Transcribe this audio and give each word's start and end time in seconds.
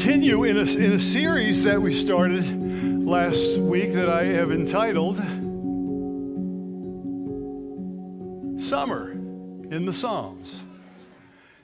continue 0.00 0.44
in 0.44 0.56
a, 0.56 0.60
in 0.60 0.92
a 0.92 1.00
series 1.00 1.64
that 1.64 1.82
we 1.82 1.92
started 1.92 3.04
last 3.04 3.58
week 3.58 3.92
that 3.92 4.08
I 4.08 4.26
have 4.26 4.52
entitled 4.52 5.16
Summer 8.62 9.10
in 9.10 9.86
the 9.86 9.92
Psalms. 9.92 10.60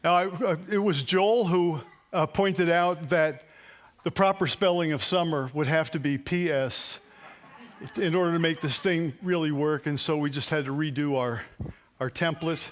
Now, 0.03 0.15
I, 0.17 0.27
uh, 0.27 0.57
it 0.69 0.79
was 0.79 1.05
Joel 1.05 1.47
who 1.47 1.81
uh, 2.13 2.27
pointed 2.27 2.69
out 2.69 3.09
that 3.11 3.45
the 4.03 4.11
proper 4.11 4.49
spelling 4.49 4.91
of 4.91 5.05
summer 5.05 5.49
would 5.55 5.69
have 5.69 5.93
to 5.93 6.01
be 6.01 6.19
PS 6.19 6.99
in 7.95 8.17
order 8.17 8.33
to 8.33 8.41
make 8.41 8.61
this 8.61 8.81
thing 8.81 9.15
really 9.23 9.53
work, 9.53 9.87
and 9.87 9.99
so 9.99 10.17
we 10.17 10.29
just 10.29 10.51
had 10.51 10.65
to 10.65 10.73
redo 10.73 11.17
our, 11.17 11.43
our 12.01 12.11
template 12.11 12.63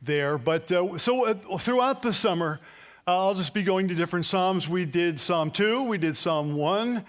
there. 0.00 0.38
But 0.38 0.72
uh, 0.72 0.96
so 0.96 1.26
uh, 1.26 1.58
throughout 1.58 2.00
the 2.00 2.14
summer, 2.14 2.60
I'll 3.08 3.34
just 3.34 3.54
be 3.54 3.62
going 3.62 3.86
to 3.86 3.94
different 3.94 4.24
Psalms. 4.24 4.68
We 4.68 4.84
did 4.84 5.20
Psalm 5.20 5.52
2, 5.52 5.84
we 5.84 5.96
did 5.96 6.16
Psalm 6.16 6.56
1. 6.56 7.04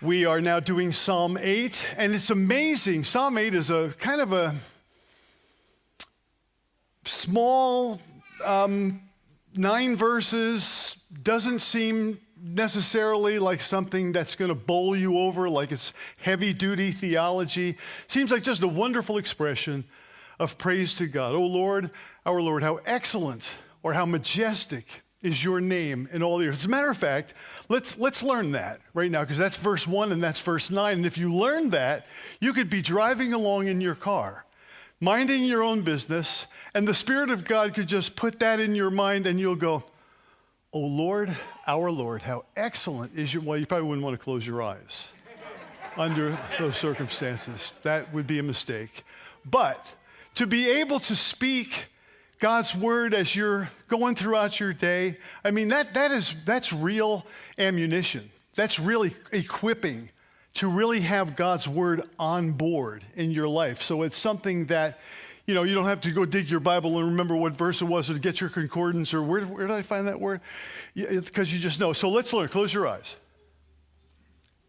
We 0.00 0.24
are 0.24 0.40
now 0.40 0.60
doing 0.60 0.92
Psalm 0.92 1.36
8, 1.36 1.94
and 1.98 2.14
it's 2.14 2.30
amazing. 2.30 3.02
Psalm 3.02 3.36
8 3.36 3.52
is 3.56 3.70
a 3.70 3.92
kind 3.98 4.20
of 4.20 4.32
a 4.32 4.54
small, 7.04 8.00
um, 8.44 9.02
nine 9.56 9.96
verses, 9.96 10.94
doesn't 11.24 11.58
seem 11.58 12.20
necessarily 12.40 13.40
like 13.40 13.62
something 13.62 14.12
that's 14.12 14.36
going 14.36 14.50
to 14.50 14.54
bowl 14.54 14.94
you 14.94 15.18
over, 15.18 15.50
like 15.50 15.72
it's 15.72 15.92
heavy 16.18 16.52
duty 16.52 16.92
theology. 16.92 17.76
Seems 18.06 18.30
like 18.30 18.44
just 18.44 18.62
a 18.62 18.68
wonderful 18.68 19.18
expression 19.18 19.82
of 20.38 20.56
praise 20.56 20.94
to 20.94 21.08
God. 21.08 21.34
Oh 21.34 21.46
Lord, 21.46 21.90
our 22.24 22.40
Lord, 22.40 22.62
how 22.62 22.78
excellent 22.86 23.56
or 23.82 23.92
how 23.92 24.06
majestic 24.06 25.02
is 25.22 25.44
your 25.44 25.60
name 25.60 26.08
in 26.12 26.22
all 26.22 26.38
the 26.38 26.46
earth. 26.48 26.58
As 26.58 26.64
a 26.64 26.68
matter 26.68 26.90
of 26.90 26.96
fact, 26.96 27.34
let's, 27.68 27.98
let's 27.98 28.22
learn 28.22 28.52
that 28.52 28.80
right 28.94 29.10
now, 29.10 29.20
because 29.22 29.38
that's 29.38 29.56
verse 29.56 29.86
one 29.86 30.12
and 30.12 30.22
that's 30.22 30.40
verse 30.40 30.70
nine. 30.70 30.98
And 30.98 31.06
if 31.06 31.18
you 31.18 31.32
learn 31.32 31.70
that, 31.70 32.06
you 32.40 32.52
could 32.52 32.70
be 32.70 32.82
driving 32.82 33.32
along 33.32 33.66
in 33.66 33.80
your 33.80 33.94
car, 33.94 34.44
minding 35.00 35.44
your 35.44 35.62
own 35.62 35.82
business, 35.82 36.46
and 36.74 36.86
the 36.86 36.94
Spirit 36.94 37.30
of 37.30 37.44
God 37.44 37.74
could 37.74 37.88
just 37.88 38.16
put 38.16 38.38
that 38.40 38.60
in 38.60 38.74
your 38.74 38.90
mind, 38.90 39.26
and 39.26 39.38
you'll 39.38 39.56
go, 39.56 39.84
Oh 40.72 40.78
Lord, 40.78 41.36
our 41.66 41.90
Lord, 41.90 42.22
how 42.22 42.44
excellent 42.56 43.18
is 43.18 43.34
your. 43.34 43.42
Well, 43.42 43.58
you 43.58 43.66
probably 43.66 43.88
wouldn't 43.88 44.04
want 44.04 44.16
to 44.18 44.22
close 44.22 44.46
your 44.46 44.62
eyes 44.62 45.08
under 45.96 46.38
those 46.58 46.76
circumstances. 46.76 47.72
That 47.82 48.14
would 48.14 48.28
be 48.28 48.38
a 48.38 48.42
mistake. 48.44 49.04
But 49.44 49.84
to 50.36 50.46
be 50.46 50.70
able 50.70 51.00
to 51.00 51.16
speak 51.16 51.88
God's 52.40 52.74
word 52.74 53.12
as 53.12 53.36
you're 53.36 53.70
going 53.88 54.14
throughout 54.14 54.58
your 54.58 54.72
day, 54.72 55.18
I 55.44 55.50
mean, 55.50 55.68
that, 55.68 55.92
that 55.94 56.10
is, 56.10 56.34
that's 56.46 56.72
real 56.72 57.26
ammunition. 57.58 58.30
That's 58.54 58.80
really 58.80 59.14
equipping 59.30 60.08
to 60.54 60.66
really 60.66 61.00
have 61.00 61.36
God's 61.36 61.68
word 61.68 62.02
on 62.18 62.52
board 62.52 63.04
in 63.14 63.30
your 63.30 63.46
life. 63.46 63.82
So 63.82 64.02
it's 64.02 64.16
something 64.16 64.66
that, 64.66 64.98
you 65.46 65.54
know, 65.54 65.62
you 65.64 65.74
don't 65.74 65.84
have 65.84 66.00
to 66.02 66.10
go 66.10 66.24
dig 66.24 66.50
your 66.50 66.60
Bible 66.60 66.98
and 66.98 67.10
remember 67.10 67.36
what 67.36 67.52
verse 67.52 67.82
it 67.82 67.84
was 67.84 68.08
or 68.08 68.14
to 68.14 68.18
get 68.18 68.40
your 68.40 68.50
concordance 68.50 69.12
or 69.12 69.22
where, 69.22 69.44
where 69.44 69.66
did 69.66 69.76
I 69.76 69.82
find 69.82 70.08
that 70.08 70.18
word? 70.18 70.40
Because 70.94 71.52
you 71.52 71.60
just 71.60 71.78
know. 71.78 71.92
So 71.92 72.08
let's 72.08 72.32
learn. 72.32 72.48
Close 72.48 72.72
your 72.72 72.88
eyes. 72.88 73.16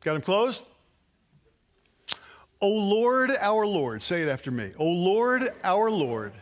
Got 0.04 0.14
them 0.14 0.22
closed? 0.22 0.66
O 2.60 2.70
Lord, 2.70 3.32
our 3.40 3.66
Lord, 3.66 4.04
say 4.04 4.22
it 4.22 4.30
after 4.30 4.52
me. 4.52 4.72
O 4.78 4.86
Lord, 4.86 5.50
our 5.64 5.90
Lord. 5.90 6.34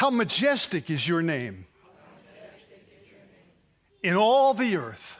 How 0.00 0.08
majestic 0.08 0.88
is 0.88 1.06
your 1.06 1.20
name 1.20 1.66
in 4.02 4.16
all 4.16 4.54
the 4.54 4.76
earth. 4.76 5.18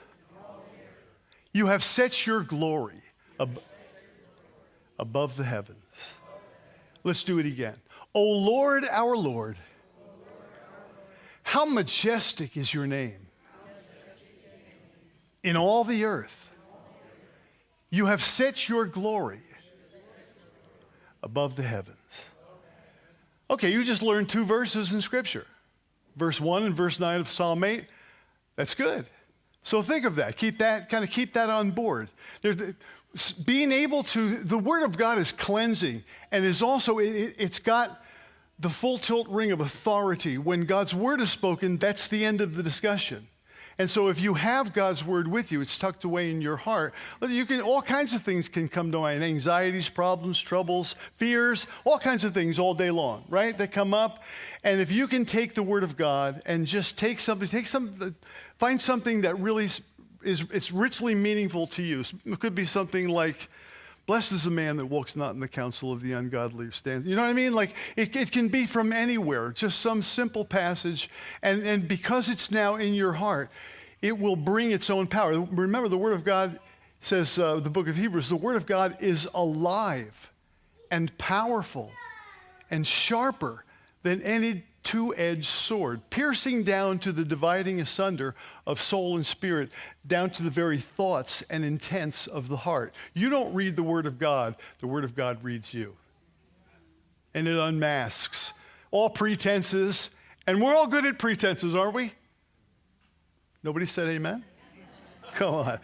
You 1.53 1.67
have 1.67 1.85
set 1.85 2.27
your 2.27 2.41
glory 2.41 3.03
ab- 3.39 3.61
above 4.99 5.37
the 5.37 5.45
heavens. 5.45 5.85
Let's 7.05 7.25
do 7.25 7.39
it 7.39 7.45
again. 7.45 7.75
O 8.15 8.23
Lord, 8.23 8.87
our 8.91 9.15
Lord, 9.19 9.59
how 11.43 11.67
majestic 11.67 12.57
is 12.57 12.73
your 12.73 12.87
name 12.87 13.27
in 15.43 15.59
all 15.59 15.85
the 15.85 16.07
earth. 16.07 16.51
You 17.91 18.07
have 18.07 18.23
set 18.23 18.67
your 18.67 18.87
glory 18.87 19.43
above 21.23 21.57
the 21.57 21.65
heavens. 21.65 22.00
Okay, 23.51 23.73
you 23.73 23.83
just 23.83 24.03
learned 24.03 24.29
two 24.29 24.45
verses 24.45 24.93
in 24.93 25.03
Scripture 25.03 25.47
verse 26.17 26.41
1 26.41 26.65
and 26.65 26.75
verse 26.75 27.01
9 27.01 27.21
of 27.21 27.31
Psalm 27.31 27.65
8. 27.65 27.85
That's 28.57 28.75
good. 28.75 29.07
So 29.63 29.81
think 29.81 30.05
of 30.05 30.17
that. 30.17 30.37
Keep 30.37 30.59
that, 30.59 30.89
kind 30.89 31.03
of 31.03 31.11
keep 31.11 31.35
that 31.35 31.49
on 31.49 31.71
board. 31.71 32.09
There's, 32.43 32.57
being 33.45 33.73
able 33.73 34.03
to, 34.05 34.43
the 34.43 34.59
Word 34.59 34.83
of 34.83 34.97
God 34.97 35.19
is 35.19 35.33
cleansing 35.33 36.03
and 36.31 36.45
is 36.45 36.63
also, 36.63 36.99
it, 36.99 37.35
it's 37.39 37.59
got 37.59 38.03
the 38.59 38.69
full 38.69 38.99
tilt 38.99 39.29
ring 39.29 39.51
of 39.51 39.61
authority. 39.61 40.37
When 40.37 40.65
God's 40.65 40.95
Word 40.95 41.21
is 41.21 41.31
spoken, 41.31 41.79
that's 41.79 42.09
the 42.09 42.25
end 42.25 42.41
of 42.41 42.55
the 42.55 42.63
discussion. 42.63 43.29
And 43.81 43.89
so 43.89 44.09
if 44.09 44.21
you 44.21 44.35
have 44.35 44.75
God's 44.75 45.03
word 45.07 45.27
with 45.27 45.51
you, 45.51 45.63
it's 45.63 45.79
tucked 45.79 46.05
away 46.05 46.31
in 46.31 46.43
your 46.43 46.59
heart. 46.59 46.93
You 47.27 47.47
can 47.47 47.63
all 47.63 47.81
kinds 47.81 48.13
of 48.13 48.23
things 48.23 48.47
can 48.47 48.69
come 48.69 48.93
to 48.93 48.99
mind. 48.99 49.25
Anxieties, 49.25 49.89
problems, 49.89 50.39
troubles, 50.39 50.97
fears, 51.17 51.67
all 51.85 51.99
kinds 51.99 52.23
of 52.23 52.35
things 52.35 52.59
all 52.59 52.75
day 52.75 52.91
long, 52.91 53.25
right? 53.31 53.57
That 53.57 53.73
come 53.73 53.95
up. 53.95 54.23
And 54.65 54.83
if 54.83 54.93
you 54.93 55.09
can 55.09 55.25
take 55.25 55.55
the 55.55 55.63
word 55.63 55.83
of 55.83 55.97
God 55.97 56.43
and 56.45 56.67
just 56.67 56.99
take 56.99 57.21
something, 57.21 57.49
take 57.49 57.67
some 57.67 58.15
find 58.59 58.79
something 58.79 59.23
that 59.23 59.39
really 59.39 59.71
is, 60.23 60.45
is 60.51 60.71
richly 60.71 61.15
meaningful 61.15 61.67
to 61.69 61.83
you. 61.83 62.05
It 62.27 62.39
could 62.39 62.55
be 62.55 62.67
something 62.67 63.09
like 63.09 63.49
Blessed 64.11 64.33
is 64.33 64.43
the 64.43 64.51
man 64.51 64.77
that 64.79 64.87
walks 64.87 65.15
not 65.15 65.35
in 65.35 65.39
the 65.39 65.47
counsel 65.47 65.93
of 65.93 66.03
the 66.03 66.15
ungodly 66.15 66.67
or 66.67 66.73
stands. 66.73 67.07
You 67.07 67.15
know 67.15 67.23
what 67.23 67.29
I 67.29 67.33
mean? 67.33 67.53
Like 67.53 67.77
it, 67.95 68.17
it 68.17 68.33
can 68.33 68.49
be 68.49 68.67
from 68.67 68.93
anywhere, 68.93 69.53
just 69.53 69.79
some 69.79 70.03
simple 70.03 70.45
passage. 70.45 71.09
And, 71.43 71.63
and 71.63 71.87
because 71.87 72.29
it's 72.29 72.51
now 72.51 72.75
in 72.75 72.93
your 72.93 73.13
heart, 73.13 73.51
it 74.03 74.19
will 74.19 74.35
bring 74.35 74.73
its 74.73 74.91
own 74.91 75.07
power. 75.07 75.41
Remember, 75.53 75.89
the 75.89 75.97
Word 75.97 76.15
of 76.15 76.25
God 76.25 76.59
says, 77.01 77.39
uh, 77.39 77.61
the 77.61 77.71
book 77.71 77.87
of 77.87 77.95
Hebrews, 77.95 78.29
the 78.29 78.35
Word 78.35 78.57
of 78.57 78.67
God 78.67 78.97
is 78.99 79.29
alive 79.33 80.33
and 80.91 81.17
powerful 81.17 81.93
and 82.69 82.85
sharper 82.85 83.65
than 84.03 84.23
any 84.23 84.65
two 84.83 85.15
edged 85.17 85.47
sword, 85.47 86.09
piercing 86.11 86.63
down 86.63 86.99
to 87.01 87.13
the 87.13 87.25
dividing 87.25 87.81
asunder 87.81 88.35
of 88.67 88.81
soul 88.81 89.17
and 89.17 89.27
spirit, 89.27 89.71
down 90.07 90.31
to 90.31 90.43
the 90.43 90.51
very 90.51 90.79
thoughts 90.79 91.43
and 91.51 91.65
intents 91.65 92.27
of 92.27 92.49
the 92.49 92.59
heart. 92.59 92.95
You 93.15 93.31
don't 93.31 93.55
read 93.55 93.77
the 93.77 93.83
Word 93.83 94.07
of 94.07 94.19
God, 94.19 94.57
the 94.79 94.87
Word 94.87 95.05
of 95.05 95.15
God 95.15 95.43
reads 95.45 95.75
you. 95.75 95.97
And 97.35 97.47
it 97.47 97.57
unmasks 97.57 98.53
all 98.91 99.11
pretenses. 99.11 100.11
And 100.47 100.61
we're 100.61 100.75
all 100.75 100.89
good 100.89 101.07
at 101.07 101.19
pretenses, 101.19 101.75
aren't 101.75 101.95
we? 101.95 102.13
Nobody 103.63 103.87
said 103.87 104.09
amen? 104.09 104.45
Come 105.35 105.55
on 105.55 105.81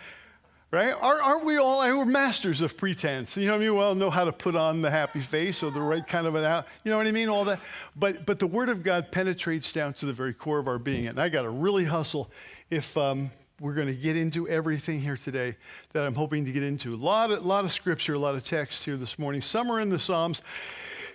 right? 0.77 0.95
Aren't 1.01 1.47
we 1.47 1.57
all, 1.57 1.81
we're 1.97 2.05
masters 2.05 2.61
of 2.61 2.77
pretense. 2.77 3.35
You 3.39 3.47
know 3.47 3.53
what 3.53 3.63
I 3.63 3.65
mean? 3.65 3.75
We 3.75 3.81
all 3.81 3.95
know 3.95 4.11
how 4.11 4.25
to 4.25 4.33
put 4.33 4.55
on 4.55 4.83
the 4.83 4.91
happy 4.91 5.21
face 5.21 5.63
or 5.63 5.71
the 5.71 5.81
right 5.81 6.07
kind 6.07 6.27
of 6.27 6.35
an 6.35 6.45
out, 6.45 6.67
you 6.85 6.91
know 6.91 6.99
what 6.99 7.07
I 7.07 7.13
mean? 7.13 7.31
All 7.31 7.45
that. 7.47 7.61
But, 7.97 8.27
but 8.27 8.39
the 8.39 8.47
Word 8.47 8.69
of 8.69 8.83
God 8.83 9.11
penetrates 9.11 9.73
down 9.73 9.95
to 9.95 10.07
the 10.07 10.13
very 10.13 10.35
core 10.35 10.59
of 10.59 10.69
our 10.69 10.79
being. 10.79 11.07
And 11.07 11.19
I 11.19 11.31
got 11.31 11.43
to 11.43 11.49
really 11.49 11.85
hustle 11.85 12.31
if 12.69 12.95
um, 12.99 13.31
we're 13.59 13.73
going 13.73 13.87
to 13.87 13.95
get 13.95 14.19
into 14.19 14.47
everything 14.49 15.01
here 15.01 15.17
today 15.17 15.57
that 15.93 16.05
I'm 16.05 16.15
hoping 16.15 16.45
to 16.45 16.53
get 16.53 16.63
into. 16.63 16.95
A 16.95 16.97
lot 16.97 17.31
of, 17.31 17.47
lot 17.47 17.65
of 17.65 17.73
scripture, 17.73 18.13
a 18.13 18.19
lot 18.19 18.35
of 18.35 18.45
text 18.45 18.85
here 18.85 18.99
this 18.99 19.19
morning. 19.19 19.41
Some 19.41 19.71
are 19.71 19.81
in 19.81 19.89
the 19.89 19.99
Psalms. 19.99 20.43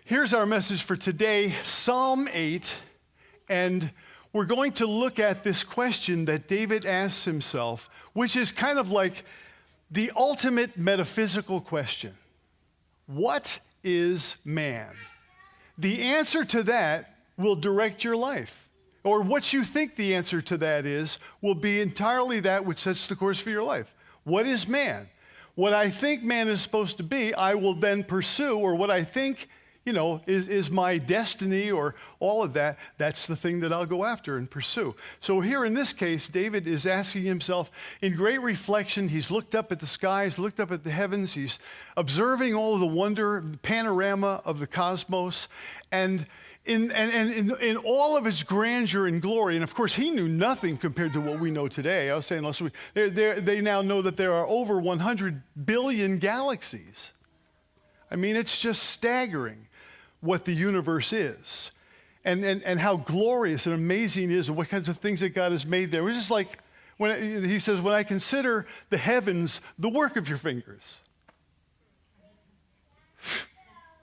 Here's 0.06 0.34
our 0.34 0.48
message 0.48 0.82
for 0.82 0.96
today 0.96 1.52
Psalm 1.66 2.28
8. 2.34 2.82
And 3.48 3.92
we're 4.34 4.46
going 4.46 4.72
to 4.74 4.88
look 4.88 5.20
at 5.20 5.44
this 5.44 5.64
question 5.64 6.26
that 6.26 6.48
David 6.48 6.84
asks 6.84 7.26
himself, 7.26 7.92
which 8.14 8.36
is 8.36 8.52
kind 8.52 8.80
of 8.80 8.90
like 8.90 9.24
the 9.92 10.12
ultimate 10.16 10.78
metaphysical 10.78 11.60
question 11.60 12.16
What 13.06 13.60
is 13.84 14.38
man? 14.46 14.94
The 15.78 16.02
answer 16.02 16.46
to 16.46 16.64
that 16.64 17.16
will 17.38 17.56
direct 17.56 18.04
your 18.04 18.16
life. 18.16 18.70
Or 19.04 19.24
what 19.24 19.52
you 19.52 19.64
think 19.64 19.96
the 19.96 20.14
answer 20.14 20.42
to 20.42 20.58
that 20.58 20.86
is 20.86 21.18
will 21.42 21.56
be 21.56 21.82
entirely 21.82 22.40
that 22.42 22.66
which 22.66 22.78
sets 22.78 23.08
the 23.08 23.16
course 23.16 23.40
for 23.40 23.50
your 23.50 23.64
life. 23.64 23.94
What 24.24 24.46
is 24.46 24.68
man? 24.68 25.10
What 25.56 25.74
I 25.74 25.90
think 25.90 26.24
man 26.24 26.48
is 26.48 26.62
supposed 26.62 26.98
to 26.98 27.04
be, 27.04 27.34
I 27.34 27.56
will 27.56 27.74
then 27.74 28.04
pursue, 28.04 28.58
or 28.58 28.76
what 28.76 28.92
I 28.92 29.04
think 29.04 29.50
you 29.86 29.94
know, 29.94 30.22
is, 30.28 30.48
is 30.48 30.70
my 30.70 30.98
destiny 30.98 31.72
or 31.72 31.96
all 32.20 32.44
of 32.44 32.54
that, 32.54 32.78
that's 32.98 33.26
the 33.26 33.36
thing 33.36 33.62
that 33.62 33.74
I'll 33.74 33.86
go 33.86 34.06
after 34.06 34.38
and 34.38 34.50
pursue. 34.50 34.96
So 35.22 35.42
here 35.42 35.66
in 35.66 35.74
this 35.74 35.92
case, 35.92 36.28
David 36.28 36.68
is 36.68 36.86
asking 36.86 37.24
himself 37.24 37.72
in 38.02 38.14
great 38.14 38.42
reflection, 38.42 39.10
he's 39.10 39.32
looked 39.32 39.56
up 39.56 39.72
at 39.72 39.80
the 39.80 39.88
skies, 39.88 40.38
looked 40.38 40.60
up 40.60 40.72
at 40.72 40.84
the 40.84 40.92
heavens, 40.92 41.34
he's 41.34 41.58
observing 41.98 42.54
all 42.54 42.76
of 42.76 42.80
the 42.80 42.88
wonder, 42.88 43.42
the 43.44 43.58
panorama 43.58 44.42
of 44.46 44.60
the 44.60 44.68
cosmos, 44.68 45.48
and 45.92 46.28
in, 46.64 46.92
and, 46.92 47.12
and 47.12 47.32
in, 47.32 47.56
in 47.60 47.78
all 47.78 48.16
of 48.16 48.28
its 48.28 48.44
grandeur 48.44 49.08
and 49.08 49.20
glory, 49.20 49.56
and 49.56 49.64
of 49.64 49.74
course, 49.74 49.96
he 49.96 50.12
knew 50.12 50.28
nothing 50.28 50.78
compared 50.78 51.12
to 51.14 51.22
what 51.22 51.40
we 51.40 51.50
know 51.50 51.68
today. 51.68 52.12
I 52.12 52.16
was 52.16 52.28
saying, 52.28 52.40
unless 52.40 52.62
we, 52.62 52.70
they're, 52.94 53.10
they're, 53.10 53.42
they 53.42 53.62
now 53.62 53.82
know 53.82 54.04
that 54.04 54.16
there 54.16 54.34
are 54.34 54.46
over 54.46 54.80
100 54.80 55.42
billion 55.66 56.20
galaxies. 56.20 57.10
I 58.12 58.16
mean, 58.16 58.36
it's 58.36 58.62
just 58.62 58.84
staggering 58.84 59.68
what 60.22 60.46
the 60.46 60.54
universe 60.54 61.12
is 61.12 61.72
and, 62.24 62.44
and, 62.46 62.64
and 62.64 62.80
how 62.80 62.98
glorious 62.98 63.66
and 63.66 63.76
amazing 63.76 64.32
it 64.32 64.36
is 64.38 64.48
and 64.48 64.58
what 64.58 64.70
kinds 64.70 64.88
of 64.88 64.98
things 64.98 65.20
that 65.20 65.30
God 65.30 65.52
has 65.52 65.66
made 65.66 65.92
there. 65.92 66.08
It's 66.08 66.18
just 66.18 66.32
like 66.32 66.60
when 66.98 67.44
he 67.44 67.60
says, 67.60 67.82
When 67.82 67.94
I 67.94 68.04
consider 68.04 68.68
the 68.90 68.98
heavens, 68.98 69.60
the 69.80 69.90
work 69.90 70.16
of 70.18 70.30
your 70.30 70.38
fingers. 70.38 71.00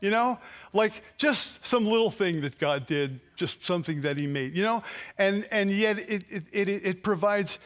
You 0.00 0.10
know, 0.10 0.38
like 0.72 1.02
just 1.16 1.64
some 1.66 1.84
little 1.84 2.10
thing 2.10 2.42
that 2.42 2.58
God 2.58 2.86
did, 2.86 3.20
just 3.36 3.64
something 3.64 4.02
that 4.02 4.16
He 4.16 4.28
made, 4.28 4.56
you 4.56 4.62
know? 4.62 4.84
And, 5.16 5.46
and 5.50 5.70
yet 5.70 5.98
it, 5.98 6.24
it, 6.30 6.44
it, 6.52 6.68
it 6.68 7.02
provides 7.02 7.58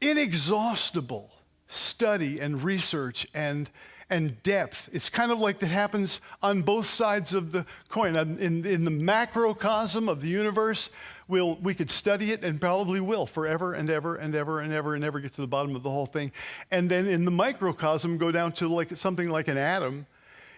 inexhaustible 0.00 1.30
study 1.68 2.38
and 2.38 2.62
research 2.62 3.26
and, 3.34 3.68
and 4.10 4.42
depth. 4.42 4.90
It's 4.92 5.08
kind 5.08 5.30
of 5.32 5.38
like 5.38 5.60
that 5.60 5.68
happens 5.68 6.20
on 6.42 6.62
both 6.62 6.86
sides 6.86 7.32
of 7.32 7.52
the 7.52 7.64
coin. 7.88 8.16
In, 8.16 8.66
in 8.66 8.84
the 8.84 8.90
macrocosm 8.90 10.08
of 10.08 10.20
the 10.20 10.28
universe, 10.28 10.90
we'll, 11.28 11.54
we 11.56 11.72
could 11.72 11.90
study 11.90 12.32
it 12.32 12.42
and 12.42 12.60
probably 12.60 13.00
will 13.00 13.24
forever 13.24 13.72
and 13.72 13.88
ever 13.88 14.16
and 14.16 14.34
ever 14.34 14.60
and 14.60 14.72
ever 14.72 14.94
and 14.94 15.04
ever 15.04 15.20
get 15.20 15.32
to 15.34 15.40
the 15.40 15.46
bottom 15.46 15.76
of 15.76 15.82
the 15.82 15.90
whole 15.90 16.06
thing. 16.06 16.32
And 16.70 16.90
then 16.90 17.06
in 17.06 17.24
the 17.24 17.30
microcosm, 17.30 18.18
go 18.18 18.32
down 18.32 18.52
to 18.52 18.68
like 18.68 18.96
something 18.96 19.30
like 19.30 19.48
an 19.48 19.56
atom 19.56 20.06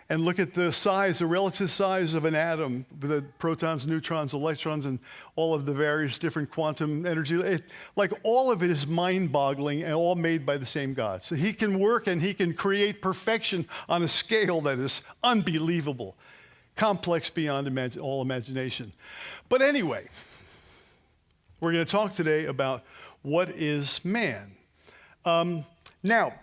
and 0.09 0.25
look 0.25 0.39
at 0.39 0.55
the 0.55 0.73
size, 0.73 1.21
the 1.21 1.27
relative 1.27 1.71
size 1.71 2.15
of 2.15 2.25
an 2.25 2.35
atom, 2.35 2.85
the 3.01 3.25
protons, 3.39 3.87
neutrons, 3.87 4.35
electrons, 4.35 4.85
and 4.85 4.99
all 5.37 5.55
of 5.55 5.65
the 5.65 5.73
various 5.73 6.19
different 6.19 6.51
quantum 6.51 7.07
energy. 7.07 7.37
It, 7.37 7.63
like 7.97 8.13
all 8.23 8.51
of 8.51 8.63
it 8.63 8.71
is 8.71 8.87
mind 8.87 9.33
boggling 9.33 9.83
and 9.83 9.95
all 9.95 10.15
made 10.15 10.45
by 10.45 10.57
the 10.57 10.67
same 10.67 10.93
God. 10.93 11.23
So 11.23 11.35
he 11.35 11.53
can 11.53 11.79
work 11.79 12.07
and 12.07 12.21
he 12.21 12.35
can 12.35 12.53
create 12.53 13.01
perfection 13.01 13.67
on 13.89 14.03
a 14.03 14.09
scale 14.09 14.61
that 14.63 14.79
is 14.79 15.01
unbelievable, 15.23 16.17
complex 16.77 17.31
beyond 17.31 17.97
all 17.99 18.23
imagination. 18.23 18.93
But 19.49 19.63
anyway, 19.63 20.09
we're 21.61 21.73
going 21.73 21.85
to 21.85 21.91
talk 21.91 22.15
today 22.15 22.47
about 22.47 22.83
what 23.23 23.49
is 23.51 24.05
man. 24.05 24.53
Um, 25.25 25.65
now, 26.03 26.35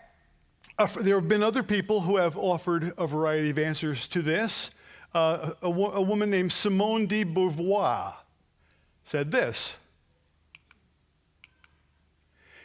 there 0.87 1.19
have 1.19 1.27
been 1.27 1.43
other 1.43 1.63
people 1.63 2.01
who 2.01 2.17
have 2.17 2.37
offered 2.37 2.93
a 2.97 3.05
variety 3.05 3.49
of 3.49 3.59
answers 3.59 4.07
to 4.09 4.21
this. 4.21 4.71
Uh, 5.13 5.51
a, 5.61 5.67
a 5.67 6.01
woman 6.01 6.29
named 6.29 6.51
Simone 6.51 7.05
de 7.05 7.25
Beauvoir 7.25 8.13
said 9.03 9.31
this 9.31 9.75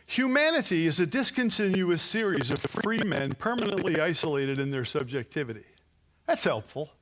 Humanity 0.07 0.87
is 0.87 1.01
a 1.01 1.07
discontinuous 1.07 2.03
series 2.03 2.51
of 2.51 2.61
free 2.61 3.03
men 3.03 3.33
permanently 3.33 3.99
isolated 3.99 4.61
in 4.61 4.71
their 4.71 4.85
subjectivity. 4.85 5.65
That's 6.27 6.45
helpful. 6.45 6.93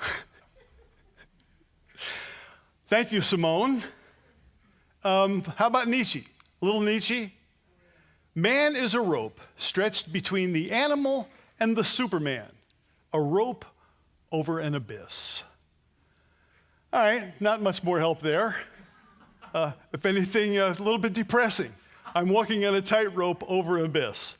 Thank 2.86 3.12
you, 3.12 3.20
Simone. 3.20 3.82
Um, 5.04 5.42
how 5.56 5.66
about 5.66 5.88
Nietzsche? 5.88 6.24
Little 6.60 6.80
Nietzsche? 6.80 7.34
Man 8.38 8.76
is 8.76 8.94
a 8.94 9.00
rope 9.00 9.40
stretched 9.56 10.12
between 10.12 10.52
the 10.52 10.70
animal 10.70 11.28
and 11.58 11.76
the 11.76 11.82
Superman, 11.82 12.46
a 13.12 13.20
rope 13.20 13.64
over 14.30 14.60
an 14.60 14.76
abyss. 14.76 15.42
All 16.92 17.02
right, 17.02 17.32
not 17.40 17.60
much 17.60 17.82
more 17.82 17.98
help 17.98 18.22
there. 18.22 18.54
Uh, 19.52 19.72
if 19.92 20.06
anything, 20.06 20.56
uh, 20.56 20.66
a 20.66 20.80
little 20.80 20.98
bit 20.98 21.14
depressing. 21.14 21.74
I'm 22.14 22.28
walking 22.28 22.64
on 22.64 22.76
a 22.76 22.80
tightrope 22.80 23.42
over 23.48 23.76
an 23.76 23.86
abyss. 23.86 24.36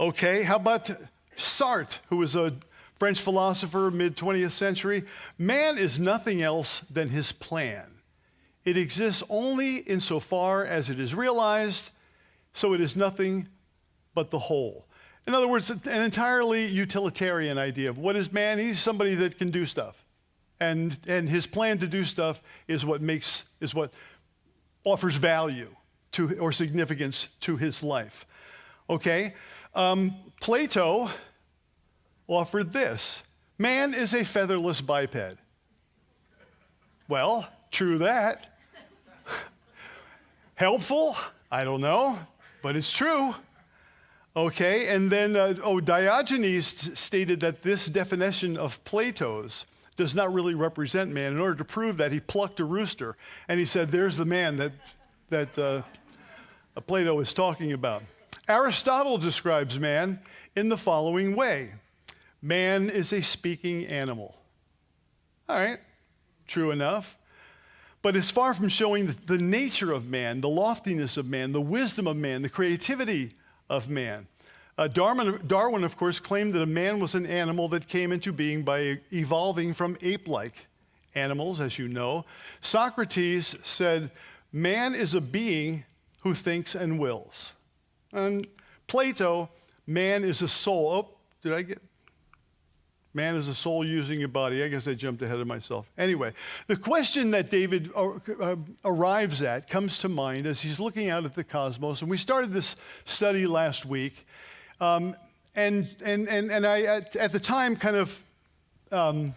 Okay, 0.00 0.42
how 0.42 0.56
about 0.56 0.90
Sartre, 1.36 1.98
who 2.08 2.16
was 2.16 2.34
a 2.34 2.52
French 2.98 3.20
philosopher, 3.20 3.92
mid 3.92 4.16
20th 4.16 4.50
century? 4.50 5.04
Man 5.38 5.78
is 5.78 6.00
nothing 6.00 6.42
else 6.42 6.80
than 6.90 7.10
his 7.10 7.30
plan. 7.30 7.86
It 8.64 8.76
exists 8.76 9.22
only 9.28 9.76
insofar 9.76 10.64
as 10.64 10.90
it 10.90 10.98
is 10.98 11.14
realized 11.14 11.92
so 12.56 12.72
it 12.72 12.80
is 12.80 12.96
nothing 12.96 13.48
but 14.14 14.30
the 14.30 14.38
whole. 14.38 14.86
In 15.26 15.34
other 15.34 15.46
words, 15.46 15.70
an 15.70 15.80
entirely 15.86 16.66
utilitarian 16.66 17.58
idea 17.58 17.90
of 17.90 17.98
what 17.98 18.16
is 18.16 18.32
man? 18.32 18.58
He's 18.58 18.80
somebody 18.80 19.14
that 19.16 19.38
can 19.38 19.50
do 19.50 19.66
stuff. 19.66 20.02
And, 20.58 20.96
and 21.06 21.28
his 21.28 21.46
plan 21.46 21.78
to 21.78 21.86
do 21.86 22.04
stuff 22.04 22.40
is 22.66 22.84
what 22.84 23.02
makes, 23.02 23.44
is 23.60 23.74
what 23.74 23.92
offers 24.84 25.16
value 25.16 25.68
to, 26.12 26.38
or 26.38 26.50
significance 26.50 27.28
to 27.40 27.56
his 27.58 27.82
life. 27.82 28.24
Okay? 28.88 29.34
Um, 29.74 30.14
Plato 30.40 31.10
offered 32.26 32.72
this 32.72 33.22
man 33.58 33.92
is 33.92 34.14
a 34.14 34.24
featherless 34.24 34.80
biped. 34.80 35.36
Well, 37.06 37.46
true 37.70 37.98
that. 37.98 38.58
Helpful? 40.54 41.16
I 41.50 41.64
don't 41.64 41.82
know 41.82 42.18
but 42.62 42.76
it's 42.76 42.92
true. 42.92 43.34
Okay, 44.36 44.88
and 44.88 45.10
then, 45.10 45.34
uh, 45.34 45.54
oh, 45.62 45.80
Diogenes 45.80 46.98
stated 46.98 47.40
that 47.40 47.62
this 47.62 47.86
definition 47.86 48.58
of 48.58 48.84
Plato's 48.84 49.64
does 49.96 50.14
not 50.14 50.32
really 50.32 50.54
represent 50.54 51.10
man. 51.10 51.32
In 51.32 51.40
order 51.40 51.54
to 51.56 51.64
prove 51.64 51.96
that, 51.96 52.12
he 52.12 52.20
plucked 52.20 52.60
a 52.60 52.64
rooster 52.64 53.16
and 53.48 53.58
he 53.58 53.64
said, 53.64 53.88
There's 53.88 54.16
the 54.16 54.26
man 54.26 54.58
that, 54.58 54.72
that 55.30 55.58
uh, 55.58 55.82
Plato 56.82 57.18
is 57.20 57.32
talking 57.32 57.72
about. 57.72 58.02
Aristotle 58.48 59.18
describes 59.18 59.78
man 59.78 60.20
in 60.54 60.68
the 60.68 60.76
following 60.76 61.34
way 61.34 61.72
Man 62.42 62.90
is 62.90 63.12
a 63.12 63.22
speaking 63.22 63.86
animal. 63.86 64.36
All 65.48 65.56
right, 65.56 65.80
true 66.46 66.70
enough. 66.70 67.16
But 68.06 68.14
it's 68.14 68.30
far 68.30 68.54
from 68.54 68.68
showing 68.68 69.16
the, 69.26 69.36
nature 69.36 69.90
of 69.90 70.06
man, 70.06 70.40
the 70.40 70.48
loftiness 70.48 71.16
of 71.16 71.26
man, 71.26 71.50
the 71.50 71.60
wisdom 71.60 72.06
of 72.06 72.16
man, 72.16 72.40
the 72.40 72.48
creativity 72.48 73.32
of 73.68 73.88
man. 73.88 74.28
Uh, 74.78 74.86
Darwin, 74.86 75.40
Darwin, 75.44 75.82
of 75.82 75.96
course, 75.96 76.20
claimed 76.20 76.54
that 76.54 76.62
a 76.62 76.66
man 76.66 77.00
was 77.00 77.16
an 77.16 77.26
animal 77.26 77.66
that 77.70 77.88
came 77.88 78.12
into 78.12 78.32
being 78.32 78.62
by 78.62 78.98
evolving 79.12 79.74
from 79.74 79.98
ape 80.02 80.28
like 80.28 80.68
animals, 81.16 81.58
as 81.58 81.80
you 81.80 81.88
know. 81.88 82.24
Socrates 82.60 83.56
said, 83.64 84.12
Man 84.52 84.94
is 84.94 85.14
a 85.14 85.20
being 85.20 85.84
who 86.22 86.32
thinks 86.32 86.76
and 86.76 87.00
wills. 87.00 87.54
And 88.12 88.46
Plato, 88.86 89.50
man 89.84 90.22
is 90.22 90.42
a 90.42 90.48
soul. 90.48 90.92
Oh, 90.92 91.16
did 91.42 91.52
I 91.52 91.62
get 91.62 91.82
Man 93.16 93.34
is 93.34 93.48
a 93.48 93.54
soul 93.54 93.82
using 93.82 94.20
your 94.20 94.28
body. 94.28 94.62
I 94.62 94.68
guess 94.68 94.86
I 94.86 94.92
jumped 94.92 95.22
ahead 95.22 95.40
of 95.40 95.46
myself. 95.46 95.90
Anyway, 95.96 96.34
the 96.66 96.76
question 96.76 97.30
that 97.30 97.50
David 97.50 97.90
uh, 97.96 98.10
uh, 98.38 98.56
arrives 98.84 99.40
at 99.40 99.70
comes 99.70 99.98
to 100.00 100.10
mind 100.10 100.46
as 100.46 100.60
he's 100.60 100.78
looking 100.78 101.08
out 101.08 101.24
at 101.24 101.34
the 101.34 101.42
cosmos. 101.42 102.02
And 102.02 102.10
we 102.10 102.18
started 102.18 102.52
this 102.52 102.76
study 103.06 103.46
last 103.46 103.86
week. 103.86 104.26
Um, 104.82 105.16
and, 105.54 105.88
and, 106.04 106.28
and, 106.28 106.52
and 106.52 106.66
I, 106.66 106.82
at, 106.82 107.16
at 107.16 107.32
the 107.32 107.40
time, 107.40 107.74
kind 107.76 107.96
of 107.96 108.22
um, 108.92 109.34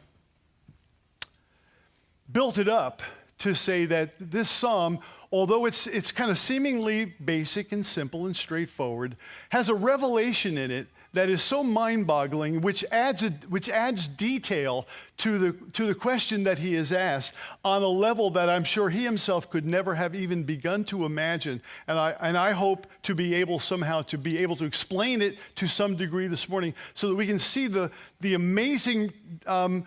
built 2.30 2.58
it 2.58 2.68
up 2.68 3.02
to 3.38 3.56
say 3.56 3.86
that 3.86 4.14
this 4.20 4.50
psalm, 4.50 5.00
although 5.32 5.66
it's, 5.66 5.88
it's 5.88 6.12
kind 6.12 6.30
of 6.30 6.38
seemingly 6.38 7.16
basic 7.24 7.72
and 7.72 7.86
simple 7.86 8.26
and 8.26 8.36
straightforward, 8.36 9.16
has 9.52 9.70
a 9.70 9.74
revelation 9.74 10.58
in 10.58 10.70
it 10.70 10.88
that 11.14 11.30
is 11.30 11.42
so 11.42 11.64
mind 11.64 12.06
boggling, 12.06 12.62
which 12.62 12.86
adds, 12.92 13.24
which 13.50 13.68
adds 13.68 14.08
detail 14.08 14.88
to 15.18 15.38
the, 15.40 15.52
to 15.74 15.88
the 15.88 15.96
question 15.96 16.44
that 16.44 16.60
he 16.60 16.76
is 16.76 16.92
asked 16.92 17.34
on 17.66 17.82
a 17.82 17.88
level 17.88 18.30
that 18.32 18.50
I'm 18.50 18.64
sure 18.64 18.90
he 18.90 19.04
himself 19.04 19.50
could 19.50 19.66
never 19.66 19.96
have 19.96 20.14
even 20.14 20.44
begun 20.44 20.84
to 20.86 21.06
imagine. 21.06 21.62
And 21.88 21.98
I, 21.98 22.16
and 22.22 22.38
I 22.38 22.52
hope 22.52 22.86
to 23.04 23.16
be 23.16 23.34
able 23.36 23.60
somehow 23.60 24.04
to 24.04 24.18
be 24.18 24.38
able 24.38 24.56
to 24.58 24.66
explain 24.66 25.22
it 25.22 25.38
to 25.56 25.68
some 25.68 25.96
degree 25.96 26.28
this 26.28 26.48
morning 26.48 26.76
so 26.94 27.10
that 27.10 27.16
we 27.16 27.26
can 27.26 27.40
see 27.40 27.68
the, 27.68 27.92
the 28.22 28.36
amazing 28.36 29.12
um, 29.48 29.86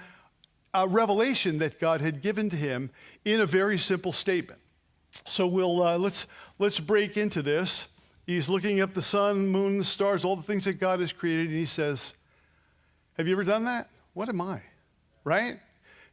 uh, 0.75 0.87
revelation 0.91 1.59
that 1.59 1.79
God 1.79 2.00
had 2.00 2.21
given 2.21 2.50
to 2.50 2.57
him 2.57 2.91
in 3.25 3.41
a 3.41 3.47
very 3.47 3.79
simple 3.79 4.12
statement. 4.12 4.61
So 5.29 5.47
we'll, 5.47 5.83
uh, 5.83 5.99
let's, 5.99 6.26
let's 6.59 6.81
break 6.81 7.17
into 7.17 7.43
this. 7.43 7.87
He's 8.26 8.49
looking 8.49 8.81
at 8.81 8.95
the 8.95 9.02
sun, 9.02 9.49
moon, 9.49 9.83
stars, 9.83 10.25
all 10.25 10.37
the 10.37 10.43
things 10.43 10.64
that 10.64 10.79
God 10.79 11.00
has 11.00 11.12
created, 11.12 11.49
and 11.49 11.57
he 11.57 11.67
says, 11.67 12.12
Have 13.17 13.26
you 13.26 13.35
ever 13.35 13.45
done 13.45 13.64
that? 13.64 13.88
What 14.14 14.29
am 14.29 14.41
I? 14.41 14.62
right? 15.25 15.59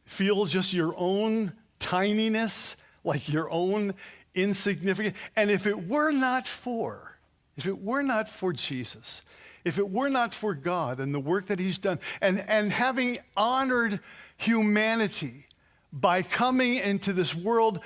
Feel 0.04 0.46
just 0.46 0.72
your 0.72 0.94
own 0.96 1.52
tininess, 1.78 2.76
like 3.04 3.28
your 3.28 3.50
own 3.50 3.94
insignificance. 4.34 5.16
And 5.36 5.50
if 5.50 5.66
it 5.66 5.88
were 5.88 6.10
not 6.10 6.46
for, 6.46 7.18
if 7.56 7.66
it 7.66 7.80
were 7.82 8.02
not 8.02 8.28
for 8.28 8.52
Jesus, 8.52 9.22
if 9.64 9.78
it 9.78 9.88
were 9.88 10.08
not 10.08 10.34
for 10.34 10.54
God 10.54 11.00
and 11.00 11.14
the 11.14 11.20
work 11.20 11.46
that 11.46 11.58
He's 11.58 11.78
done, 11.78 11.98
and, 12.20 12.40
and 12.48 12.72
having 12.72 13.18
honored 13.36 14.00
humanity 14.36 15.46
by 15.92 16.22
coming 16.22 16.76
into 16.76 17.12
this 17.12 17.34
world 17.34 17.80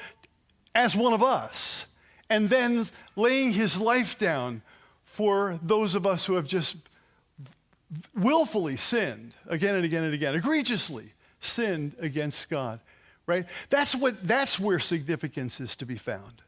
as 0.74 0.94
one 0.94 1.12
of 1.12 1.22
us, 1.22 1.86
and 2.30 2.48
then 2.48 2.86
laying 3.16 3.52
His 3.52 3.78
life 3.78 4.18
down 4.18 4.62
for 5.04 5.58
those 5.62 5.94
of 5.94 6.06
us 6.06 6.26
who 6.26 6.34
have 6.34 6.46
just 6.46 6.76
willfully 8.16 8.76
sinned 8.76 9.34
again 9.46 9.76
and 9.76 9.84
again 9.84 10.04
and 10.04 10.14
again, 10.14 10.34
egregiously 10.34 11.12
sinned 11.40 11.94
against 12.00 12.48
God, 12.50 12.80
right? 13.26 13.46
That's, 13.70 13.94
what, 13.94 14.24
that's 14.24 14.58
where 14.58 14.80
significance 14.80 15.60
is 15.60 15.76
to 15.76 15.86
be 15.86 15.96
found. 15.96 16.42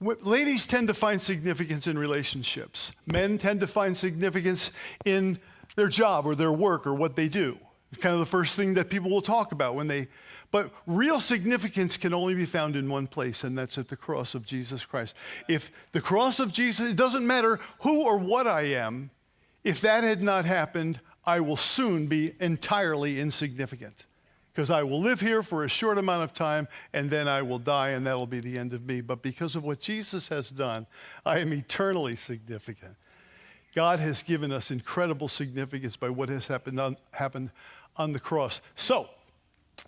Ladies 0.00 0.66
tend 0.66 0.88
to 0.88 0.94
find 0.94 1.20
significance 1.20 1.86
in 1.86 1.98
relationships. 1.98 2.92
Men 3.06 3.36
tend 3.36 3.60
to 3.60 3.66
find 3.66 3.96
significance 3.96 4.70
in 5.04 5.38
their 5.74 5.88
job 5.88 6.24
or 6.24 6.34
their 6.34 6.52
work 6.52 6.86
or 6.86 6.94
what 6.94 7.16
they 7.16 7.28
do. 7.28 7.58
It's 7.92 8.00
kind 8.00 8.12
of 8.12 8.20
the 8.20 8.26
first 8.26 8.54
thing 8.54 8.74
that 8.74 8.90
people 8.90 9.10
will 9.10 9.22
talk 9.22 9.52
about 9.52 9.74
when 9.74 9.88
they. 9.88 10.08
But 10.50 10.72
real 10.86 11.20
significance 11.20 11.96
can 11.96 12.14
only 12.14 12.34
be 12.34 12.46
found 12.46 12.74
in 12.74 12.88
one 12.88 13.06
place, 13.06 13.44
and 13.44 13.56
that's 13.56 13.76
at 13.76 13.88
the 13.88 13.96
cross 13.96 14.34
of 14.34 14.46
Jesus 14.46 14.86
Christ. 14.86 15.14
If 15.46 15.70
the 15.92 16.00
cross 16.00 16.40
of 16.40 16.52
Jesus, 16.52 16.90
it 16.90 16.96
doesn't 16.96 17.26
matter 17.26 17.60
who 17.80 18.04
or 18.04 18.18
what 18.18 18.46
I 18.46 18.62
am, 18.62 19.10
if 19.62 19.82
that 19.82 20.04
had 20.04 20.22
not 20.22 20.46
happened, 20.46 21.00
I 21.26 21.40
will 21.40 21.58
soon 21.58 22.06
be 22.06 22.32
entirely 22.40 23.20
insignificant 23.20 24.06
because 24.58 24.70
I 24.70 24.82
will 24.82 25.00
live 25.00 25.20
here 25.20 25.42
for 25.42 25.64
a 25.64 25.68
short 25.68 25.98
amount 25.98 26.24
of 26.24 26.32
time 26.32 26.66
and 26.92 27.10
then 27.10 27.28
I 27.28 27.42
will 27.42 27.58
die 27.58 27.90
and 27.90 28.06
that'll 28.06 28.26
be 28.26 28.40
the 28.40 28.56
end 28.56 28.72
of 28.72 28.86
me. 28.86 29.02
But 29.02 29.22
because 29.22 29.54
of 29.54 29.62
what 29.62 29.78
Jesus 29.78 30.28
has 30.28 30.48
done, 30.48 30.86
I 31.26 31.38
am 31.38 31.52
eternally 31.52 32.16
significant. 32.16 32.96
God 33.74 34.00
has 34.00 34.22
given 34.22 34.50
us 34.50 34.70
incredible 34.70 35.28
significance 35.28 35.96
by 35.96 36.08
what 36.08 36.28
has 36.30 36.46
happened 36.46 36.80
on, 36.80 36.96
happened 37.12 37.50
on 37.96 38.12
the 38.12 38.18
cross. 38.18 38.60
So, 38.74 39.10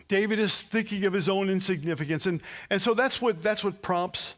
David 0.08 0.38
is 0.38 0.62
thinking 0.62 1.04
of 1.04 1.12
his 1.12 1.28
own 1.28 1.48
insignificance. 1.48 2.26
And, 2.26 2.42
and 2.68 2.82
so 2.82 2.94
that's 2.94 3.20
what, 3.22 3.42
that's 3.42 3.62
what 3.62 3.82
prompts 3.82 4.34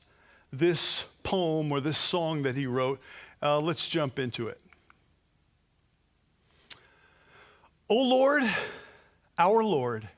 this 0.53 1.07
poem 1.23 1.73
or 1.73 1.81
this 1.81 1.99
song 1.99 2.43
that 2.43 2.55
he 2.55 2.67
wrote. 2.67 3.01
Uh, 3.43 3.59
let's 3.59 3.89
jump 3.89 4.19
into 4.19 4.49
it. 4.49 4.61
O 7.89 7.97
Lord, 7.97 8.43
our 9.39 9.65
Lord, 9.65 10.09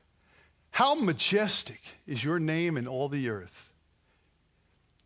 how 0.71 0.95
majestic 0.95 1.81
is 2.05 2.23
your 2.23 2.39
name 2.39 2.77
in 2.77 2.87
all 2.87 3.09
the 3.09 3.29
earth. 3.29 3.69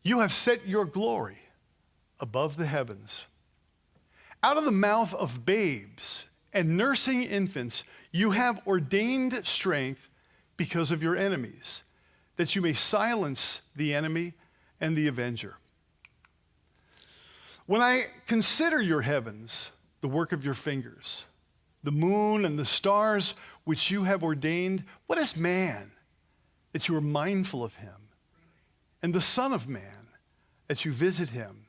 You 0.04 0.20
have 0.20 0.32
set 0.32 0.68
your 0.68 0.86
glory 0.86 1.40
above 2.20 2.58
the 2.58 2.66
heavens. 2.66 3.26
Out 4.42 4.58
of 4.58 4.66
the 4.66 4.72
mouth 4.72 5.14
of 5.14 5.46
babes 5.46 6.26
and 6.52 6.76
nursing 6.78 7.24
infants, 7.24 7.84
you 8.12 8.32
have 8.32 8.66
ordained 8.66 9.46
strength 9.46 10.09
because 10.60 10.92
of 10.92 11.02
your 11.02 11.16
enemies, 11.16 11.84
that 12.36 12.54
you 12.54 12.62
may 12.62 12.74
silence 12.74 13.62
the 13.78 13.96
enemy 13.96 14.34
and 14.82 14.98
the 14.98 15.08
avenger. 15.08 15.56
When 17.66 17.82
I 17.82 18.08
consider 18.28 18.82
your 18.82 19.02
heavens, 19.02 19.72
the 20.02 20.10
work 20.10 20.34
of 20.34 20.44
your 20.44 20.54
fingers, 20.54 21.24
the 21.82 21.94
moon 21.94 22.44
and 22.44 22.60
the 22.60 22.66
stars 22.66 23.36
which 23.64 23.90
you 23.90 24.04
have 24.04 24.22
ordained. 24.22 24.84
What 25.08 25.18
is 25.18 25.38
man 25.38 25.92
that 26.74 26.90
you 26.90 26.96
are 26.98 27.02
mindful 27.02 27.64
of 27.64 27.76
him? 27.76 28.10
And 29.02 29.14
the 29.14 29.22
Son 29.22 29.54
of 29.54 29.70
Man 29.70 30.08
that 30.68 30.84
you 30.84 30.92
visit 30.92 31.30
him? 31.30 31.68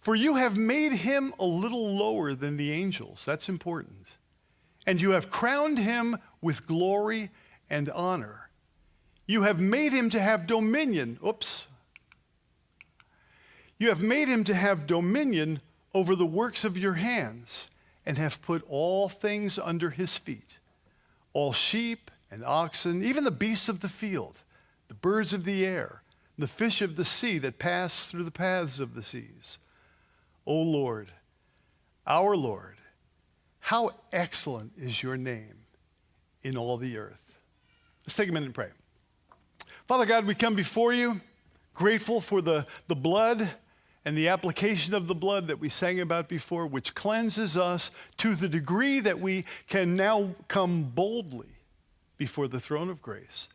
For 0.00 0.16
you 0.16 0.34
have 0.34 0.56
made 0.56 0.92
him 0.92 1.32
a 1.38 1.44
little 1.44 1.96
lower 1.96 2.34
than 2.34 2.56
the 2.56 2.72
angels. 2.72 3.22
That's 3.24 3.48
important. 3.48 4.16
And 4.84 5.00
you 5.00 5.10
have 5.10 5.30
crowned 5.30 5.78
him 5.78 6.18
with 6.42 6.66
glory 6.66 7.30
and 7.68 7.90
honor. 7.90 8.48
You 9.26 9.42
have 9.42 9.60
made 9.60 9.92
him 9.92 10.10
to 10.10 10.20
have 10.20 10.46
dominion. 10.46 11.18
Oops. 11.26 11.66
You 13.78 13.88
have 13.88 14.00
made 14.00 14.28
him 14.28 14.44
to 14.44 14.54
have 14.54 14.86
dominion 14.86 15.60
over 15.94 16.14
the 16.14 16.26
works 16.26 16.64
of 16.64 16.76
your 16.76 16.94
hands 16.94 17.68
and 18.04 18.18
have 18.18 18.42
put 18.42 18.64
all 18.68 19.08
things 19.08 19.58
under 19.58 19.90
his 19.90 20.18
feet 20.18 20.58
all 21.34 21.52
sheep 21.52 22.10
and 22.30 22.44
oxen, 22.44 23.04
even 23.04 23.24
the 23.24 23.30
beasts 23.30 23.68
of 23.68 23.80
the 23.80 23.88
field, 23.88 24.42
the 24.88 24.94
birds 24.94 25.32
of 25.32 25.44
the 25.44 25.66
air, 25.66 26.02
the 26.38 26.48
fish 26.48 26.80
of 26.80 26.96
the 26.96 27.04
sea 27.04 27.38
that 27.38 27.58
pass 27.58 28.08
through 28.08 28.24
the 28.24 28.30
paths 28.30 28.80
of 28.80 28.94
the 28.94 29.02
seas. 29.02 29.58
O 30.46 30.54
Lord, 30.54 31.10
our 32.06 32.36
Lord, 32.36 32.76
how 33.60 33.90
excellent 34.12 34.72
is 34.80 35.02
your 35.02 35.16
name 35.16 35.66
in 36.42 36.56
all 36.56 36.76
the 36.76 36.96
earth. 36.96 37.23
Let's 38.06 38.16
take 38.16 38.28
a 38.28 38.32
minute 38.32 38.46
and 38.46 38.54
pray. 38.54 38.68
Father 39.86 40.06
God, 40.06 40.26
we 40.26 40.34
come 40.34 40.54
before 40.54 40.92
you 40.92 41.20
grateful 41.74 42.20
for 42.20 42.40
the, 42.40 42.66
the 42.86 42.94
blood 42.94 43.50
and 44.04 44.16
the 44.16 44.28
application 44.28 44.94
of 44.94 45.08
the 45.08 45.14
blood 45.14 45.48
that 45.48 45.58
we 45.58 45.68
sang 45.68 46.00
about 46.00 46.28
before, 46.28 46.66
which 46.66 46.94
cleanses 46.94 47.56
us 47.56 47.90
to 48.18 48.34
the 48.34 48.48
degree 48.48 49.00
that 49.00 49.18
we 49.18 49.44
can 49.68 49.96
now 49.96 50.34
come 50.48 50.84
boldly 50.84 51.48
before 52.16 52.46
the 52.46 52.60
throne 52.60 52.90
of 52.90 53.02
grace 53.02 53.48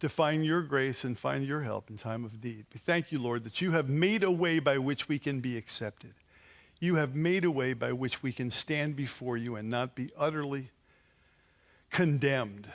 to 0.00 0.08
find 0.08 0.44
your 0.44 0.62
grace 0.62 1.04
and 1.04 1.16
find 1.16 1.46
your 1.46 1.60
help 1.60 1.88
in 1.88 1.96
time 1.96 2.24
of 2.24 2.42
need. 2.42 2.64
We 2.74 2.80
thank 2.84 3.12
you, 3.12 3.20
Lord, 3.20 3.44
that 3.44 3.60
you 3.60 3.72
have 3.72 3.88
made 3.88 4.24
a 4.24 4.32
way 4.32 4.58
by 4.58 4.78
which 4.78 5.08
we 5.08 5.18
can 5.18 5.40
be 5.40 5.56
accepted. 5.56 6.14
You 6.80 6.96
have 6.96 7.14
made 7.14 7.44
a 7.44 7.50
way 7.50 7.74
by 7.74 7.92
which 7.92 8.22
we 8.22 8.32
can 8.32 8.50
stand 8.50 8.96
before 8.96 9.36
you 9.36 9.54
and 9.54 9.70
not 9.70 9.94
be 9.94 10.10
utterly 10.18 10.70
condemned 11.90 12.66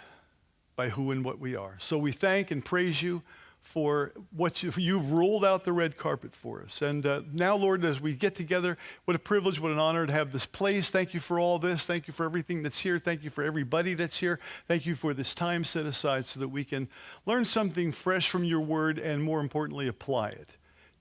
by 0.78 0.90
who 0.90 1.12
and 1.12 1.26
what 1.26 1.40
we 1.40 1.58
are. 1.58 1.76
So 1.80 1.98
we 1.98 2.14
thank 2.14 2.52
and 2.52 2.64
praise 2.64 3.02
you 3.02 3.24
for 3.60 4.14
what 4.32 4.64
you, 4.64 4.72
you've 4.78 5.12
rolled 5.12 5.44
out 5.44 5.66
the 5.66 5.74
red 5.74 5.98
carpet 5.98 6.34
for 6.34 6.62
us. 6.62 6.82
And 6.82 7.06
uh, 7.06 7.24
now, 7.34 7.56
Lord, 7.56 7.84
as 7.84 8.00
we 8.00 8.14
get 8.14 8.36
together, 8.36 8.78
what 9.04 9.16
a 9.16 9.20
privilege, 9.20 9.60
what 9.60 9.72
an 9.72 9.80
honor 9.80 10.06
to 10.06 10.14
have 10.14 10.32
this 10.32 10.46
place. 10.46 10.90
Thank 10.90 11.14
you 11.14 11.20
for 11.20 11.40
all 11.40 11.60
this. 11.60 11.86
Thank 11.86 12.08
you 12.08 12.14
for 12.14 12.26
everything 12.26 12.64
that's 12.64 12.80
here. 12.80 12.98
Thank 12.98 13.24
you 13.24 13.30
for 13.30 13.44
everybody 13.44 13.94
that's 13.96 14.20
here. 14.20 14.40
Thank 14.68 14.86
you 14.86 14.96
for 14.96 15.14
this 15.14 15.36
time 15.36 15.66
set 15.66 15.86
aside 15.86 16.28
so 16.28 16.40
that 16.40 16.48
we 16.48 16.64
can 16.64 16.88
learn 17.26 17.44
something 17.44 17.92
fresh 17.92 18.30
from 18.30 18.44
your 18.46 18.62
word 18.62 19.00
and, 19.00 19.22
more 19.22 19.42
importantly, 19.42 19.88
apply 19.88 20.30
it 20.30 20.52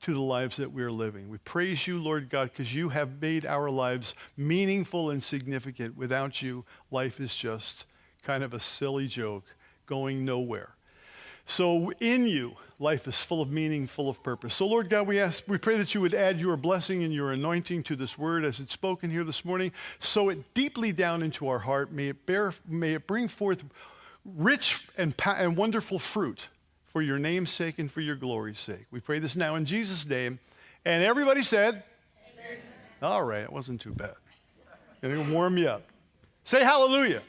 to 0.02 0.12
the 0.12 0.20
lives 0.20 0.56
that 0.56 0.72
we 0.72 0.82
are 0.82 0.90
living. 0.90 1.28
We 1.28 1.38
praise 1.38 1.86
you, 1.86 1.98
Lord 2.02 2.30
God, 2.30 2.50
because 2.50 2.74
you 2.74 2.88
have 2.88 3.20
made 3.20 3.46
our 3.46 3.70
lives 3.70 4.14
meaningful 4.36 5.10
and 5.10 5.22
significant. 5.22 5.96
Without 5.96 6.42
you, 6.42 6.64
life 6.90 7.20
is 7.20 7.36
just 7.36 7.86
kind 8.22 8.42
of 8.42 8.52
a 8.52 8.60
silly 8.60 9.06
joke 9.06 9.44
going 9.86 10.24
nowhere. 10.24 10.70
So 11.46 11.92
in 12.00 12.26
you, 12.26 12.56
life 12.78 13.06
is 13.06 13.20
full 13.20 13.40
of 13.40 13.50
meaning, 13.50 13.86
full 13.86 14.08
of 14.08 14.22
purpose. 14.22 14.54
So 14.54 14.66
Lord 14.66 14.90
God, 14.90 15.06
we 15.06 15.20
ask, 15.20 15.44
we 15.46 15.58
pray 15.58 15.76
that 15.78 15.94
you 15.94 16.00
would 16.00 16.14
add 16.14 16.40
your 16.40 16.56
blessing 16.56 17.04
and 17.04 17.12
your 17.12 17.30
anointing 17.30 17.84
to 17.84 17.96
this 17.96 18.18
word 18.18 18.44
as 18.44 18.58
it's 18.58 18.72
spoken 18.72 19.10
here 19.10 19.24
this 19.24 19.44
morning. 19.44 19.72
Sow 20.00 20.28
it 20.28 20.54
deeply 20.54 20.92
down 20.92 21.22
into 21.22 21.48
our 21.48 21.60
heart. 21.60 21.92
May 21.92 22.08
it 22.08 22.26
bear, 22.26 22.52
may 22.66 22.94
it 22.94 23.06
bring 23.06 23.28
forth 23.28 23.62
rich 24.24 24.86
and, 24.98 25.14
and 25.24 25.56
wonderful 25.56 25.98
fruit 25.98 26.48
for 26.86 27.00
your 27.00 27.18
name's 27.18 27.52
sake 27.52 27.78
and 27.78 27.90
for 27.90 28.00
your 28.00 28.16
glory's 28.16 28.58
sake. 28.58 28.86
We 28.90 29.00
pray 29.00 29.20
this 29.20 29.36
now 29.36 29.54
in 29.54 29.66
Jesus' 29.66 30.06
name. 30.06 30.40
And 30.84 31.04
everybody 31.04 31.42
said, 31.42 31.82
Amen. 32.32 32.58
All 33.02 33.22
right, 33.22 33.42
it 33.42 33.52
wasn't 33.52 33.80
too 33.80 33.92
bad. 33.92 34.14
Gonna 35.02 35.30
warm 35.32 35.58
you 35.58 35.68
up. 35.68 35.82
Say 36.44 36.62
hallelujah. 36.62 37.22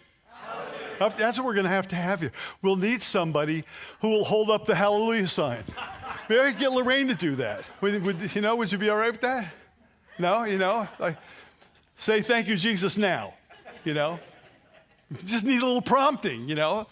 That's 1.00 1.38
what 1.38 1.46
we're 1.46 1.54
going 1.54 1.66
to 1.66 1.70
have 1.70 1.88
to 1.90 1.96
have 1.96 2.22
here. 2.22 2.32
We'll 2.62 2.76
need 2.76 3.02
somebody 3.02 3.64
who 4.02 4.10
will 4.10 4.24
hold 4.24 4.50
up 4.50 4.66
the 4.66 4.76
hallelujah 4.76 5.28
sign. 5.28 5.64
Maybe 6.30 6.58
get 6.58 6.72
Lorraine 6.72 7.08
to 7.08 7.16
do 7.16 7.36
that. 7.38 7.64
Would, 7.82 8.04
would, 8.04 8.36
you 8.36 8.42
know, 8.42 8.56
would 8.56 8.72
you 8.72 8.78
be 8.78 8.90
all 8.90 8.98
right 8.98 9.12
with 9.12 9.22
that? 9.22 9.54
No, 10.20 10.44
you 10.44 10.58
know, 10.58 10.88
like, 11.00 11.18
say 11.98 12.22
thank 12.22 12.48
you, 12.48 12.56
Jesus, 12.56 12.98
now. 12.98 13.34
You 13.86 13.94
know, 13.94 14.20
just 15.24 15.46
need 15.46 15.62
a 15.62 15.66
little 15.66 15.82
prompting. 15.82 16.50
You 16.50 16.56
know, 16.56 16.88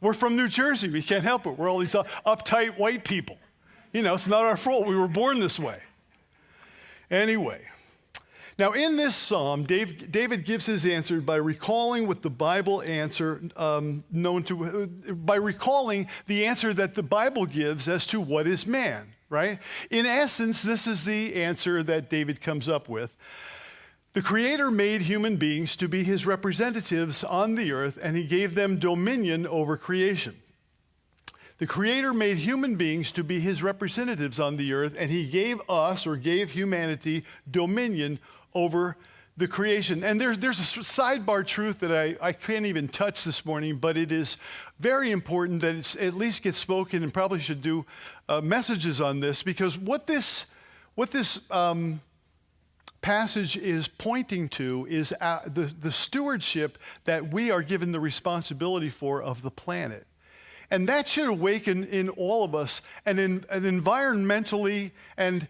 we're 0.00 0.14
from 0.14 0.36
New 0.36 0.48
Jersey. 0.48 0.88
We 0.88 1.02
can't 1.02 1.22
help 1.22 1.46
it. 1.46 1.58
We're 1.58 1.70
all 1.70 1.78
these 1.78 1.94
uh, 1.94 2.04
uptight 2.26 2.78
white 2.78 3.04
people. 3.04 3.38
You 3.92 4.02
know, 4.02 4.14
it's 4.14 4.26
not 4.26 4.44
our 4.44 4.56
fault. 4.56 4.86
We 4.86 4.96
were 4.96 5.08
born 5.08 5.40
this 5.40 5.58
way. 5.58 5.78
Anyway, 7.10 7.60
now, 8.60 8.72
in 8.72 8.98
this 8.98 9.16
psalm, 9.16 9.64
Dave, 9.64 10.12
David 10.12 10.44
gives 10.44 10.66
his 10.66 10.84
answer 10.84 11.22
by 11.22 11.36
recalling 11.36 12.06
what 12.06 12.20
the 12.20 12.28
Bible 12.28 12.82
answer 12.82 13.40
um, 13.56 14.04
known 14.10 14.42
to, 14.42 14.86
by 14.86 15.36
recalling 15.36 16.08
the 16.26 16.44
answer 16.44 16.74
that 16.74 16.94
the 16.94 17.02
Bible 17.02 17.46
gives 17.46 17.88
as 17.88 18.06
to 18.08 18.20
what 18.20 18.46
is 18.46 18.66
man, 18.66 19.14
right? 19.30 19.60
In 19.90 20.04
essence, 20.04 20.60
this 20.62 20.86
is 20.86 21.06
the 21.06 21.36
answer 21.36 21.82
that 21.84 22.10
David 22.10 22.42
comes 22.42 22.68
up 22.68 22.86
with. 22.86 23.16
The 24.12 24.20
Creator 24.20 24.70
made 24.70 25.00
human 25.00 25.38
beings 25.38 25.74
to 25.76 25.88
be 25.88 26.04
his 26.04 26.26
representatives 26.26 27.24
on 27.24 27.54
the 27.54 27.72
earth, 27.72 27.98
and 28.02 28.14
he 28.14 28.24
gave 28.24 28.54
them 28.54 28.78
dominion 28.78 29.46
over 29.46 29.78
creation. 29.78 30.36
The 31.56 31.66
Creator 31.66 32.12
made 32.12 32.36
human 32.36 32.76
beings 32.76 33.10
to 33.12 33.24
be 33.24 33.40
his 33.40 33.62
representatives 33.62 34.38
on 34.38 34.58
the 34.58 34.74
earth, 34.74 34.96
and 34.98 35.10
he 35.10 35.30
gave 35.30 35.62
us, 35.66 36.06
or 36.06 36.16
gave 36.16 36.50
humanity, 36.50 37.24
dominion 37.50 38.18
over 38.54 38.96
the 39.36 39.48
creation. 39.48 40.04
And 40.04 40.20
there's, 40.20 40.38
there's 40.38 40.60
a 40.60 40.82
sidebar 40.82 41.46
truth 41.46 41.80
that 41.80 41.90
I, 41.90 42.16
I 42.20 42.32
can't 42.32 42.66
even 42.66 42.88
touch 42.88 43.24
this 43.24 43.44
morning, 43.44 43.76
but 43.76 43.96
it 43.96 44.12
is 44.12 44.36
very 44.78 45.10
important 45.10 45.62
that 45.62 45.74
it 45.74 45.96
at 45.96 46.14
least 46.14 46.42
gets 46.42 46.58
spoken 46.58 47.02
and 47.02 47.12
probably 47.12 47.40
should 47.40 47.62
do 47.62 47.86
uh, 48.28 48.40
messages 48.40 49.00
on 49.00 49.20
this 49.20 49.42
because 49.42 49.76
what 49.78 50.06
this, 50.06 50.46
what 50.94 51.10
this 51.10 51.40
um, 51.50 52.00
passage 53.00 53.56
is 53.56 53.88
pointing 53.88 54.48
to 54.50 54.86
is 54.90 55.14
uh, 55.20 55.40
the, 55.46 55.62
the 55.80 55.90
stewardship 55.90 56.78
that 57.04 57.32
we 57.32 57.50
are 57.50 57.62
given 57.62 57.92
the 57.92 58.00
responsibility 58.00 58.90
for 58.90 59.22
of 59.22 59.42
the 59.42 59.50
planet. 59.50 60.06
And 60.70 60.88
that 60.88 61.08
should 61.08 61.26
awaken 61.26 61.84
in 61.84 62.10
all 62.10 62.44
of 62.44 62.54
us 62.54 62.80
an, 63.04 63.18
an 63.18 63.42
environmentally 63.50 64.92
and 65.16 65.48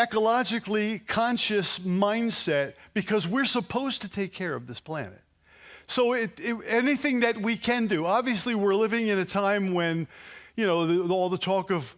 ecologically 0.00 1.06
conscious 1.06 1.78
mindset 1.78 2.72
because 2.94 3.28
we're 3.28 3.44
supposed 3.44 4.00
to 4.02 4.08
take 4.08 4.32
care 4.32 4.54
of 4.54 4.66
this 4.66 4.80
planet. 4.80 5.20
So 5.88 6.14
it, 6.14 6.30
it, 6.38 6.56
anything 6.66 7.20
that 7.20 7.36
we 7.36 7.56
can 7.56 7.86
do, 7.86 8.06
obviously 8.06 8.54
we're 8.54 8.74
living 8.74 9.08
in 9.08 9.18
a 9.18 9.24
time 9.24 9.74
when, 9.74 10.08
you 10.56 10.66
know, 10.66 10.86
the, 10.86 11.12
all 11.12 11.28
the 11.28 11.38
talk 11.38 11.70
of 11.70 11.94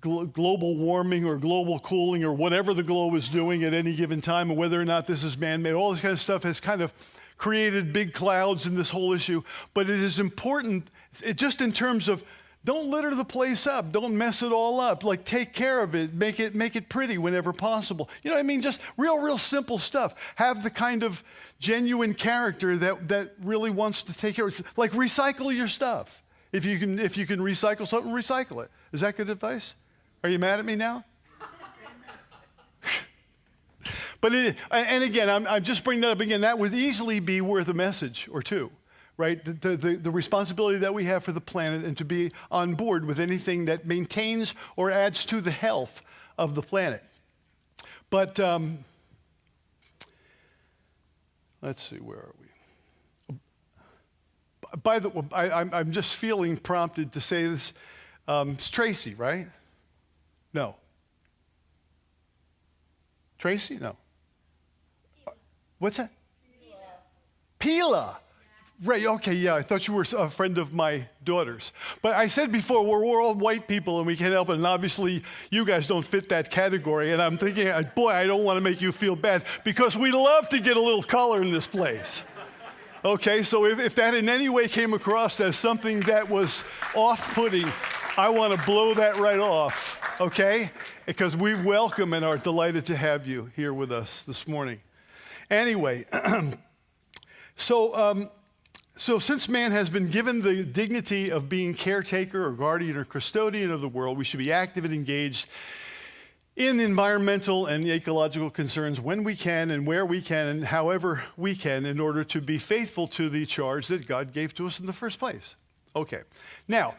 gl- 0.00 0.30
global 0.32 0.76
warming 0.76 1.24
or 1.24 1.36
global 1.36 1.78
cooling 1.78 2.24
or 2.24 2.32
whatever 2.32 2.74
the 2.74 2.82
globe 2.82 3.14
is 3.14 3.28
doing 3.28 3.64
at 3.64 3.72
any 3.72 3.94
given 3.94 4.20
time 4.20 4.50
and 4.50 4.58
whether 4.58 4.80
or 4.80 4.84
not 4.84 5.06
this 5.06 5.24
is 5.24 5.38
man-made, 5.38 5.72
all 5.72 5.92
this 5.92 6.00
kind 6.00 6.12
of 6.12 6.20
stuff 6.20 6.42
has 6.42 6.60
kind 6.60 6.82
of 6.82 6.92
created 7.38 7.92
big 7.92 8.12
clouds 8.12 8.66
in 8.66 8.74
this 8.74 8.90
whole 8.90 9.12
issue. 9.12 9.42
But 9.72 9.88
it 9.88 10.00
is 10.00 10.18
important, 10.18 10.88
it, 11.22 11.38
just 11.38 11.60
in 11.60 11.72
terms 11.72 12.08
of 12.08 12.22
don't 12.64 12.88
litter 12.90 13.14
the 13.14 13.24
place 13.24 13.66
up. 13.66 13.92
Don't 13.92 14.16
mess 14.16 14.42
it 14.42 14.50
all 14.50 14.80
up. 14.80 15.04
Like 15.04 15.24
take 15.24 15.52
care 15.52 15.82
of 15.82 15.94
it. 15.94 16.14
Make 16.14 16.40
it 16.40 16.54
make 16.54 16.76
it 16.76 16.88
pretty 16.88 17.18
whenever 17.18 17.52
possible. 17.52 18.08
You 18.22 18.30
know 18.30 18.36
what 18.36 18.40
I 18.40 18.44
mean? 18.44 18.62
Just 18.62 18.80
real, 18.96 19.18
real 19.18 19.36
simple 19.36 19.78
stuff. 19.78 20.14
Have 20.36 20.62
the 20.62 20.70
kind 20.70 21.02
of 21.02 21.22
genuine 21.58 22.14
character 22.14 22.76
that, 22.78 23.08
that 23.08 23.34
really 23.42 23.70
wants 23.70 24.02
to 24.04 24.14
take 24.14 24.36
care 24.36 24.46
of 24.46 24.58
it. 24.58 24.66
Like 24.76 24.92
recycle 24.92 25.54
your 25.54 25.68
stuff. 25.68 26.22
If 26.52 26.64
you 26.64 26.78
can 26.78 26.98
if 26.98 27.18
you 27.18 27.26
can 27.26 27.40
recycle 27.40 27.86
something, 27.86 28.10
recycle 28.10 28.64
it. 28.64 28.70
Is 28.92 29.02
that 29.02 29.16
good 29.16 29.28
advice? 29.28 29.74
Are 30.22 30.30
you 30.30 30.38
mad 30.38 30.58
at 30.58 30.64
me 30.64 30.74
now? 30.74 31.04
but 34.22 34.32
it, 34.32 34.56
and 34.70 35.04
again, 35.04 35.28
I'm, 35.28 35.46
I'm 35.46 35.62
just 35.62 35.84
bringing 35.84 36.00
that 36.00 36.12
up 36.12 36.20
again. 36.20 36.40
That 36.40 36.58
would 36.58 36.72
easily 36.72 37.20
be 37.20 37.42
worth 37.42 37.68
a 37.68 37.74
message 37.74 38.26
or 38.32 38.40
two 38.40 38.70
right? 39.16 39.44
The, 39.44 39.76
the, 39.76 39.96
the, 39.96 40.10
responsibility 40.10 40.78
that 40.78 40.92
we 40.92 41.04
have 41.04 41.22
for 41.22 41.32
the 41.32 41.40
planet 41.40 41.84
and 41.84 41.96
to 41.98 42.04
be 42.04 42.32
on 42.50 42.74
board 42.74 43.04
with 43.04 43.20
anything 43.20 43.66
that 43.66 43.86
maintains 43.86 44.54
or 44.76 44.90
adds 44.90 45.24
to 45.26 45.40
the 45.40 45.50
health 45.50 46.02
of 46.36 46.54
the 46.54 46.62
planet. 46.62 47.02
But 48.10 48.40
um, 48.40 48.84
let's 51.62 51.82
see, 51.82 51.96
where 51.96 52.18
are 52.18 52.34
we? 52.40 53.36
By 54.82 54.98
the 54.98 55.08
way, 55.08 55.22
I, 55.32 55.80
am 55.80 55.92
just 55.92 56.16
feeling 56.16 56.56
prompted 56.56 57.12
to 57.12 57.20
say 57.20 57.46
this. 57.46 57.72
Um, 58.26 58.50
it's 58.50 58.70
Tracy, 58.70 59.14
right? 59.14 59.46
No. 60.52 60.76
Tracy? 63.38 63.78
No. 63.78 63.96
What's 65.78 65.98
that? 65.98 66.10
Pila. 67.58 68.18
Pila. 68.18 68.18
Right, 68.82 69.06
okay, 69.06 69.34
yeah, 69.34 69.54
I 69.54 69.62
thought 69.62 69.86
you 69.86 69.94
were 69.94 70.04
a 70.18 70.28
friend 70.28 70.58
of 70.58 70.72
my 70.72 71.06
daughter's. 71.22 71.70
But 72.02 72.14
I 72.16 72.26
said 72.26 72.50
before, 72.50 72.84
we're, 72.84 73.04
we're 73.04 73.22
all 73.22 73.34
white 73.34 73.68
people 73.68 73.98
and 73.98 74.06
we 74.06 74.16
can't 74.16 74.32
help 74.32 74.48
it. 74.48 74.56
And 74.56 74.66
obviously, 74.66 75.22
you 75.50 75.64
guys 75.64 75.86
don't 75.86 76.04
fit 76.04 76.28
that 76.30 76.50
category. 76.50 77.12
And 77.12 77.22
I'm 77.22 77.38
thinking, 77.38 77.72
boy, 77.94 78.10
I 78.10 78.26
don't 78.26 78.42
want 78.42 78.56
to 78.56 78.60
make 78.60 78.80
you 78.80 78.90
feel 78.90 79.14
bad 79.14 79.44
because 79.62 79.96
we 79.96 80.10
love 80.10 80.48
to 80.48 80.58
get 80.58 80.76
a 80.76 80.80
little 80.80 81.04
color 81.04 81.40
in 81.40 81.52
this 81.52 81.68
place. 81.68 82.24
Okay, 83.04 83.42
so 83.44 83.64
if, 83.64 83.78
if 83.78 83.94
that 83.94 84.14
in 84.14 84.28
any 84.28 84.48
way 84.48 84.66
came 84.66 84.92
across 84.92 85.38
as 85.38 85.56
something 85.56 86.00
that 86.00 86.28
was 86.28 86.64
off 86.96 87.34
putting, 87.34 87.70
I 88.16 88.30
want 88.30 88.58
to 88.58 88.66
blow 88.66 88.94
that 88.94 89.18
right 89.18 89.38
off, 89.38 90.00
okay? 90.20 90.70
Because 91.04 91.36
we 91.36 91.54
welcome 91.54 92.12
and 92.12 92.24
are 92.24 92.38
delighted 92.38 92.86
to 92.86 92.96
have 92.96 93.26
you 93.26 93.52
here 93.54 93.74
with 93.74 93.92
us 93.92 94.22
this 94.22 94.48
morning. 94.48 94.80
Anyway, 95.50 96.06
so 97.56 97.94
um, 97.94 98.30
so, 98.96 99.18
since 99.18 99.48
man 99.48 99.72
has 99.72 99.88
been 99.88 100.08
given 100.08 100.40
the 100.40 100.62
dignity 100.62 101.30
of 101.30 101.48
being 101.48 101.74
caretaker 101.74 102.46
or 102.46 102.52
guardian 102.52 102.96
or 102.96 103.04
custodian 103.04 103.72
of 103.72 103.80
the 103.80 103.88
world, 103.88 104.16
we 104.16 104.24
should 104.24 104.38
be 104.38 104.52
active 104.52 104.84
and 104.84 104.94
engaged 104.94 105.48
in 106.54 106.78
environmental 106.78 107.66
and 107.66 107.84
ecological 107.84 108.50
concerns 108.50 109.00
when 109.00 109.24
we 109.24 109.34
can 109.34 109.72
and 109.72 109.84
where 109.84 110.06
we 110.06 110.20
can 110.20 110.46
and 110.46 110.64
however 110.64 111.24
we 111.36 111.56
can 111.56 111.84
in 111.84 111.98
order 111.98 112.22
to 112.22 112.40
be 112.40 112.56
faithful 112.56 113.08
to 113.08 113.28
the 113.28 113.44
charge 113.44 113.88
that 113.88 114.06
God 114.06 114.32
gave 114.32 114.54
to 114.54 114.66
us 114.68 114.78
in 114.78 114.86
the 114.86 114.92
first 114.92 115.18
place. 115.18 115.56
Okay. 115.96 116.22
Now, 116.66 116.94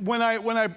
when 0.00 0.22
I, 0.22 0.38
when 0.38 0.56
I 0.56 0.68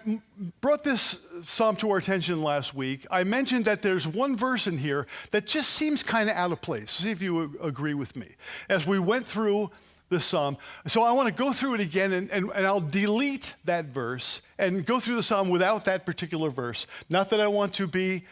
brought 0.62 0.84
this 0.84 1.19
psalm 1.45 1.76
to 1.78 1.91
our 1.91 1.97
attention 1.97 2.41
last 2.41 2.74
week, 2.74 3.06
I 3.10 3.24
mentioned 3.24 3.65
that 3.65 3.82
there's 3.82 4.08
one 4.08 4.38
verse 4.38 4.67
in 4.67 4.78
here 4.78 5.08
that 5.32 5.47
just 5.47 5.71
seems 5.71 6.02
kind 6.04 6.30
of 6.30 6.36
out 6.36 6.52
of 6.52 6.62
place. 6.62 6.91
See 6.91 7.12
if 7.12 7.21
you 7.21 7.58
agree 7.62 7.93
with 7.93 8.15
me. 8.15 8.36
As 8.69 8.86
we 8.86 9.00
went 9.00 9.26
through 9.26 9.71
the 10.12 10.19
psalm. 10.19 10.58
So 10.86 11.02
I 11.02 11.12
want 11.13 11.28
to 11.30 11.34
go 11.34 11.52
through 11.52 11.76
it 11.76 11.82
again 11.82 12.12
and, 12.12 12.30
and, 12.30 12.52
and, 12.54 12.67
I'll 12.67 12.82
delete 12.82 13.56
that 13.65 13.86
verse 13.86 14.41
and 14.60 14.86
go 14.86 15.00
through 15.00 15.15
the 15.15 15.24
psalm 15.24 15.50
without 15.50 15.86
that 15.86 16.06
particular 16.06 16.50
verse. 16.50 16.86
Not 17.10 17.32
that 17.32 17.39
I 17.39 17.47
want 17.47 17.74
to 17.76 17.88
be 17.88 18.24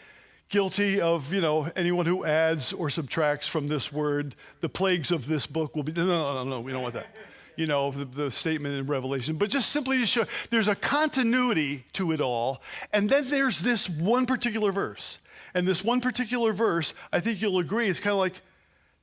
guilty 0.50 1.00
of, 1.00 1.34
you 1.34 1.42
know, 1.42 1.72
anyone 1.76 2.06
who 2.06 2.26
adds 2.26 2.74
or 2.74 2.90
subtracts 2.90 3.48
from 3.48 3.68
this 3.68 3.94
word, 3.94 4.36
the 4.60 4.70
plagues 4.70 5.12
of 5.12 5.28
this 5.28 5.48
book 5.48 5.76
will 5.76 5.84
be, 5.84 5.94
no, 5.94 6.06
no, 6.06 6.34
no, 6.34 6.44
no, 6.44 6.60
we 6.60 6.72
don't 6.72 6.84
want 6.84 6.96
that. 6.96 7.08
You 7.56 7.66
know, 7.66 7.92
the, 7.92 8.06
the 8.06 8.32
statement 8.32 8.76
in 8.76 8.86
Revelation, 8.86 9.38
but 9.38 9.50
just 9.50 9.70
simply 9.70 10.00
to 10.00 10.06
show 10.06 10.26
there's 10.50 10.68
a 10.68 10.76
continuity 10.76 11.86
to 11.94 12.12
it 12.12 12.22
all. 12.22 12.62
And 12.94 13.10
then 13.10 13.30
there's 13.30 13.60
this 13.60 13.90
one 13.90 14.26
particular 14.26 14.72
verse. 14.72 15.18
And 15.54 15.68
this 15.68 15.84
one 15.84 16.02
particular 16.02 16.54
verse, 16.54 16.94
I 17.12 17.20
think 17.20 17.42
you'll 17.42 17.60
agree, 17.60 17.90
it's 17.90 18.00
kind 18.00 18.14
of 18.14 18.20
like, 18.20 18.42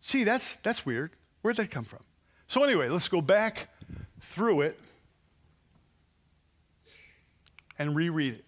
see, 0.01 0.25
that's, 0.25 0.57
that's 0.57 0.87
weird. 0.87 1.11
Where'd 1.43 1.57
that 1.57 1.71
come 1.71 1.85
from? 1.85 2.01
So, 2.49 2.63
anyway, 2.63 2.89
let's 2.89 3.09
go 3.09 3.21
back 3.21 3.69
through 4.21 4.63
it 4.63 4.79
and 7.79 7.95
reread 7.95 8.35
it. 8.35 8.45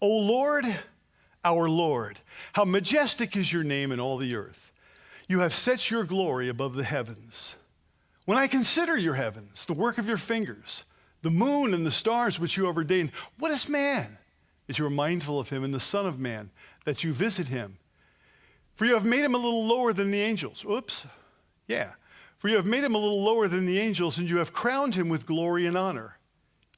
O 0.00 0.08
Lord, 0.08 0.64
our 1.44 1.68
Lord, 1.68 2.18
how 2.52 2.64
majestic 2.64 3.36
is 3.36 3.52
your 3.52 3.64
name 3.64 3.92
in 3.92 4.00
all 4.00 4.16
the 4.16 4.34
earth. 4.34 4.72
You 5.28 5.40
have 5.40 5.54
set 5.54 5.90
your 5.90 6.04
glory 6.04 6.48
above 6.48 6.74
the 6.74 6.84
heavens. 6.84 7.54
When 8.24 8.38
I 8.38 8.46
consider 8.46 8.96
your 8.96 9.14
heavens, 9.14 9.64
the 9.64 9.72
work 9.72 9.98
of 9.98 10.06
your 10.06 10.16
fingers, 10.16 10.84
the 11.22 11.30
moon 11.30 11.74
and 11.74 11.84
the 11.84 11.90
stars 11.90 12.40
which 12.40 12.56
you 12.56 12.66
have 12.66 12.76
ordained, 12.76 13.12
what 13.38 13.50
is 13.50 13.68
man 13.68 14.18
that 14.66 14.78
you 14.78 14.86
are 14.86 14.90
mindful 14.90 15.38
of 15.38 15.50
him, 15.50 15.64
and 15.64 15.74
the 15.74 15.80
Son 15.80 16.06
of 16.06 16.18
Man 16.18 16.50
that 16.84 17.04
you 17.04 17.12
visit 17.12 17.48
him? 17.48 17.78
For 18.74 18.86
you 18.86 18.94
have 18.94 19.04
made 19.04 19.24
him 19.24 19.34
a 19.34 19.38
little 19.38 19.66
lower 19.66 19.92
than 19.92 20.10
the 20.10 20.20
angels. 20.20 20.64
Oops. 20.64 21.04
Yeah. 21.66 21.92
For 22.40 22.48
you 22.48 22.56
have 22.56 22.66
made 22.66 22.82
him 22.82 22.94
a 22.94 22.98
little 22.98 23.22
lower 23.22 23.48
than 23.48 23.66
the 23.66 23.78
angels, 23.78 24.16
and 24.16 24.28
you 24.28 24.38
have 24.38 24.54
crowned 24.54 24.94
him 24.94 25.10
with 25.10 25.26
glory 25.26 25.66
and 25.66 25.76
honor. 25.76 26.16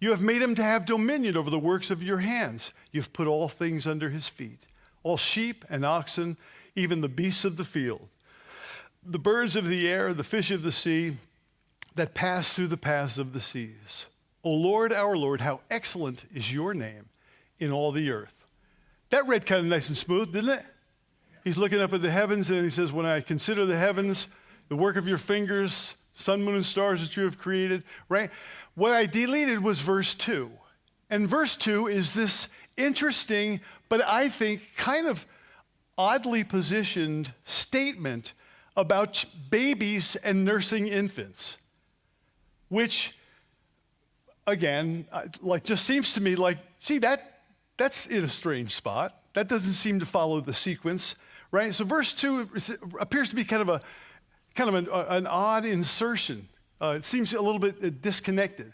You 0.01 0.11
have 0.11 0.21
made 0.21 0.43
him 0.43 0.57
to 0.57 0.63
have 0.63 0.85
dominion 0.85 1.37
over 1.37 1.51
the 1.51 1.59
works 1.59 1.89
of 1.89 2.03
your 2.03 2.19
hands. 2.19 2.73
You've 2.91 3.13
put 3.13 3.29
all 3.29 3.49
things 3.49 3.87
under 3.87 4.11
his 4.11 4.29
feet 4.29 4.67
all 5.05 5.17
sheep 5.17 5.65
and 5.69 5.85
oxen, 5.85 6.37
even 6.77 7.01
the 7.01 7.09
beasts 7.09 7.45
of 7.45 7.57
the 7.57 7.65
field, 7.65 8.09
the 9.05 9.19
birds 9.19 9.57
of 9.57 9.67
the 9.67 9.89
air, 9.89 10.15
the 10.15 10.23
fish 10.23 10.51
of 10.51 10.63
the 10.63 10.71
sea 10.71 11.17
that 11.97 12.15
pass 12.15 12.55
through 12.55 12.69
the 12.69 12.77
paths 12.77 13.19
of 13.19 13.33
the 13.33 13.41
seas. 13.41 14.07
O 14.45 14.51
Lord, 14.51 14.93
our 14.93 15.17
Lord, 15.17 15.41
how 15.41 15.61
excellent 15.71 16.25
is 16.35 16.53
your 16.53 16.75
name 16.75 17.09
in 17.59 17.73
all 17.73 17.93
the 17.93 18.11
earth. 18.11 18.35
That 19.11 19.27
read 19.27 19.47
kind 19.47 19.61
of 19.61 19.67
nice 19.67 19.89
and 19.89 19.97
smooth, 19.97 20.33
didn't 20.33 20.51
it? 20.51 20.65
He's 21.45 21.59
looking 21.59 21.81
up 21.81 21.93
at 21.93 22.01
the 22.01 22.11
heavens 22.11 22.51
and 22.51 22.63
he 22.63 22.71
says, 22.71 22.93
When 22.93 23.07
I 23.07 23.21
consider 23.21 23.67
the 23.67 23.77
heavens, 23.77 24.27
the 24.69 24.77
work 24.77 24.97
of 24.97 25.09
your 25.09 25.19
fingers, 25.19 25.95
sun, 26.15 26.43
moon, 26.43 26.57
and 26.57 26.65
stars 26.65 27.01
that 27.01 27.17
you 27.17 27.25
have 27.25 27.39
created, 27.39 27.83
right? 28.09 28.31
What 28.75 28.93
I 28.93 29.07
deleted 29.07 29.63
was 29.63 29.81
verse 29.81 30.15
2. 30.15 30.51
And 31.11 31.29
verse 31.29 31.57
2 31.57 31.89
is 31.89 32.15
this 32.15 32.49
interesting, 32.77 33.61
but 33.89 34.03
I 34.03 34.29
think 34.29 34.63
kind 34.77 35.07
of 35.07 35.27
oddly 35.99 36.43
positioned 36.43 37.33
statement 37.45 38.33
about 38.77 39.25
babies 39.51 40.17
and 40.17 40.45
nursing 40.45 40.89
infants, 40.89 41.59
which, 42.69 43.17
again, 44.47 45.07
like 45.43 45.65
just 45.65 45.85
seems 45.85 46.15
to 46.15 46.23
me 46.23 46.35
like, 46.35 46.59
see, 46.79 46.99
that, 46.99 47.41
that's 47.77 48.07
in 48.07 48.25
a 48.25 48.29
strange 48.29 48.75
spot. 48.75 49.19
That 49.35 49.49
doesn't 49.49 49.75
seem 49.75 50.01
to 50.01 50.07
follow 50.07 50.41
the 50.41 50.55
sequence 50.55 51.15
right? 51.53 51.73
So 51.75 51.85
verse 51.85 52.15
2 52.15 52.49
appears 52.99 53.29
to 53.29 53.37
be 53.37 53.45
kind 53.45 53.63
of 53.63 53.69
a 53.69 53.81
kind 54.55 54.69
of 54.69 54.75
an, 54.75 54.89
an 55.09 55.27
odd 55.27 55.65
insertion. 55.65 56.49
Uh, 56.81 56.95
it 56.97 57.05
seems 57.05 57.33
a 57.33 57.41
little 57.41 57.61
bit 57.61 57.77
uh, 57.83 57.91
disconnected 58.01 58.73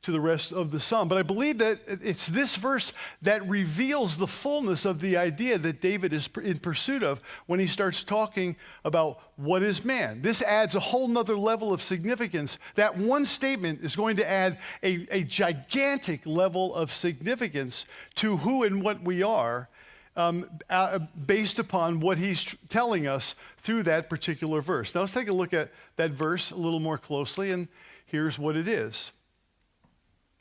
to 0.00 0.12
the 0.12 0.20
rest 0.20 0.52
of 0.52 0.70
the 0.70 0.78
psalm. 0.78 1.08
But 1.08 1.18
I 1.18 1.22
believe 1.22 1.58
that 1.58 1.80
it's 1.86 2.28
this 2.28 2.54
verse 2.54 2.92
that 3.22 3.46
reveals 3.48 4.16
the 4.16 4.28
fullness 4.28 4.84
of 4.84 5.00
the 5.00 5.16
idea 5.16 5.58
that 5.58 5.80
David 5.80 6.12
is 6.12 6.28
in 6.42 6.58
pursuit 6.58 7.02
of 7.02 7.20
when 7.46 7.58
he 7.58 7.66
starts 7.66 8.04
talking 8.04 8.54
about 8.84 9.20
what 9.36 9.62
is 9.62 9.84
man. 9.84 10.22
This 10.22 10.40
adds 10.40 10.76
a 10.76 10.80
whole 10.80 11.08
nother 11.08 11.36
level 11.36 11.72
of 11.72 11.82
significance. 11.82 12.58
That 12.76 12.96
one 12.96 13.24
statement 13.24 13.80
is 13.82 13.96
going 13.96 14.16
to 14.18 14.28
add 14.28 14.58
a, 14.84 15.06
a 15.10 15.24
gigantic 15.24 16.24
level 16.24 16.74
of 16.76 16.92
significance 16.92 17.84
to 18.16 18.36
who 18.36 18.62
and 18.62 18.82
what 18.82 19.02
we 19.02 19.24
are. 19.24 19.68
Um, 20.18 20.50
uh, 20.68 20.98
based 21.26 21.60
upon 21.60 22.00
what 22.00 22.18
he's 22.18 22.56
telling 22.68 23.06
us 23.06 23.36
through 23.58 23.84
that 23.84 24.10
particular 24.10 24.60
verse. 24.60 24.92
Now, 24.92 25.02
let's 25.02 25.12
take 25.12 25.28
a 25.28 25.32
look 25.32 25.54
at 25.54 25.70
that 25.94 26.10
verse 26.10 26.50
a 26.50 26.56
little 26.56 26.80
more 26.80 26.98
closely, 26.98 27.52
and 27.52 27.68
here's 28.04 28.36
what 28.36 28.56
it 28.56 28.66
is. 28.66 29.12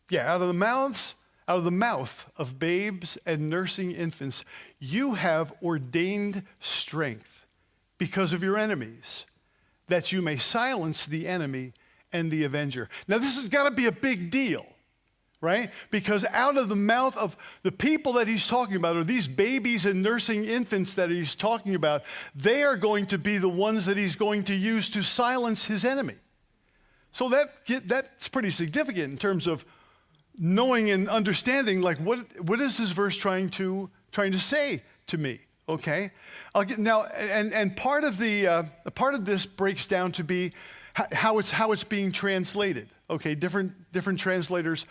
Yeah, 0.10 0.34
out 0.34 0.42
of 0.42 0.48
the 0.48 0.54
mouths, 0.56 1.14
out 1.48 1.60
of 1.60 1.64
the 1.64 1.70
mouth 1.70 2.28
of 2.38 2.58
babes 2.58 3.20
and 3.24 3.52
nursing 3.52 3.92
infants, 3.92 4.44
you 4.80 5.14
have 5.14 5.54
ordained 5.62 6.42
strength 6.60 7.46
because 8.00 8.34
of 8.34 8.42
your 8.42 8.58
enemies, 8.58 9.26
that 9.86 10.12
you 10.12 10.24
may 10.24 10.38
silence 10.38 11.06
the 11.06 11.28
enemy 11.28 11.74
and 12.12 12.32
the 12.32 12.46
avenger. 12.46 12.90
Now, 13.08 13.20
this 13.20 13.36
has 13.36 13.48
got 13.48 13.70
to 13.70 13.76
be 13.76 13.86
a 13.86 13.92
big 13.92 14.32
deal, 14.32 14.66
right? 15.40 15.70
Because 15.92 16.26
out 16.32 16.58
of 16.58 16.68
the 16.68 16.76
mouth 16.76 17.16
of 17.16 17.38
the 17.64 17.72
people 17.72 18.14
that 18.14 18.28
he's 18.28 18.48
talking 18.48 18.76
about, 18.76 18.96
or 18.96 19.04
these 19.04 19.28
babies 19.28 19.86
and 19.86 20.02
nursing 20.02 20.46
infants 20.46 20.94
that 20.96 21.10
he's 21.10 21.36
talking 21.36 21.76
about, 21.76 22.04
they 22.36 22.64
are 22.64 22.76
going 22.76 23.06
to 23.08 23.18
be 23.18 23.38
the 23.38 23.50
ones 23.50 23.86
that 23.86 23.98
he's 23.98 24.16
going 24.16 24.44
to 24.46 24.56
use 24.56 24.90
to 24.90 25.04
silence 25.04 25.66
his 25.66 25.86
enemy. 25.86 26.16
So 27.14 27.30
that, 27.30 27.48
that's 27.86 28.28
pretty 28.28 28.52
significant 28.52 29.12
in 29.12 29.18
terms 29.18 29.48
of 29.48 29.66
knowing 30.38 30.92
and 30.92 31.10
understanding 31.10 31.82
like 31.82 31.98
what, 31.98 32.20
what 32.42 32.60
is 32.60 32.78
this 32.78 32.92
verse 32.92 33.16
trying 33.16 33.50
to, 33.50 33.90
trying 34.12 34.32
to 34.32 34.40
say 34.40 34.84
to 35.08 35.18
me? 35.18 35.40
Okay? 35.70 36.12
I'll 36.56 36.64
get, 36.64 36.80
now, 36.80 37.04
and, 37.04 37.54
and 37.54 37.76
part, 37.76 38.04
of 38.04 38.18
the, 38.18 38.48
uh, 38.48 38.64
part 38.96 39.14
of 39.14 39.26
this 39.26 39.46
breaks 39.46 39.86
down 39.86 40.12
to 40.14 40.24
be 40.24 40.54
how 40.94 41.38
it's, 41.38 41.52
how 41.52 41.74
it's 41.74 41.84
being 41.84 42.12
translated. 42.12 42.90
Okay, 43.10 43.36
different, 43.36 43.92
different 43.92 44.20
translators 44.20 44.86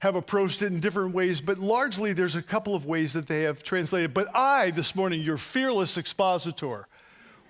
have 0.00 0.14
approached 0.14 0.62
it 0.62 0.66
in 0.66 0.80
different 0.80 1.14
ways, 1.14 1.40
but 1.40 1.58
largely 1.58 2.12
there's 2.12 2.36
a 2.36 2.42
couple 2.42 2.74
of 2.74 2.86
ways 2.86 3.12
that 3.12 3.26
they 3.26 3.42
have 3.42 3.62
translated. 3.62 4.14
But 4.14 4.28
I, 4.34 4.70
this 4.70 4.94
morning, 4.94 5.22
your 5.22 5.38
fearless 5.38 5.96
expositor, 5.96 6.86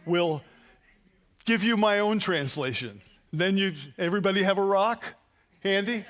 will 0.07 0.43
give 1.45 1.63
you 1.63 1.77
my 1.77 1.99
own 1.99 2.19
translation. 2.19 3.03
Then 3.33 3.59
you, 3.59 3.75
everybody 3.99 4.43
have 4.43 4.57
a 4.57 4.65
rock 4.65 5.15
handy? 5.63 6.05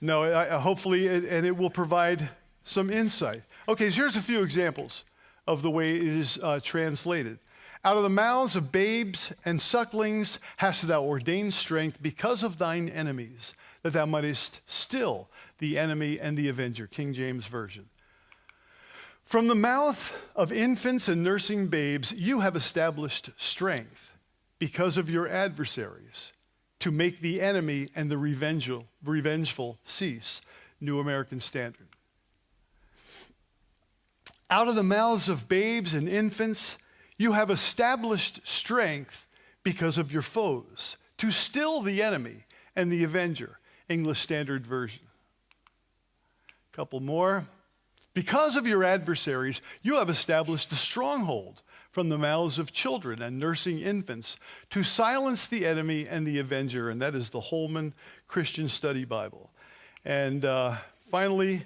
No, 0.00 0.22
I, 0.22 0.58
hopefully, 0.58 1.06
it, 1.06 1.24
and 1.24 1.44
it 1.44 1.56
will 1.56 1.70
provide 1.70 2.28
some 2.62 2.90
insight. 2.90 3.42
Okay, 3.68 3.90
so 3.90 3.96
here's 3.96 4.16
a 4.16 4.20
few 4.20 4.42
examples 4.42 5.04
of 5.46 5.62
the 5.62 5.70
way 5.70 5.96
it 5.96 6.02
is 6.02 6.38
uh, 6.42 6.60
translated. 6.62 7.38
Out 7.84 7.96
of 7.96 8.02
the 8.02 8.08
mouths 8.08 8.56
of 8.56 8.72
babes 8.72 9.32
and 9.44 9.60
sucklings 9.60 10.38
hast 10.58 10.86
thou 10.86 11.02
ordained 11.04 11.52
strength 11.52 12.00
because 12.00 12.42
of 12.42 12.58
thine 12.58 12.88
enemies, 12.88 13.54
that 13.82 13.92
thou 13.92 14.06
mightest 14.06 14.60
still 14.66 15.28
the 15.58 15.78
enemy 15.78 16.18
and 16.20 16.36
the 16.36 16.48
avenger. 16.48 16.86
King 16.86 17.12
James 17.12 17.46
Version. 17.46 17.88
From 19.24 19.48
the 19.48 19.54
mouth 19.54 20.14
of 20.36 20.52
infants 20.52 21.08
and 21.08 21.22
nursing 21.22 21.68
babes, 21.68 22.12
you 22.12 22.40
have 22.40 22.56
established 22.56 23.30
strength 23.36 24.10
because 24.58 24.96
of 24.96 25.08
your 25.08 25.28
adversaries 25.28 26.32
to 26.80 26.90
make 26.90 27.20
the 27.20 27.40
enemy 27.40 27.88
and 27.96 28.10
the 28.10 28.18
revengeful, 28.18 28.86
revengeful 29.02 29.78
cease. 29.84 30.40
New 30.80 31.00
American 31.00 31.40
Standard. 31.40 31.88
Out 34.50 34.68
of 34.68 34.74
the 34.74 34.82
mouths 34.82 35.28
of 35.28 35.48
babes 35.48 35.94
and 35.94 36.08
infants, 36.08 36.76
you 37.16 37.32
have 37.32 37.50
established 37.50 38.40
strength 38.44 39.26
because 39.62 39.96
of 39.96 40.12
your 40.12 40.22
foes, 40.22 40.96
to 41.16 41.30
still 41.30 41.80
the 41.80 42.02
enemy 42.02 42.44
and 42.76 42.92
the 42.92 43.02
avenger. 43.02 43.58
English 43.88 44.20
Standard 44.20 44.66
Version. 44.66 45.03
Couple 46.74 46.98
more. 46.98 47.46
Because 48.14 48.56
of 48.56 48.66
your 48.66 48.82
adversaries, 48.82 49.60
you 49.82 49.94
have 49.94 50.10
established 50.10 50.72
a 50.72 50.76
stronghold 50.76 51.62
from 51.92 52.08
the 52.08 52.18
mouths 52.18 52.58
of 52.58 52.72
children 52.72 53.22
and 53.22 53.38
nursing 53.38 53.78
infants 53.78 54.36
to 54.70 54.82
silence 54.82 55.46
the 55.46 55.64
enemy 55.66 56.08
and 56.08 56.26
the 56.26 56.40
avenger. 56.40 56.90
And 56.90 57.00
that 57.00 57.14
is 57.14 57.28
the 57.28 57.40
Holman 57.40 57.94
Christian 58.26 58.68
Study 58.68 59.04
Bible. 59.04 59.50
And 60.04 60.44
uh, 60.44 60.78
finally, 61.12 61.64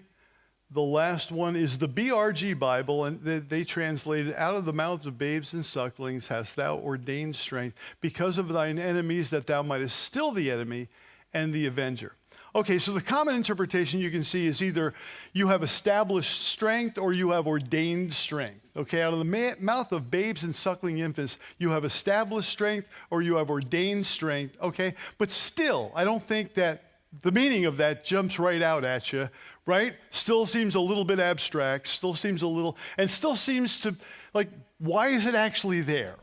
the 0.71 0.83
last 0.83 1.33
one 1.33 1.57
is 1.57 1.79
the 1.79 1.89
BRG 1.89 2.59
Bible, 2.59 3.07
and 3.07 3.23
they, 3.23 3.39
they 3.39 3.65
translated, 3.65 4.35
Out 4.35 4.57
of 4.57 4.67
the 4.67 4.75
mouths 4.75 5.07
of 5.07 5.17
babes 5.17 5.55
and 5.55 5.65
sucklings 5.65 6.27
hast 6.27 6.57
thou 6.57 6.77
ordained 6.77 7.37
strength, 7.37 7.79
because 8.03 8.37
of 8.37 8.49
thine 8.49 8.79
enemies, 8.79 9.31
that 9.31 9.47
thou 9.47 9.63
mightest 9.63 9.99
still 9.99 10.33
the 10.33 10.51
enemy 10.51 10.89
and 11.33 11.55
the 11.55 11.65
avenger. 11.65 12.13
Okay, 12.59 12.81
so 12.81 12.91
the 12.91 13.01
common 13.01 13.37
interpretation 13.37 14.01
you 14.01 14.11
can 14.11 14.25
see 14.25 14.49
is 14.49 14.61
either 14.61 14.93
you 15.33 15.47
have 15.47 15.63
established 15.63 16.43
strength 16.43 16.99
or 16.99 17.13
you 17.13 17.31
have 17.31 17.47
ordained 17.47 18.13
strength. 18.13 18.59
Okay, 18.77 19.01
out 19.01 19.13
of 19.13 19.21
the 19.21 19.25
ma- 19.25 19.55
mouth 19.61 19.93
of 19.93 20.11
babes 20.11 20.43
and 20.43 20.57
suckling 20.57 20.99
infants, 20.99 21.39
you 21.59 21.71
have 21.71 21.85
established 21.85 22.49
strength 22.49 22.89
or 23.11 23.23
you 23.23 23.37
have 23.37 23.49
ordained 23.49 24.09
strength. 24.09 24.57
Okay, 24.61 24.97
but 25.19 25.31
still, 25.31 25.93
I 25.95 26.03
don't 26.03 26.21
think 26.21 26.55
that 26.55 26.83
the 27.23 27.31
meaning 27.31 27.65
of 27.65 27.77
that 27.77 28.05
jumps 28.05 28.41
right 28.41 28.61
out 28.61 28.85
at 28.85 29.13
you, 29.13 29.29
right? 29.65 29.95
Still 30.11 30.45
seems 30.45 30.75
a 30.75 30.81
little 30.81 31.05
bit 31.05 31.21
abstract, 31.21 31.87
still 31.87 32.17
seems 32.17 32.43
a 32.43 32.49
little, 32.49 32.77
and 32.97 33.09
still 33.09 33.37
seems 33.37 33.79
to, 33.83 33.95
like, 34.35 34.49
why 34.79 35.11
is 35.11 35.27
it 35.27 35.37
actually 35.37 35.83
there? 35.83 36.17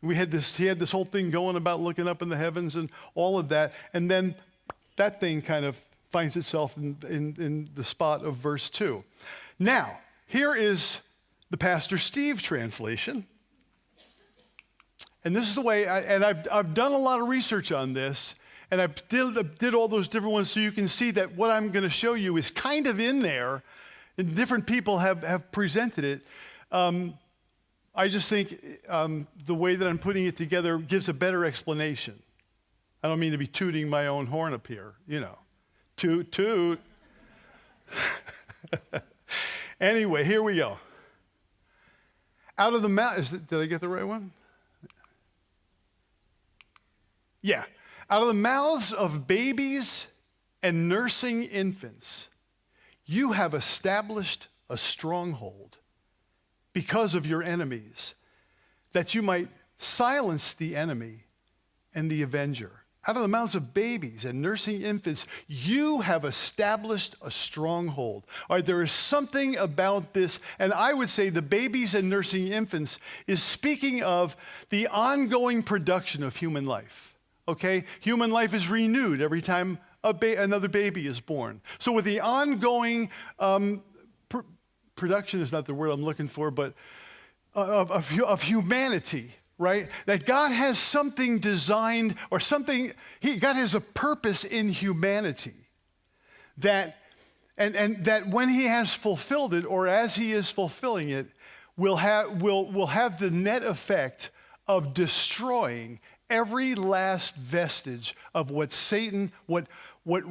We 0.00 0.14
had 0.14 0.30
this, 0.30 0.54
he 0.54 0.66
had 0.66 0.78
this 0.78 0.92
whole 0.92 1.04
thing 1.04 1.30
going 1.30 1.56
about 1.56 1.80
looking 1.80 2.06
up 2.06 2.22
in 2.22 2.28
the 2.28 2.36
heavens 2.36 2.76
and 2.76 2.88
all 3.16 3.36
of 3.36 3.48
that. 3.48 3.72
And 3.92 4.08
then 4.08 4.36
that 4.96 5.20
thing 5.20 5.42
kind 5.42 5.64
of 5.64 5.80
finds 6.10 6.36
itself 6.36 6.76
in, 6.76 6.96
in, 7.08 7.36
in 7.38 7.70
the 7.74 7.84
spot 7.84 8.24
of 8.24 8.36
verse 8.36 8.68
2. 8.68 9.02
Now, 9.58 9.98
here 10.26 10.54
is 10.54 11.00
the 11.50 11.56
Pastor 11.56 11.98
Steve 11.98 12.42
translation. 12.42 13.26
And 15.24 15.34
this 15.36 15.48
is 15.48 15.54
the 15.54 15.62
way, 15.62 15.86
I, 15.86 16.00
and 16.00 16.24
I've, 16.24 16.46
I've 16.50 16.74
done 16.74 16.92
a 16.92 16.98
lot 16.98 17.20
of 17.20 17.28
research 17.28 17.70
on 17.70 17.92
this, 17.92 18.34
and 18.70 18.80
I 18.80 18.88
did, 19.08 19.58
did 19.58 19.74
all 19.74 19.86
those 19.86 20.08
different 20.08 20.32
ones 20.32 20.50
so 20.50 20.60
you 20.60 20.72
can 20.72 20.88
see 20.88 21.12
that 21.12 21.36
what 21.36 21.50
I'm 21.50 21.70
going 21.70 21.84
to 21.84 21.90
show 21.90 22.14
you 22.14 22.36
is 22.36 22.50
kind 22.50 22.86
of 22.86 22.98
in 22.98 23.20
there, 23.20 23.62
and 24.18 24.34
different 24.34 24.66
people 24.66 24.98
have, 24.98 25.22
have 25.22 25.52
presented 25.52 26.04
it. 26.04 26.22
Um, 26.72 27.14
I 27.94 28.08
just 28.08 28.28
think 28.28 28.58
um, 28.88 29.26
the 29.46 29.54
way 29.54 29.76
that 29.76 29.86
I'm 29.86 29.98
putting 29.98 30.26
it 30.26 30.36
together 30.36 30.78
gives 30.78 31.08
a 31.08 31.14
better 31.14 31.44
explanation. 31.44 32.20
I 33.02 33.08
don't 33.08 33.18
mean 33.18 33.32
to 33.32 33.38
be 33.38 33.48
tooting 33.48 33.88
my 33.88 34.06
own 34.06 34.26
horn 34.26 34.54
up 34.54 34.66
here, 34.66 34.94
you 35.08 35.18
know. 35.18 35.36
Toot, 35.96 36.30
toot. 36.30 36.80
anyway, 39.80 40.24
here 40.24 40.42
we 40.42 40.56
go. 40.56 40.78
Out 42.56 42.74
of 42.74 42.82
the 42.82 42.88
mouth, 42.88 43.48
did 43.48 43.60
I 43.60 43.66
get 43.66 43.80
the 43.80 43.88
right 43.88 44.06
one? 44.06 44.30
Yeah. 47.40 47.64
Out 48.08 48.22
of 48.22 48.28
the 48.28 48.34
mouths 48.34 48.92
of 48.92 49.26
babies 49.26 50.06
and 50.62 50.88
nursing 50.88 51.42
infants, 51.42 52.28
you 53.04 53.32
have 53.32 53.52
established 53.52 54.46
a 54.70 54.76
stronghold 54.76 55.78
because 56.72 57.14
of 57.14 57.26
your 57.26 57.42
enemies, 57.42 58.14
that 58.92 59.14
you 59.14 59.22
might 59.22 59.48
silence 59.78 60.52
the 60.52 60.76
enemy 60.76 61.24
and 61.94 62.10
the 62.10 62.22
avenger 62.22 62.81
out 63.06 63.16
of 63.16 63.22
the 63.22 63.28
mouths 63.28 63.54
of 63.54 63.74
babies 63.74 64.24
and 64.24 64.40
nursing 64.40 64.82
infants, 64.82 65.26
you 65.48 66.00
have 66.02 66.24
established 66.24 67.16
a 67.20 67.30
stronghold. 67.30 68.24
All 68.48 68.56
right, 68.56 68.64
there 68.64 68.82
is 68.82 68.92
something 68.92 69.56
about 69.56 70.14
this, 70.14 70.38
and 70.58 70.72
I 70.72 70.94
would 70.94 71.10
say 71.10 71.28
the 71.28 71.42
babies 71.42 71.94
and 71.94 72.08
nursing 72.08 72.48
infants 72.48 72.98
is 73.26 73.42
speaking 73.42 74.02
of 74.02 74.36
the 74.70 74.86
ongoing 74.86 75.62
production 75.62 76.22
of 76.22 76.36
human 76.36 76.64
life. 76.64 77.18
Okay? 77.48 77.84
Human 78.00 78.30
life 78.30 78.54
is 78.54 78.68
renewed 78.68 79.20
every 79.20 79.40
time 79.40 79.78
ba- 80.02 80.40
another 80.40 80.68
baby 80.68 81.08
is 81.08 81.18
born. 81.18 81.60
So, 81.80 81.90
with 81.90 82.04
the 82.04 82.20
ongoing 82.20 83.10
um, 83.40 83.82
pr- 84.28 84.40
production 84.94 85.40
is 85.40 85.50
not 85.50 85.66
the 85.66 85.74
word 85.74 85.90
I'm 85.90 86.04
looking 86.04 86.28
for, 86.28 86.52
but 86.52 86.74
of, 87.54 87.90
of, 87.90 88.20
of 88.20 88.42
humanity 88.42 89.32
right? 89.62 89.88
That 90.06 90.26
God 90.26 90.50
has 90.50 90.78
something 90.78 91.38
designed 91.38 92.16
or 92.30 92.40
something, 92.40 92.92
he, 93.20 93.36
God 93.36 93.56
has 93.56 93.74
a 93.74 93.80
purpose 93.80 94.44
in 94.44 94.68
humanity 94.68 95.54
that, 96.58 96.98
and, 97.56 97.76
and 97.76 98.04
that 98.04 98.28
when 98.28 98.48
he 98.48 98.64
has 98.64 98.92
fulfilled 98.92 99.54
it 99.54 99.64
or 99.64 99.86
as 99.86 100.16
he 100.16 100.32
is 100.32 100.50
fulfilling 100.50 101.08
it, 101.08 101.28
will 101.76 101.96
have, 101.96 102.42
will, 102.42 102.70
will 102.70 102.88
have 102.88 103.18
the 103.18 103.30
net 103.30 103.62
effect 103.62 104.30
of 104.66 104.92
destroying 104.92 106.00
every 106.28 106.74
last 106.74 107.36
vestige 107.36 108.14
of 108.34 108.50
what 108.50 108.72
Satan, 108.72 109.32
what, 109.46 109.66
what 110.04 110.24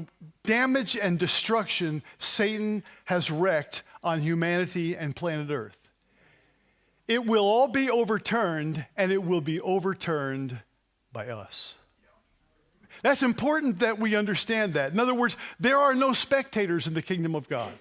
damage 0.44 0.96
and 0.96 1.18
destruction 1.18 2.04
Satan 2.20 2.84
has 3.06 3.32
wrecked 3.32 3.84
on 4.04 4.22
humanity 4.22 4.96
and 4.96 5.16
planet 5.16 5.50
Earth. 5.50 5.81
It 7.12 7.26
will 7.26 7.44
all 7.44 7.68
be 7.68 7.90
overturned, 7.90 8.86
and 8.96 9.12
it 9.12 9.22
will 9.22 9.42
be 9.42 9.60
overturned 9.60 10.58
by 11.12 11.28
us. 11.28 11.74
That's 13.04 13.22
important 13.22 13.80
that 13.80 14.00
we 14.00 14.16
understand 14.16 14.76
that. 14.76 14.94
In 14.94 15.00
other 15.00 15.14
words, 15.14 15.36
there 15.60 15.78
are 15.78 15.94
no 15.94 16.14
spectators 16.14 16.88
in 16.88 16.94
the 16.94 17.02
kingdom 17.02 17.36
of 17.36 17.50
God. 17.50 17.74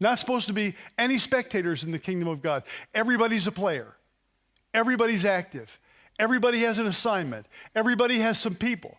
Not 0.00 0.18
supposed 0.18 0.48
to 0.48 0.52
be 0.52 0.74
any 0.98 1.18
spectators 1.18 1.84
in 1.84 1.92
the 1.92 1.98
kingdom 2.00 2.26
of 2.26 2.42
God. 2.42 2.64
Everybody's 2.92 3.46
a 3.46 3.52
player, 3.52 3.94
everybody's 4.74 5.24
active, 5.24 5.78
everybody 6.18 6.62
has 6.62 6.78
an 6.78 6.88
assignment, 6.88 7.46
everybody 7.76 8.18
has 8.18 8.40
some 8.40 8.56
people. 8.56 8.98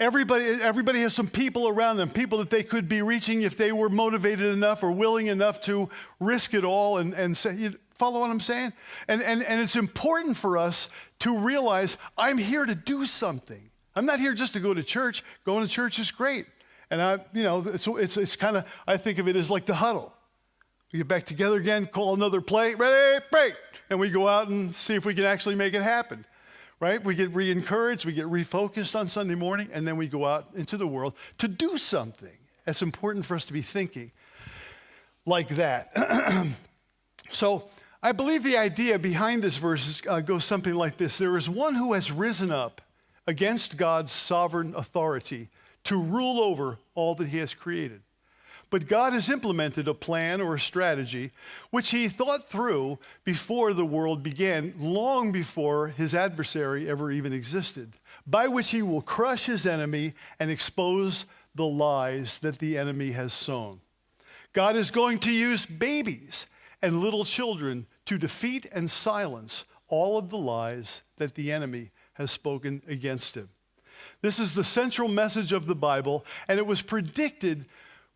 Everybody, 0.00 0.44
everybody 0.44 1.02
has 1.02 1.14
some 1.14 1.28
people 1.28 1.68
around 1.68 1.98
them, 1.98 2.08
people 2.08 2.38
that 2.38 2.50
they 2.50 2.64
could 2.64 2.88
be 2.88 3.00
reaching 3.00 3.42
if 3.42 3.56
they 3.56 3.70
were 3.70 3.88
motivated 3.88 4.46
enough 4.46 4.82
or 4.82 4.90
willing 4.90 5.28
enough 5.28 5.60
to 5.62 5.88
risk 6.18 6.52
it 6.52 6.64
all 6.64 6.98
and, 6.98 7.14
and 7.14 7.36
say, 7.36 7.70
follow 7.94 8.20
what 8.20 8.30
I'm 8.30 8.40
saying? 8.40 8.72
And, 9.08 9.22
and, 9.22 9.42
and 9.42 9.60
it's 9.60 9.76
important 9.76 10.36
for 10.36 10.58
us 10.58 10.88
to 11.20 11.38
realize 11.38 11.96
I'm 12.18 12.38
here 12.38 12.66
to 12.66 12.74
do 12.74 13.06
something. 13.06 13.70
I'm 13.96 14.06
not 14.06 14.18
here 14.18 14.34
just 14.34 14.54
to 14.54 14.60
go 14.60 14.74
to 14.74 14.82
church. 14.82 15.22
Going 15.44 15.66
to 15.66 15.72
church 15.72 15.98
is 15.98 16.10
great. 16.10 16.46
And 16.90 17.00
I, 17.00 17.18
you 17.32 17.42
know, 17.42 17.62
it's, 17.66 17.86
it's, 17.86 18.16
it's 18.16 18.36
kind 18.36 18.56
of, 18.56 18.66
I 18.86 18.96
think 18.96 19.18
of 19.18 19.28
it 19.28 19.36
as 19.36 19.50
like 19.50 19.66
the 19.66 19.74
huddle. 19.74 20.12
We 20.92 20.98
get 20.98 21.08
back 21.08 21.24
together 21.24 21.56
again, 21.56 21.86
call 21.86 22.14
another 22.14 22.40
play, 22.40 22.74
ready, 22.74 23.24
break. 23.30 23.54
And 23.90 23.98
we 23.98 24.10
go 24.10 24.28
out 24.28 24.48
and 24.48 24.74
see 24.74 24.94
if 24.94 25.04
we 25.04 25.14
can 25.14 25.24
actually 25.24 25.56
make 25.56 25.74
it 25.74 25.82
happen. 25.82 26.24
Right? 26.80 27.02
We 27.02 27.14
get 27.14 27.34
re 27.34 27.50
encouraged, 27.50 28.04
we 28.04 28.12
get 28.12 28.26
refocused 28.26 28.98
on 28.98 29.08
Sunday 29.08 29.34
morning, 29.34 29.70
and 29.72 29.88
then 29.88 29.96
we 29.96 30.06
go 30.06 30.26
out 30.26 30.50
into 30.54 30.76
the 30.76 30.86
world 30.86 31.14
to 31.38 31.48
do 31.48 31.78
something. 31.78 32.36
It's 32.66 32.82
important 32.82 33.24
for 33.24 33.34
us 33.34 33.44
to 33.46 33.52
be 33.52 33.62
thinking 33.62 34.12
like 35.24 35.48
that. 35.50 35.90
so, 37.30 37.64
I 38.04 38.12
believe 38.12 38.42
the 38.42 38.58
idea 38.58 38.98
behind 38.98 39.42
this 39.42 39.56
verse 39.56 40.02
uh, 40.06 40.20
goes 40.20 40.44
something 40.44 40.74
like 40.74 40.98
this 40.98 41.16
There 41.16 41.38
is 41.38 41.48
one 41.48 41.74
who 41.74 41.94
has 41.94 42.12
risen 42.12 42.50
up 42.50 42.82
against 43.26 43.78
God's 43.78 44.12
sovereign 44.12 44.74
authority 44.76 45.48
to 45.84 45.96
rule 45.96 46.38
over 46.38 46.76
all 46.94 47.14
that 47.14 47.28
he 47.28 47.38
has 47.38 47.54
created. 47.54 48.02
But 48.68 48.88
God 48.88 49.14
has 49.14 49.30
implemented 49.30 49.88
a 49.88 49.94
plan 49.94 50.42
or 50.42 50.54
a 50.54 50.60
strategy 50.60 51.30
which 51.70 51.92
he 51.92 52.08
thought 52.08 52.50
through 52.50 52.98
before 53.24 53.72
the 53.72 53.86
world 53.86 54.22
began, 54.22 54.74
long 54.78 55.32
before 55.32 55.88
his 55.88 56.14
adversary 56.14 56.90
ever 56.90 57.10
even 57.10 57.32
existed, 57.32 57.94
by 58.26 58.48
which 58.48 58.70
he 58.70 58.82
will 58.82 59.00
crush 59.00 59.46
his 59.46 59.64
enemy 59.64 60.12
and 60.38 60.50
expose 60.50 61.24
the 61.54 61.64
lies 61.64 62.36
that 62.40 62.58
the 62.58 62.76
enemy 62.76 63.12
has 63.12 63.32
sown. 63.32 63.80
God 64.52 64.76
is 64.76 64.90
going 64.90 65.16
to 65.18 65.32
use 65.32 65.64
babies 65.64 66.46
and 66.82 67.00
little 67.00 67.24
children 67.24 67.86
to 68.06 68.18
defeat 68.18 68.66
and 68.72 68.90
silence 68.90 69.64
all 69.88 70.18
of 70.18 70.30
the 70.30 70.38
lies 70.38 71.02
that 71.16 71.34
the 71.34 71.52
enemy 71.52 71.90
has 72.14 72.30
spoken 72.30 72.82
against 72.88 73.36
him. 73.36 73.48
This 74.22 74.38
is 74.38 74.54
the 74.54 74.64
central 74.64 75.08
message 75.08 75.52
of 75.52 75.66
the 75.66 75.74
Bible, 75.74 76.24
and 76.48 76.58
it 76.58 76.66
was 76.66 76.80
predicted 76.80 77.66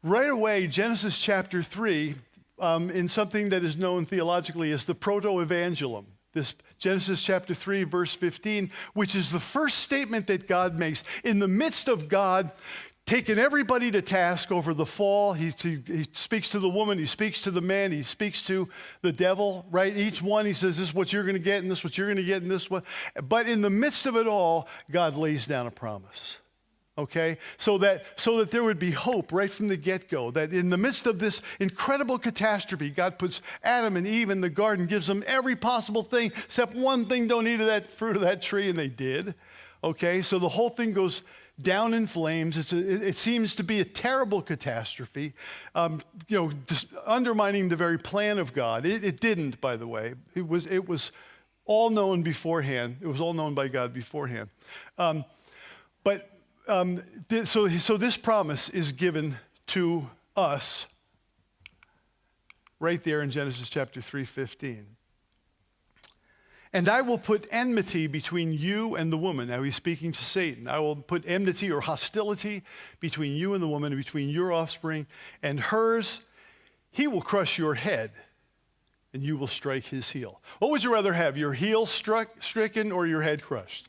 right 0.03 0.31
away, 0.31 0.66
Genesis 0.66 1.20
chapter 1.20 1.62
3, 1.62 2.14
um, 2.61 2.90
in 2.90 3.09
something 3.09 3.51
that 3.51 3.64
is 3.64 3.77
known 3.77 4.07
theologically 4.07 4.72
as 4.72 4.85
the 4.85 4.94
proto 4.94 5.29
evangelium. 5.29 6.07
This 6.33 6.55
Genesis 6.79 7.22
chapter 7.22 7.55
3, 7.55 7.85
verse 7.85 8.14
15, 8.14 8.70
which 8.94 9.14
is 9.14 9.31
the 9.31 9.40
first 9.40 9.79
statement 9.79 10.27
that 10.29 10.46
God 10.46 10.79
makes. 10.79 11.03
In 11.24 11.38
the 11.38 11.48
midst 11.48 11.88
of 11.88 12.09
God 12.09 12.53
taken 13.09 13.38
everybody 13.38 13.90
to 13.90 14.03
task 14.03 14.53
over 14.53 14.75
the 14.75 14.85
fall. 14.85 15.33
He, 15.33 15.51
he, 15.62 15.79
he, 15.87 16.07
speaks 16.12 16.51
to 16.51 16.61
the 16.61 16.68
woman, 16.68 16.99
he 16.99 17.07
speaks 17.07 17.40
to 17.42 17.51
the 17.51 17.62
man, 17.62 17.90
he 17.90 18.03
speaks 18.03 18.42
to 18.42 18.68
the 19.01 19.12
devil, 19.12 19.66
right? 19.71 19.97
Each 19.97 20.21
one, 20.21 20.44
he 20.44 20.53
says, 20.53 20.77
This 20.77 20.90
is 20.90 20.94
what 20.94 21.11
you're 21.11 21.23
going 21.23 21.35
to 21.35 21.42
get, 21.42 21.62
and 21.62 21.71
this 21.71 21.79
is 21.79 21.85
what 21.85 21.97
you're 21.97 22.07
going 22.07 22.18
to 22.18 22.23
get, 22.23 22.42
and 22.42 22.51
this 22.51 22.68
one. 22.68 22.83
But 23.27 23.49
in 23.49 23.62
the 23.62 23.71
midst 23.71 24.05
of 24.05 24.16
it 24.16 24.27
all, 24.27 24.68
God 24.90 25.16
lays 25.16 25.47
down 25.47 25.66
a 25.66 25.71
promise. 25.71 26.38
Okay? 26.99 27.38
So 27.57 27.79
that, 27.79 28.05
so 28.16 28.38
that 28.38 28.51
there 28.51 28.62
would 28.62 28.79
be 28.79 28.90
hope 28.90 29.33
right 29.33 29.51
from 29.51 29.68
the 29.68 29.77
get 29.77 30.11
go. 30.11 30.31
That 30.31 30.53
in 30.53 30.68
the 30.68 30.77
midst 30.77 31.07
of 31.07 31.18
this 31.18 31.40
incredible 31.61 32.18
catastrophe, 32.18 32.90
God 32.90 33.18
puts 33.18 33.40
Adam 33.64 33.97
and 33.97 34.07
Eve 34.07 34.29
in 34.29 34.42
the 34.42 34.51
garden, 34.51 34.85
gives 34.85 35.07
them 35.07 35.25
every 35.27 35.57
possible 35.57 36.03
thing, 36.03 36.31
except 36.44 36.75
one 36.75 37.07
thing 37.07 37.27
don't 37.27 37.49
eat 37.49 37.61
of 37.61 37.66
that 37.68 37.87
fruit 37.87 38.16
of 38.16 38.23
that 38.23 38.42
tree, 38.42 38.68
and 38.68 38.79
they 38.79 38.88
did. 38.88 39.35
Okay? 39.83 40.21
So 40.21 40.38
the 40.38 40.49
whole 40.51 40.68
thing 40.68 40.92
goes 40.92 41.23
down 41.61 41.94
in 41.94 42.07
flames. 42.07 42.73
A, 42.73 42.77
it 42.77 43.16
seems 43.16 43.55
to 43.57 43.64
be 43.64 43.81
a 43.81 43.85
terrible 43.85 44.42
catastrophe, 44.42 45.35
um, 45.75 46.01
you 46.29 46.37
know, 46.37 46.53
undermining 47.07 47.68
the 47.68 47.77
very 47.77 47.99
plan 47.99 48.38
of 48.38 48.53
God. 48.53 48.87
It, 48.87 49.05
it, 49.05 49.21
didn't, 49.21 49.61
by 49.61 49.77
the 49.77 49.87
way. 49.87 50.14
It 50.35 50.47
was, 50.47 50.66
it 50.66 50.88
was 50.88 51.12
all 51.64 51.90
known 51.90 52.23
beforehand. 52.23 52.99
It 53.01 53.07
was 53.07 53.21
all 53.21 53.35
known 53.35 53.55
by 53.55 53.68
God 53.68 53.92
beforehand. 53.92 54.49
Um, 54.97 55.25
but 56.05 56.31
um, 56.66 57.03
th- 57.29 57.47
so, 57.47 57.68
so 57.68 57.97
this 57.97 58.16
promise 58.16 58.68
is 58.68 58.92
given 58.92 59.37
to 59.68 60.09
us 60.37 60.87
right 62.81 63.03
there 63.03 63.21
in 63.23 63.31
Genesis 63.31 63.68
chapter 63.68 64.01
3:15. 64.01 64.85
And 66.73 66.89
I 66.89 67.01
will 67.01 67.19
put 67.19 67.47
enmity 67.51 68.07
between 68.07 68.53
you 68.53 68.95
and 68.95 69.13
the 69.13 69.17
woman. 69.17 69.49
Now 69.49 69.63
he's 69.63 69.77
speaking 69.77 70.13
to 70.13 70.25
Satan. 70.25 70.69
I 70.69 70.79
will 70.81 70.97
put 70.97 71.25
enmity 71.27 71.73
or 71.73 71.81
hostility 71.81 72.63
between 73.01 73.35
you 73.35 73.55
and 73.55 73.63
the 73.63 73.69
woman, 73.69 73.97
between 73.97 74.29
your 74.29 74.53
offspring 74.53 75.07
and 75.43 75.59
hers. 75.59 76.21
He 76.91 77.07
will 77.07 77.23
crush 77.23 77.59
your 77.59 77.75
head, 77.75 78.11
and 79.13 79.23
you 79.23 79.37
will 79.37 79.47
strike 79.47 79.87
his 79.87 80.11
heel. 80.11 80.41
What 80.59 80.71
would 80.71 80.85
you 80.85 80.93
rather 80.93 81.13
have, 81.13 81.37
your 81.37 81.53
heel 81.53 81.87
struck, 81.87 82.43
stricken 82.43 82.93
or 82.93 83.07
your 83.07 83.23
head 83.23 83.43
crushed? 83.43 83.89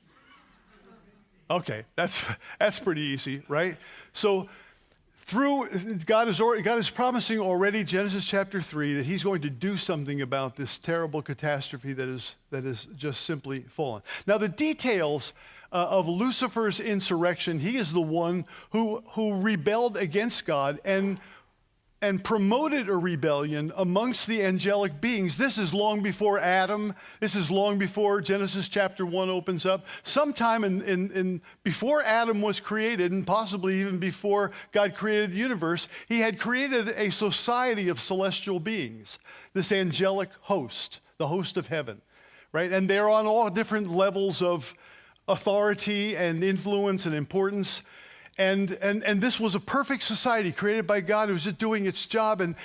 Okay, 1.50 1.84
that's, 1.96 2.24
that's 2.60 2.80
pretty 2.80 3.02
easy, 3.02 3.42
right? 3.48 3.78
So 4.14 4.48
through 5.30 5.68
God 6.08 6.28
is, 6.28 6.40
God 6.40 6.80
is 6.80 6.90
promising 6.90 7.40
already, 7.40 7.84
Genesis 7.84 8.26
chapter 8.26 8.64
3, 8.64 8.96
that 8.96 9.06
He's 9.06 9.24
going 9.24 9.44
to 9.44 9.50
do 9.50 9.78
something 9.78 10.22
about 10.22 10.56
this 10.56 10.80
terrible 10.80 11.22
catastrophe 11.22 11.94
that 11.94 12.10
is, 12.10 12.34
that 12.50 12.66
is 12.66 12.88
just 12.98 13.26
simply 13.26 13.62
fallen. 13.62 14.02
Now, 14.26 14.40
the 14.40 14.50
details 14.50 15.34
uh, 15.72 15.86
of 15.90 16.08
Lucifer's 16.08 16.80
insurrection, 16.80 17.60
he 17.60 17.78
is 17.78 17.92
the 17.92 18.02
one 18.02 18.46
who, 18.72 19.04
who 19.12 19.40
rebelled 19.40 19.98
against 19.98 20.48
God 20.48 20.80
and 20.84 21.20
and 22.02 22.24
promoted 22.24 22.88
a 22.88 22.96
rebellion 22.96 23.74
amongst 23.76 24.28
the 24.28 24.44
angelic 24.44 25.02
beings. 25.02 25.36
This 25.36 25.58
is 25.58 25.74
long 25.74 26.02
before 26.02 26.40
Adam. 26.40 26.94
This 27.20 27.36
is 27.36 27.52
long 27.52 27.78
before 27.78 28.22
Genesis 28.22 28.70
chapter 28.70 29.06
1 29.06 29.30
opens 29.30 29.66
up. 29.66 29.84
Sometime 30.04 30.64
in, 30.64 30.82
in, 30.84 31.12
in, 31.12 31.42
before 31.64 32.02
Adam 32.04 32.42
was 32.42 32.62
created, 32.62 33.12
and 33.12 33.28
possibly 33.28 33.82
even 33.82 33.98
before 33.98 34.52
God 34.72 34.96
created 34.96 35.34
the 35.34 35.38
universe, 35.38 35.90
he 36.08 36.20
had 36.20 36.40
created 36.40 36.88
a 36.90 37.10
society 37.10 37.90
of 37.90 38.00
celestial 38.00 38.62
beings, 38.62 39.20
this 39.54 39.72
angelic 39.72 40.30
host, 40.42 41.02
the 41.18 41.28
host 41.28 41.58
of 41.58 41.68
heaven, 41.68 42.02
right? 42.54 42.72
And 42.72 42.90
they're 42.90 43.10
on 43.10 43.26
all 43.26 43.50
different 43.50 43.92
levels 43.92 44.42
of 44.42 44.74
authority 45.28 46.16
and 46.16 46.44
influence 46.44 47.06
and 47.06 47.14
importance. 47.14 47.84
And, 48.40 48.72
and, 48.82 49.04
and 49.04 49.22
this 49.22 49.38
was 49.38 49.54
a 49.54 49.60
perfect 49.60 50.02
society 50.02 50.54
created 50.54 50.88
by 50.88 51.02
God. 51.02 51.30
It 51.30 51.34
was 51.34 51.44
just 51.44 51.58
doing 51.58 51.86
its 51.86 52.08
job, 52.08 52.40
and 52.40 52.56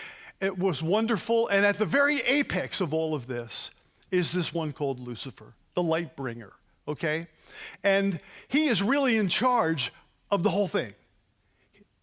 it 0.41 0.57
was 0.57 0.83
wonderful. 0.83 1.49
And 1.49 1.67
at 1.67 1.79
the 1.79 1.85
very 1.85 2.21
apex 2.21 2.81
of 2.81 2.95
all 2.95 3.13
of 3.13 3.27
this 3.27 3.73
is 4.13 4.31
this 4.31 4.55
one 4.55 4.73
called 4.73 5.01
Lucifer, 5.01 5.53
the 5.75 5.83
light 5.83 6.15
bringer, 6.15 6.53
okay? 6.87 7.27
And 7.83 8.21
he 8.47 8.67
is 8.67 8.83
really 8.83 9.17
in 9.17 9.29
charge 9.29 9.93
of 10.31 10.45
the 10.45 10.51
whole 10.51 10.69
thing. 10.69 10.93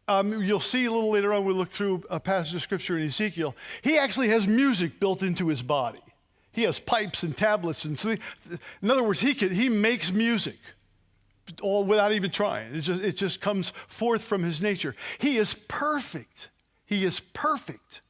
Um, 0.10 0.43
you'll 0.43 0.60
see 0.60 0.84
a 0.84 0.91
little 0.91 1.12
later 1.12 1.31
on, 1.31 1.45
we 1.45 1.53
look 1.53 1.69
through 1.69 2.03
a 2.10 2.19
passage 2.19 2.55
of 2.55 2.62
scripture 2.62 2.97
in 2.97 3.07
Ezekiel. 3.07 3.55
He 3.81 3.97
actually 3.97 4.27
has 4.29 4.49
music 4.49 4.99
built 4.99 5.23
into 5.23 5.47
his 5.47 5.62
body. 5.62 6.01
He 6.51 6.63
has 6.63 6.81
pipes 6.81 7.23
and 7.23 7.38
tabrets, 7.38 7.86
and 7.86 7.97
so 7.97 8.10
in 8.81 8.91
other 8.91 9.03
words, 9.03 9.21
he 9.21 9.34
can, 9.34 9.51
he 9.51 9.69
makes 9.69 10.12
music 10.12 10.57
all 11.61 11.83
without 11.83 12.13
even 12.13 12.31
trying. 12.31 12.73
It 12.75 12.81
just, 12.81 13.01
it 13.01 13.17
just 13.17 13.41
comes 13.41 13.73
forth 13.87 14.23
from 14.23 14.43
his 14.43 14.61
nature. 14.61 14.95
He 15.19 15.37
is 15.37 15.53
perfect. 15.53 16.49
He 16.85 17.03
is 17.03 17.19
perfect. 17.19 18.01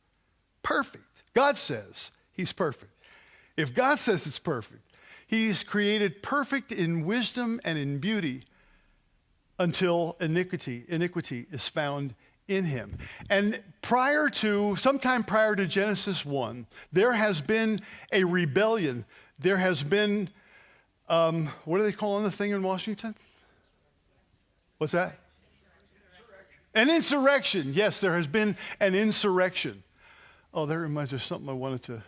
Perfect. 0.64 1.24
God 1.34 1.58
says 1.58 2.12
he's 2.32 2.54
perfect. 2.54 2.92
If 3.58 3.74
God 3.74 4.00
says 4.00 4.26
it's 4.28 4.40
perfect, 4.40 4.82
he's 5.28 5.64
created 5.64 6.22
perfect 6.22 6.72
in 6.72 7.06
wisdom 7.06 7.60
and 7.64 7.78
in 7.78 8.00
beauty 8.00 8.44
until 9.60 10.18
iniquity, 10.20 10.86
iniquity 10.88 11.46
is 11.52 11.68
found 11.68 12.16
in 12.48 12.66
him. 12.66 12.98
And 13.30 13.62
prior 13.82 14.30
to, 14.30 14.76
sometime 14.76 15.24
prior 15.24 15.56
to 15.56 15.66
Genesis 15.66 16.26
1, 16.26 16.66
there 16.92 17.14
has 17.14 17.42
been 17.42 17.80
a 18.12 18.24
rebellion. 18.24 19.06
There 19.40 19.58
has 19.58 19.84
been, 19.84 20.30
um, 21.08 21.48
what 21.66 21.80
are 21.80 21.84
they 21.84 21.92
calling 21.92 22.24
the 22.24 22.32
thing 22.32 22.52
in 22.52 22.62
Washington? 22.64 23.16
What's 24.82 24.94
that? 24.94 25.16
An 26.74 26.90
insurrection. 26.90 27.72
Yes, 27.76 28.00
there 28.00 28.16
has 28.16 28.26
been 28.26 28.58
an 28.80 28.96
insurrection. 28.96 29.84
Oh, 30.56 30.66
that 30.66 30.76
reminds 30.76 31.12
me 31.12 31.18
of 31.18 31.24
something 31.24 31.48
I 31.48 31.54
wanted 31.54 31.84
to. 31.84 32.04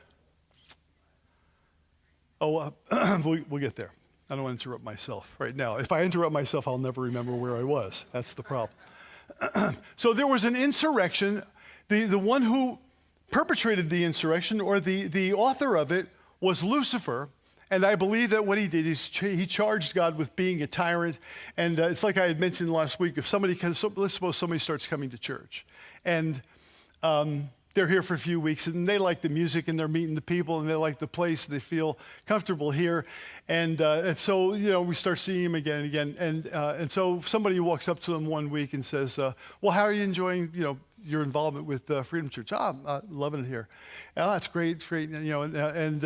Oh, 2.41 2.57
uh, 2.57 2.71
we'll, 3.23 3.41
we'll 3.47 3.61
get 3.61 3.75
there. 3.75 3.91
I 4.27 4.33
don't 4.33 4.43
want 4.43 4.59
to 4.59 4.63
interrupt 4.65 4.83
myself 4.83 5.35
right 5.37 5.55
now. 5.55 5.75
If 5.75 5.91
I 5.91 6.01
interrupt 6.01 6.33
myself, 6.33 6.67
I'll 6.67 6.79
never 6.79 7.01
remember 7.01 7.33
where 7.33 7.55
I 7.55 7.61
was. 7.61 8.05
That's 8.11 8.33
the 8.33 8.41
problem. 8.41 8.75
so 9.95 10.13
there 10.13 10.25
was 10.25 10.43
an 10.43 10.55
insurrection. 10.55 11.43
The, 11.89 12.05
the 12.05 12.17
one 12.17 12.41
who 12.41 12.79
perpetrated 13.29 13.91
the 13.91 14.03
insurrection, 14.03 14.59
or 14.59 14.79
the, 14.79 15.03
the 15.03 15.35
author 15.35 15.75
of 15.77 15.91
it, 15.91 16.07
was 16.41 16.63
Lucifer. 16.63 17.29
And 17.69 17.83
I 17.85 17.95
believe 17.95 18.31
that 18.31 18.45
what 18.45 18.57
he 18.57 18.67
did 18.67 18.85
is 18.85 19.07
he 19.07 19.45
charged 19.47 19.95
God 19.95 20.17
with 20.17 20.35
being 20.35 20.61
a 20.61 20.67
tyrant. 20.67 21.17
And 21.57 21.79
uh, 21.79 21.87
it's 21.87 22.03
like 22.03 22.17
I 22.17 22.27
had 22.27 22.39
mentioned 22.39 22.71
last 22.71 22.99
week 22.99 23.17
if 23.17 23.27
somebody, 23.27 23.55
can, 23.55 23.73
so, 23.73 23.91
let's 23.95 24.13
suppose 24.13 24.37
somebody 24.37 24.59
starts 24.59 24.87
coming 24.87 25.09
to 25.09 25.17
church. 25.17 25.65
And 26.05 26.41
um, 27.01 27.49
they're 27.73 27.87
here 27.87 28.03
for 28.03 28.13
a 28.13 28.19
few 28.19 28.39
weeks 28.39 28.67
and 28.67 28.87
they 28.87 28.97
like 28.97 29.21
the 29.21 29.29
music 29.29 29.67
and 29.67 29.79
they're 29.79 29.87
meeting 29.87 30.15
the 30.15 30.21
people 30.21 30.59
and 30.59 30.69
they 30.69 30.75
like 30.75 30.99
the 30.99 31.07
place. 31.07 31.45
and 31.45 31.55
They 31.55 31.59
feel 31.59 31.97
comfortable 32.25 32.71
here. 32.71 33.05
And, 33.47 33.81
uh, 33.81 34.03
and 34.05 34.17
so, 34.17 34.53
you 34.53 34.71
know, 34.71 34.81
we 34.81 34.95
start 34.95 35.19
seeing 35.19 35.43
them 35.43 35.55
again 35.55 35.77
and 35.77 35.85
again. 35.85 36.15
And, 36.19 36.47
uh, 36.53 36.75
and 36.77 36.91
so 36.91 37.21
somebody 37.21 37.59
walks 37.59 37.87
up 37.87 37.99
to 38.01 38.11
them 38.11 38.25
one 38.25 38.49
week 38.49 38.73
and 38.73 38.85
says, 38.85 39.17
uh, 39.17 39.33
well, 39.61 39.71
how 39.71 39.81
are 39.81 39.93
you 39.93 40.03
enjoying, 40.03 40.51
you 40.53 40.63
know, 40.63 40.77
your 41.03 41.23
involvement 41.23 41.65
with 41.65 41.89
uh, 41.89 42.03
Freedom 42.03 42.29
Church? 42.29 42.53
Oh, 42.53 42.57
I'm 42.57 42.81
uh, 42.85 43.01
loving 43.09 43.41
it 43.41 43.47
here. 43.47 43.67
Oh, 44.15 44.31
that's 44.31 44.47
great. 44.47 44.85
Great. 44.87 45.09
You 45.09 45.19
know, 45.19 45.41
and, 45.41 45.57
uh, 45.57 45.71
and 45.75 46.05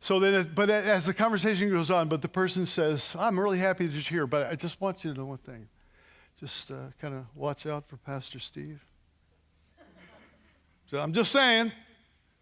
so 0.00 0.18
then, 0.18 0.50
but 0.54 0.70
as 0.70 1.04
the 1.04 1.12
conversation 1.12 1.68
goes 1.68 1.90
on, 1.90 2.08
but 2.08 2.22
the 2.22 2.28
person 2.28 2.64
says, 2.64 3.14
I'm 3.18 3.38
really 3.38 3.58
happy 3.58 3.86
that 3.86 3.92
you're 3.92 4.20
here, 4.20 4.26
but 4.26 4.46
I 4.46 4.54
just 4.54 4.80
want 4.80 5.04
you 5.04 5.12
to 5.12 5.18
know 5.18 5.26
one 5.26 5.38
thing. 5.38 5.68
Just 6.38 6.70
uh, 6.70 6.76
kind 7.00 7.14
of 7.14 7.26
watch 7.34 7.66
out 7.66 7.84
for 7.84 7.98
Pastor 7.98 8.38
Steve. 8.38 8.82
So 10.86 10.98
I'm 10.98 11.12
just 11.12 11.30
saying, 11.30 11.70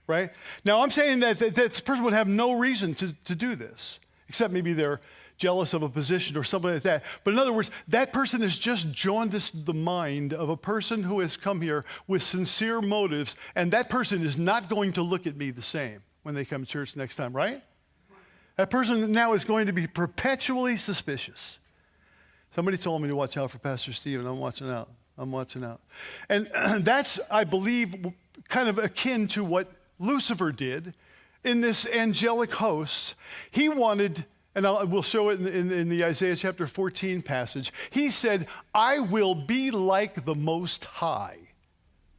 right? 0.06 0.30
Now, 0.64 0.82
I'm 0.82 0.90
saying 0.90 1.18
that, 1.20 1.40
that, 1.40 1.56
that 1.56 1.70
this 1.70 1.80
person 1.80 2.04
would 2.04 2.12
have 2.12 2.28
no 2.28 2.58
reason 2.58 2.94
to, 2.94 3.12
to 3.24 3.34
do 3.34 3.56
this, 3.56 3.98
except 4.28 4.52
maybe 4.52 4.72
they're 4.72 5.00
jealous 5.36 5.74
of 5.74 5.82
a 5.82 5.88
position 5.88 6.36
or 6.36 6.44
something 6.44 6.72
like 6.72 6.84
that. 6.84 7.02
But 7.24 7.34
in 7.34 7.40
other 7.40 7.52
words, 7.52 7.72
that 7.88 8.12
person 8.12 8.40
has 8.42 8.56
just 8.56 8.92
jaundiced 8.92 9.66
the 9.66 9.74
mind 9.74 10.32
of 10.32 10.48
a 10.48 10.56
person 10.56 11.02
who 11.02 11.20
has 11.20 11.36
come 11.36 11.60
here 11.60 11.84
with 12.06 12.22
sincere 12.22 12.80
motives, 12.80 13.34
and 13.56 13.72
that 13.72 13.90
person 13.90 14.24
is 14.24 14.38
not 14.38 14.68
going 14.68 14.92
to 14.92 15.02
look 15.02 15.26
at 15.26 15.36
me 15.36 15.50
the 15.50 15.62
same 15.62 16.02
when 16.22 16.35
they 16.35 16.44
come 16.44 16.64
to 16.64 16.70
church 16.70 16.96
next 16.96 17.16
time, 17.16 17.33
right? 17.33 17.62
That 18.57 18.70
person 18.70 19.12
now 19.12 19.35
is 19.35 19.44
going 19.44 19.66
to 19.66 19.72
be 19.72 19.87
perpetually 19.87 20.76
suspicious. 20.76 21.59
Somebody 22.54 22.76
told 22.76 23.02
me 23.02 23.09
to 23.09 23.14
watch 23.14 23.37
out 23.37 23.50
for 23.50 23.59
Pastor 23.59 23.92
Steve, 23.92 24.18
and 24.18 24.28
I'm 24.28 24.40
watching 24.40 24.68
out. 24.68 24.88
I'm 25.16 25.31
watching 25.31 25.64
out. 25.64 25.81
And 26.28 26.48
that's, 26.81 27.20
I 27.31 27.44
believe, 27.44 27.94
kind 28.48 28.68
of 28.68 28.78
akin 28.78 29.28
to 29.28 29.44
what 29.44 29.70
Lucifer 29.98 30.52
did 30.52 30.94
in 31.44 31.61
this 31.61 31.87
angelic 31.87 32.52
host. 32.54 33.14
He 33.50 33.68
wanted, 33.68 34.24
and 34.54 34.66
I'll, 34.66 34.87
we'll 34.87 35.02
show 35.02 35.31
it 35.31 35.40
in, 35.40 35.46
in, 35.46 35.70
in 35.72 35.88
the 35.88 36.04
Isaiah 36.04 36.37
chapter 36.37 36.66
14 36.66 37.22
passage, 37.22 37.72
he 37.90 38.11
said, 38.11 38.46
I 38.74 39.00
will 39.00 39.35
be 39.35 39.70
like 39.70 40.24
the 40.24 40.35
Most 40.35 40.85
High, 40.85 41.38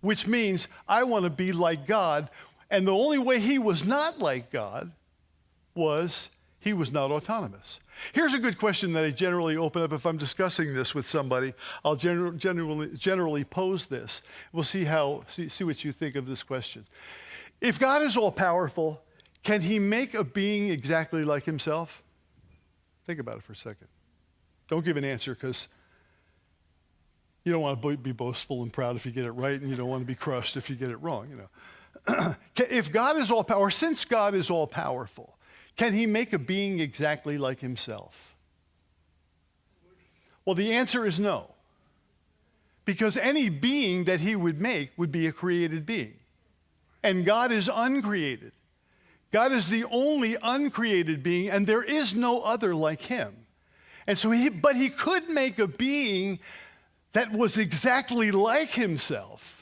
which 0.02 0.28
means 0.28 0.68
I 0.88 1.04
want 1.04 1.24
to 1.24 1.30
be 1.30 1.52
like 1.52 1.86
God. 1.86 2.30
And 2.70 2.88
the 2.88 2.94
only 2.94 3.18
way 3.18 3.40
he 3.40 3.58
was 3.58 3.86
not 3.86 4.20
like 4.20 4.52
God 4.52 4.92
was 5.74 6.30
he 6.60 6.74
was 6.74 6.92
not 6.92 7.10
autonomous. 7.10 7.80
Here's 8.14 8.34
a 8.34 8.40
good 8.40 8.58
question 8.58 8.92
that 8.94 9.04
I 9.04 9.12
generally 9.12 9.58
open 9.58 9.82
up 9.82 9.92
if 9.92 10.06
I'm 10.06 10.18
discussing 10.18 10.74
this 10.74 10.94
with 10.94 11.08
somebody. 11.08 11.54
I'll 11.84 11.96
gener- 11.96 12.36
generally, 12.38 12.90
generally 12.98 13.44
pose 13.44 13.88
this. 13.88 14.22
We'll 14.52 14.64
see, 14.64 14.86
how, 14.86 15.24
see, 15.30 15.50
see 15.50 15.64
what 15.64 15.84
you 15.84 15.92
think 15.92 16.16
of 16.16 16.26
this 16.26 16.44
question. 16.44 16.86
If 17.62 17.80
God 17.80 18.02
is 18.02 18.16
all 18.16 18.32
powerful, 18.32 19.02
can 19.44 19.62
he 19.62 19.80
make 19.80 20.14
a 20.14 20.24
being 20.24 20.70
exactly 20.70 21.24
like 21.24 21.46
himself? 21.46 22.04
Think 23.06 23.20
about 23.20 23.38
it 23.38 23.44
for 23.44 23.54
a 23.54 23.58
second. 23.58 23.88
Don't 24.70 24.86
give 24.86 24.98
an 24.98 25.04
answer 25.04 25.34
because 25.34 25.68
you 27.44 27.52
don't 27.52 27.62
want 27.62 27.82
to 27.82 27.98
be 27.98 28.12
boastful 28.12 28.64
and 28.64 28.72
proud 28.72 28.96
if 28.96 29.06
you 29.06 29.12
get 29.12 29.26
it 29.26 29.32
right, 29.32 29.60
and 29.60 29.70
you 29.70 29.76
don't 29.76 29.90
want 29.90 30.02
to 30.02 30.06
be 30.06 30.16
crushed 30.16 30.58
if 30.58 30.70
you 30.70 30.76
get 30.76 30.90
it 30.90 30.98
wrong. 30.98 31.30
You 31.30 31.38
know, 31.38 31.50
if 32.58 32.92
God 32.92 33.18
is 33.18 33.32
all 33.32 33.44
powerful, 33.44 33.72
since 33.72 34.06
God 34.06 34.34
is 34.34 34.50
all 34.50 34.68
powerful, 34.68 35.38
can 35.76 35.94
he 35.94 36.06
make 36.06 36.34
a 36.34 36.40
being 36.40 36.80
exactly 36.80 37.38
like 37.38 37.60
himself? 37.60 38.36
Well, 40.46 40.56
the 40.56 40.74
answer 40.74 41.06
is 41.06 41.20
no. 41.20 41.52
Because 42.86 43.18
any 43.18 43.50
being 43.50 44.06
that 44.06 44.20
he 44.20 44.36
would 44.36 44.60
make 44.60 44.92
would 44.98 45.12
be 45.12 45.28
a 45.28 45.32
created 45.32 45.86
being. 45.86 46.16
And 47.04 47.24
God 47.24 47.52
is 47.52 47.70
uncreated. 47.72 48.52
God 49.32 49.52
is 49.52 49.70
the 49.70 49.86
only 49.86 50.38
uncreated 50.42 51.22
being, 51.22 51.50
and 51.50 51.68
there 51.68 51.84
is 51.84 52.16
no 52.16 52.42
other 52.42 52.74
like 52.74 53.02
him. 53.02 53.46
And 54.08 54.18
so 54.18 54.32
he, 54.32 54.50
but 54.50 54.76
he 54.76 54.90
could 54.90 55.30
make 55.30 55.60
a 55.60 55.68
being 55.68 56.40
that 57.12 57.32
was 57.32 57.58
exactly 57.58 58.32
like 58.32 58.72
himself, 58.72 59.59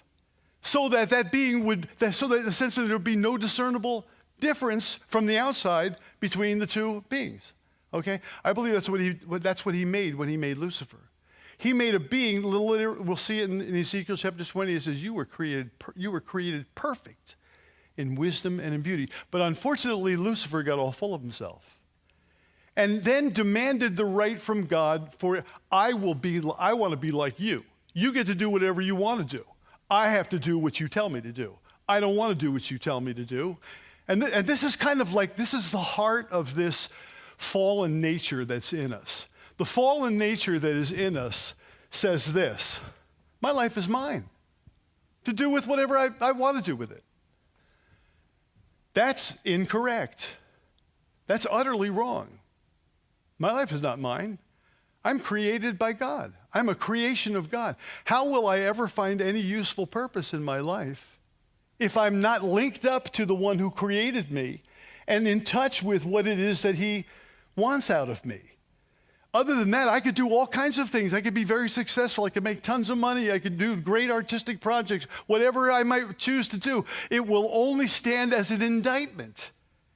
so 0.67 0.89
that 0.89 1.09
that 1.11 1.31
being 1.31 1.63
would, 1.63 1.87
so 2.11 2.27
that 2.27 2.43
the 2.43 2.51
sense 2.51 2.75
that 2.75 2.83
there 2.83 2.95
would 2.95 3.03
be 3.03 3.15
no 3.15 3.37
discernible 3.37 4.05
difference 4.41 4.95
from 5.07 5.25
the 5.25 5.37
outside 5.37 5.95
between 6.19 6.59
the 6.59 6.67
two 6.67 7.03
beings. 7.09 7.53
Okay? 7.93 8.19
I 8.43 8.51
believe 8.51 8.73
that's 8.73 8.89
what 8.89 8.99
he, 8.99 9.17
that's 9.25 9.65
what 9.65 9.73
he 9.73 9.85
made 9.85 10.15
when 10.15 10.27
he 10.27 10.35
made 10.35 10.57
Lucifer. 10.57 10.99
He 11.57 11.73
made 11.73 11.95
a 11.95 11.99
being, 11.99 12.43
we'll 12.43 13.15
see 13.15 13.39
it 13.39 13.49
in, 13.49 13.61
in 13.61 13.75
Ezekiel 13.75 14.17
chapter 14.17 14.43
20, 14.43 14.75
it 14.75 14.83
says, 14.83 15.01
you 15.01 15.13
were, 15.13 15.25
created, 15.25 15.71
you 15.95 16.11
were 16.11 16.21
created 16.21 16.65
perfect 16.75 17.35
in 17.95 18.15
wisdom 18.15 18.59
and 18.59 18.75
in 18.75 18.81
beauty. 18.81 19.09
But 19.31 19.41
unfortunately, 19.41 20.15
Lucifer 20.17 20.61
got 20.63 20.77
all 20.77 20.91
full 20.91 21.15
of 21.15 21.21
himself 21.21 21.79
and 22.75 23.03
then 23.03 23.31
demanded 23.31 23.95
the 23.95 24.05
right 24.05 24.39
from 24.39 24.65
God 24.65 25.15
for, 25.17 25.43
I 25.71 25.93
will 25.93 26.13
be, 26.13 26.41
I 26.59 26.73
want 26.73 26.91
to 26.91 26.97
be 26.97 27.11
like 27.11 27.39
you. 27.39 27.63
You 27.93 28.11
get 28.13 28.27
to 28.27 28.35
do 28.35 28.49
whatever 28.49 28.81
you 28.81 28.95
want 28.95 29.27
to 29.27 29.37
do. 29.37 29.45
I 29.89 30.09
have 30.09 30.29
to 30.29 30.39
do 30.39 30.57
what 30.57 30.79
you 30.79 30.87
tell 30.87 31.09
me 31.09 31.21
to 31.21 31.31
do. 31.31 31.57
I 31.87 31.99
don't 31.99 32.15
want 32.15 32.37
to 32.37 32.45
do 32.45 32.51
what 32.51 32.69
you 32.69 32.77
tell 32.77 32.99
me 32.99 33.13
to 33.13 33.23
do. 33.23 33.57
And, 34.07 34.21
th- 34.21 34.33
and 34.33 34.47
this 34.47 34.63
is 34.63 34.75
kind 34.75 35.01
of 35.01 35.13
like, 35.13 35.35
this 35.35 35.53
is 35.53 35.71
the 35.71 35.77
heart 35.77 36.29
of 36.31 36.55
this 36.55 36.89
fallen 37.37 38.01
nature 38.01 38.45
that's 38.45 38.73
in 38.73 38.93
us. 38.93 39.27
The 39.57 39.65
fallen 39.65 40.17
nature 40.17 40.59
that 40.59 40.75
is 40.75 40.91
in 40.91 41.17
us 41.17 41.53
says 41.91 42.33
this 42.33 42.79
My 43.41 43.51
life 43.51 43.77
is 43.77 43.87
mine 43.87 44.25
to 45.25 45.33
do 45.33 45.49
with 45.49 45.67
whatever 45.67 45.97
I, 45.97 46.09
I 46.21 46.31
want 46.31 46.57
to 46.57 46.63
do 46.63 46.75
with 46.75 46.91
it. 46.91 47.03
That's 48.93 49.37
incorrect. 49.43 50.37
That's 51.27 51.45
utterly 51.51 51.89
wrong. 51.89 52.39
My 53.37 53.51
life 53.51 53.71
is 53.71 53.81
not 53.81 53.99
mine. 53.99 54.39
I'm 55.03 55.19
created 55.19 55.77
by 55.77 55.93
God. 55.93 56.33
I'm 56.57 56.69
a 56.69 56.75
creation 56.75 57.35
of 57.35 57.49
God. 57.49 57.75
How 58.05 58.25
will 58.25 58.47
I 58.47 58.59
ever 58.59 58.87
find 58.87 59.21
any 59.21 59.39
useful 59.39 59.87
purpose 59.87 60.33
in 60.33 60.43
my 60.43 60.59
life 60.59 61.17
if 61.79 61.95
I'm 61.95 62.21
not 62.21 62.43
linked 62.43 62.85
up 62.85 63.11
to 63.13 63.25
the 63.25 63.35
one 63.35 63.59
who 63.59 63.69
created 63.69 64.31
me 64.31 64.61
and 65.07 65.27
in 65.27 65.41
touch 65.41 65.81
with 65.81 66.05
what 66.05 66.27
it 66.27 66.39
is 66.39 66.61
that 66.63 66.75
he 66.75 67.05
wants 67.55 67.89
out 67.89 68.09
of 68.09 68.25
me. 68.25 68.41
Other 69.33 69.55
than 69.55 69.71
that, 69.71 69.87
I 69.87 69.99
could 69.99 70.15
do 70.15 70.29
all 70.29 70.47
kinds 70.47 70.77
of 70.77 70.89
things. 70.89 71.13
I 71.13 71.21
could 71.21 71.33
be 71.33 71.43
very 71.43 71.69
successful. 71.69 72.25
I 72.25 72.29
could 72.29 72.43
make 72.43 72.61
tons 72.61 72.89
of 72.89 72.97
money. 72.97 73.31
I 73.31 73.39
could 73.39 73.57
do 73.57 73.75
great 73.75 74.09
artistic 74.09 74.61
projects. 74.61 75.05
Whatever 75.27 75.71
I 75.71 75.83
might 75.83 76.17
choose 76.17 76.47
to 76.49 76.57
do, 76.57 76.85
it 77.11 77.27
will 77.27 77.49
only 77.53 77.87
stand 77.87 78.33
as 78.33 78.51
an 78.51 78.61
indictment 78.61 79.51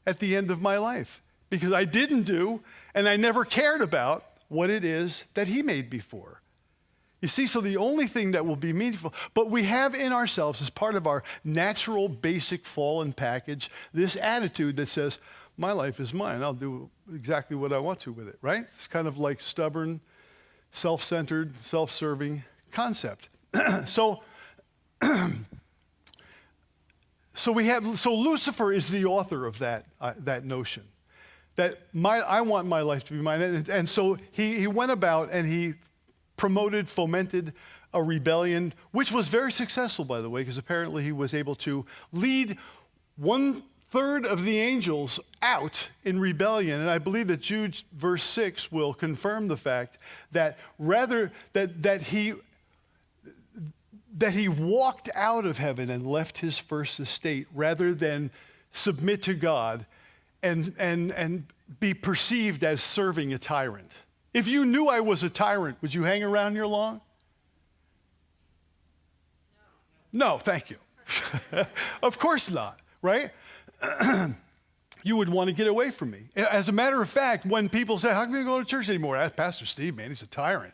at 0.06 0.20
the 0.20 0.36
end 0.36 0.52
of 0.52 0.62
my 0.62 0.78
life 0.78 1.22
because 1.50 1.74
I 1.74 1.86
didn't 1.86 2.24
do 2.24 2.62
and 2.94 3.08
I 3.08 3.16
never 3.16 3.44
cared 3.44 3.82
about 3.82 4.26
what 4.48 4.70
it 4.70 4.86
is 4.86 5.24
that 5.34 5.48
he 5.48 5.62
made 5.62 5.90
before. 5.90 6.31
You 7.22 7.28
see, 7.28 7.46
so 7.46 7.62
the 7.62 7.78
only 7.78 8.08
thing 8.08 8.32
that 8.32 8.46
will 8.46 8.56
be 8.56 8.74
meaningful, 8.74 9.14
but 9.36 9.52
we 9.52 9.64
have 9.64 9.94
in 9.94 10.12
ourselves, 10.12 10.60
as 10.62 10.72
part 10.72 10.96
of 10.96 11.06
our 11.06 11.24
natural, 11.44 12.10
basic 12.10 12.66
fallen 12.66 13.14
package, 13.14 13.70
this 13.94 14.16
attitude 14.16 14.76
that 14.78 14.88
says, 14.88 15.20
my 15.56 15.72
life 15.72 16.00
is 16.00 16.14
mine. 16.14 16.42
I'll 16.42 16.54
do 16.54 16.90
exactly 17.14 17.56
what 17.56 17.72
I 17.72 17.78
want 17.78 18.00
to 18.02 18.12
with 18.12 18.28
it, 18.28 18.40
right? 18.42 18.66
It's 18.74 18.88
kind 18.88 19.08
of 19.08 19.20
like 19.20 19.40
stubborn, 19.40 20.02
self 20.72 21.04
centered, 21.04 21.54
self 21.64 21.92
serving 21.92 22.44
concept. 22.72 23.30
so, 23.86 24.24
so 27.36 27.52
we 27.52 27.68
have, 27.68 28.00
so 28.00 28.16
Lucifer 28.16 28.74
is 28.74 28.90
the 28.90 29.06
author 29.06 29.46
of 29.46 29.60
that, 29.60 29.86
uh, 30.00 30.14
that 30.18 30.44
notion 30.44 30.84
that 31.56 31.80
my, 31.94 32.20
I 32.20 32.42
want 32.42 32.68
my 32.68 32.82
life 32.82 33.04
to 33.06 33.14
be 33.14 33.20
mine. 33.20 33.42
And, 33.42 33.70
and 33.70 33.90
so 33.90 34.18
he, 34.32 34.60
he 34.60 34.68
went 34.68 34.92
about 34.92 35.30
and 35.32 35.46
he 35.46 35.76
promoted, 36.42 36.90
fomented 36.90 37.54
a 37.94 38.02
rebellion, 38.02 38.74
which 38.90 39.12
was 39.12 39.28
very 39.28 39.52
successful, 39.52 40.04
by 40.04 40.22
the 40.22 40.28
way, 40.28 40.42
because 40.42 40.58
apparently 40.58 41.04
he 41.04 41.12
was 41.12 41.36
able 41.36 41.54
to 41.54 41.86
lead 42.12 42.58
one 43.16 43.62
third 43.92 44.26
of 44.26 44.44
the 44.44 44.58
angels 44.58 45.20
out 45.44 45.92
in 46.04 46.20
rebellion. 46.20 46.82
And 46.82 46.90
I 46.90 46.98
believe 46.98 47.28
that 47.28 47.42
Jude 47.42 47.80
verse 47.96 48.24
6 48.24 48.72
will 48.72 48.92
confirm 48.92 49.50
the 49.50 49.56
fact 49.56 50.00
that 50.32 50.58
rather 50.80 51.32
that, 51.54 51.84
that 51.84 52.02
he 52.02 52.34
that 54.18 54.34
he 54.34 54.48
walked 54.48 55.10
out 55.14 55.46
of 55.46 55.60
heaven 55.60 55.92
and 55.92 56.08
left 56.08 56.40
his 56.40 56.58
first 56.58 57.00
estate 57.00 57.46
rather 57.54 57.94
than 57.94 58.32
submit 58.72 59.22
to 59.24 59.36
God 59.36 59.86
and, 60.42 60.74
and, 60.80 61.12
and 61.12 61.46
be 61.80 61.94
perceived 61.94 62.64
as 62.64 62.82
serving 62.82 63.32
a 63.32 63.38
tyrant. 63.38 63.92
If 64.34 64.48
you 64.48 64.66
knew 64.66 64.88
I 64.88 65.02
was 65.02 65.24
a 65.24 65.30
tyrant, 65.30 65.78
would 65.82 65.94
you 65.94 66.04
hang 66.04 66.24
around 66.24 66.54
here 66.54 66.66
long? 66.66 67.02
No, 70.14 70.38
thank 70.38 70.70
you. 70.70 70.78
of 72.04 72.18
course 72.20 72.50
not, 72.50 72.80
right? 73.02 73.32
you 75.04 75.18
would 75.18 75.30
want 75.30 75.50
to 75.50 75.56
get 75.56 75.68
away 75.68 75.90
from 75.90 76.12
me. 76.12 76.24
As 76.36 76.70
a 76.70 76.72
matter 76.72 77.02
of 77.02 77.10
fact, 77.10 77.46
when 77.46 77.70
people 77.70 78.00
say, 78.00 78.14
How 78.14 78.26
come 78.26 78.36
you 78.36 78.46
go 78.46 78.60
to 78.60 78.66
church 78.66 78.90
anymore? 78.90 79.18
Ask 79.18 79.36
Pastor 79.36 79.66
Steve, 79.66 79.96
man, 79.96 80.10
he's 80.10 80.22
a 80.22 80.28
tyrant. 80.28 80.74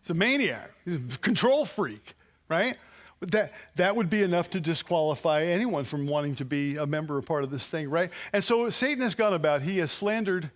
He's 0.00 0.10
a 0.10 0.14
maniac, 0.14 0.70
he's 0.84 0.96
a 0.96 1.18
control 1.18 1.64
freak, 1.64 2.14
right? 2.48 2.76
That, 3.20 3.52
that 3.76 3.96
would 3.96 4.10
be 4.10 4.22
enough 4.22 4.50
to 4.50 4.60
disqualify 4.60 5.44
anyone 5.44 5.84
from 5.84 6.06
wanting 6.06 6.34
to 6.36 6.44
be 6.44 6.76
a 6.76 6.84
member 6.84 7.16
or 7.16 7.22
part 7.22 7.42
of 7.42 7.50
this 7.50 7.66
thing, 7.66 7.88
right? 7.88 8.10
And 8.32 8.44
so 8.44 8.68
Satan 8.68 9.02
has 9.02 9.14
gone 9.14 9.32
about, 9.32 9.62
he 9.62 9.78
has 9.78 9.90
slandered, 9.90 10.50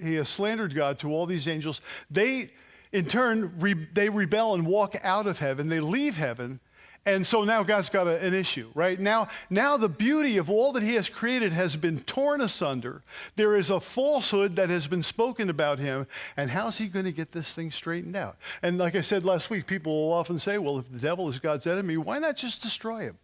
he 0.00 0.14
has 0.14 0.28
slandered 0.28 0.74
God 0.74 0.98
to 1.00 1.12
all 1.12 1.26
these 1.26 1.46
angels. 1.48 1.80
They, 2.10 2.50
in 2.92 3.06
turn, 3.06 3.54
re, 3.58 3.74
they 3.74 4.08
rebel 4.08 4.54
and 4.54 4.66
walk 4.66 4.96
out 5.02 5.26
of 5.26 5.38
heaven. 5.38 5.68
They 5.68 5.80
leave 5.80 6.16
heaven 6.16 6.60
and 7.04 7.26
so 7.26 7.42
now 7.42 7.64
God's 7.64 7.88
got 7.88 8.06
a, 8.06 8.24
an 8.24 8.32
issue, 8.32 8.70
right? 8.74 8.98
Now, 8.98 9.28
now 9.50 9.76
the 9.76 9.88
beauty 9.88 10.36
of 10.36 10.48
all 10.48 10.72
that 10.72 10.84
He 10.84 10.94
has 10.94 11.08
created 11.08 11.52
has 11.52 11.74
been 11.74 11.98
torn 11.98 12.40
asunder. 12.40 13.02
There 13.34 13.56
is 13.56 13.70
a 13.70 13.80
falsehood 13.80 14.54
that 14.56 14.68
has 14.68 14.86
been 14.86 15.02
spoken 15.02 15.50
about 15.50 15.80
Him. 15.80 16.06
And 16.36 16.50
how's 16.50 16.78
He 16.78 16.86
going 16.86 17.04
to 17.06 17.12
get 17.12 17.32
this 17.32 17.52
thing 17.52 17.72
straightened 17.72 18.14
out? 18.14 18.36
And 18.62 18.78
like 18.78 18.94
I 18.94 19.00
said 19.00 19.24
last 19.24 19.50
week, 19.50 19.66
people 19.66 19.92
will 19.92 20.12
often 20.12 20.38
say, 20.38 20.58
well, 20.58 20.78
if 20.78 20.90
the 20.92 21.00
devil 21.00 21.28
is 21.28 21.40
God's 21.40 21.66
enemy, 21.66 21.96
why 21.96 22.20
not 22.20 22.36
just 22.36 22.62
destroy 22.62 23.00
him? 23.00 23.18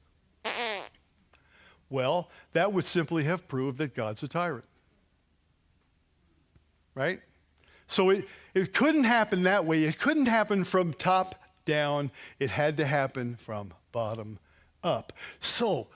Well, 1.90 2.28
that 2.52 2.72
would 2.72 2.86
simply 2.86 3.24
have 3.24 3.48
proved 3.48 3.78
that 3.78 3.94
God's 3.94 4.22
a 4.22 4.28
tyrant. 4.28 4.64
Right? 6.98 7.20
So 7.86 8.10
it, 8.10 8.26
it 8.54 8.74
couldn't 8.74 9.04
happen 9.04 9.44
that 9.44 9.64
way. 9.64 9.84
It 9.84 10.00
couldn't 10.00 10.26
happen 10.26 10.64
from 10.64 10.92
top 10.92 11.36
down, 11.64 12.10
it 12.40 12.50
had 12.50 12.76
to 12.78 12.86
happen 12.86 13.36
from 13.36 13.72
bottom 13.92 14.40
up. 14.82 15.12
So, 15.40 15.86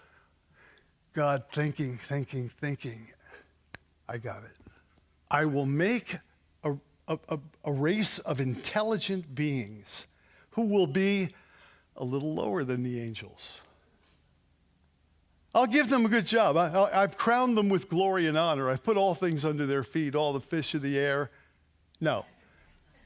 God 1.13 1.43
thinking, 1.51 1.97
thinking, 1.97 2.51
thinking, 2.61 3.09
I 4.09 4.19
got 4.19 4.45
it. 4.45 4.51
I 5.29 5.47
will 5.47 5.67
make 5.67 6.19
a, 6.63 6.75
a, 7.09 7.39
a, 7.65 7.73
race 7.73 8.19
of 8.19 8.39
intelligent 8.39 9.35
beings 9.35 10.07
who 10.51 10.63
will 10.63 10.87
be 10.87 11.31
a 11.97 12.05
little 12.05 12.35
lower 12.35 12.63
than 12.63 12.83
the 12.83 13.01
angels. 13.01 13.61
I'll 15.55 15.67
give 15.67 15.91
them 15.91 16.07
a 16.07 16.09
good 16.09 16.27
job. 16.27 16.57
I, 16.57 17.01
have 17.01 17.19
crowned 17.19 17.57
them 17.57 17.69
with 17.69 17.89
glory 17.89 18.27
and 18.27 18.39
honor. 18.39 18.71
I've 18.71 18.83
put 18.83 18.97
all 18.97 19.15
things 19.15 19.45
under 19.45 19.67
their 19.67 19.83
feet, 19.83 20.15
all 20.15 20.33
the 20.33 20.41
fish 20.41 20.75
of 20.75 20.81
the 20.81 20.99
air. 20.99 21.31
No, 22.01 22.25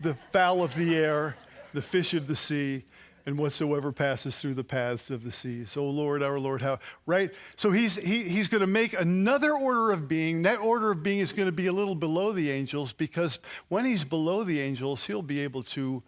the 0.01 0.17
fowl 0.33 0.63
of 0.63 0.75
the 0.75 0.95
air, 0.95 1.37
the 1.75 1.83
fish 1.83 2.15
of 2.15 2.29
the 2.29 2.37
sea, 2.37 2.85
and 3.27 3.37
whatsoever 3.37 3.91
passes 3.91 4.39
through 4.39 4.55
the 4.55 4.63
paths 4.63 5.11
of 5.11 5.25
the 5.25 5.33
seas. 5.33 5.71
So, 5.73 5.89
Lord, 5.89 6.23
our 6.23 6.39
Lord, 6.39 6.63
how, 6.63 6.79
right? 7.05 7.33
So 7.57 7.73
he's, 7.73 7.97
he, 7.97 8.23
he's 8.23 8.47
going 8.47 8.61
to 8.61 8.69
make 8.69 8.99
another 8.99 9.53
order 9.53 9.91
of 9.91 10.07
being. 10.07 10.43
That 10.43 10.61
order 10.61 10.93
of 10.93 11.03
being 11.03 11.19
is 11.19 11.33
going 11.33 11.47
to 11.47 11.53
be 11.53 11.67
a 11.67 11.73
little 11.73 11.97
below 11.97 12.31
the 12.31 12.53
angels 12.53 12.93
because 12.93 13.41
when 13.67 13.85
he's 13.85 14.05
below 14.05 14.45
the 14.45 14.61
angels, 14.61 15.07
he'll 15.07 15.23
be 15.23 15.41
able 15.41 15.65
to 15.65 16.05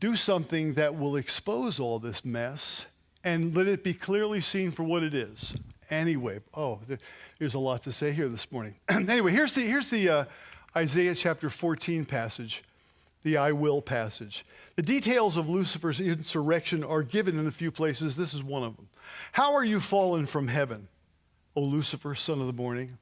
do 0.00 0.16
something 0.16 0.74
that 0.74 0.96
will 0.96 1.14
expose 1.14 1.78
all 1.78 2.00
this 2.00 2.24
mess 2.24 2.86
and 3.26 3.56
let 3.56 3.66
it 3.66 3.82
be 3.82 3.92
clearly 3.92 4.40
seen 4.40 4.70
for 4.70 4.84
what 4.84 5.02
it 5.02 5.12
is. 5.12 5.56
Anyway, 5.90 6.38
oh, 6.54 6.78
there's 7.40 7.54
a 7.54 7.58
lot 7.58 7.82
to 7.82 7.90
say 7.90 8.12
here 8.12 8.28
this 8.28 8.52
morning. 8.52 8.76
anyway, 8.88 9.32
here's 9.32 9.52
the, 9.52 9.62
here's 9.62 9.90
the 9.90 10.08
uh, 10.08 10.24
Isaiah 10.76 11.14
chapter 11.14 11.50
14 11.50 12.04
passage, 12.04 12.62
the 13.24 13.36
I 13.36 13.50
will 13.50 13.82
passage. 13.82 14.46
The 14.76 14.82
details 14.82 15.36
of 15.36 15.48
Lucifer's 15.48 16.00
insurrection 16.00 16.84
are 16.84 17.02
given 17.02 17.36
in 17.36 17.48
a 17.48 17.50
few 17.50 17.72
places. 17.72 18.14
This 18.14 18.32
is 18.32 18.44
one 18.44 18.62
of 18.62 18.76
them. 18.76 18.88
How 19.32 19.54
are 19.54 19.64
you 19.64 19.80
fallen 19.80 20.26
from 20.26 20.46
heaven, 20.46 20.86
O 21.56 21.62
Lucifer, 21.62 22.14
son 22.14 22.40
of 22.40 22.46
the 22.46 22.52
morning? 22.52 22.96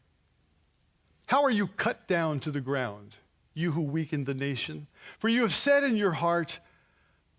How 1.26 1.42
are 1.42 1.50
you 1.50 1.66
cut 1.66 2.08
down 2.08 2.40
to 2.40 2.50
the 2.50 2.62
ground, 2.62 3.16
you 3.52 3.72
who 3.72 3.82
weakened 3.82 4.24
the 4.24 4.34
nation? 4.34 4.86
For 5.18 5.28
you 5.28 5.42
have 5.42 5.54
said 5.54 5.84
in 5.84 5.98
your 5.98 6.12
heart, 6.12 6.60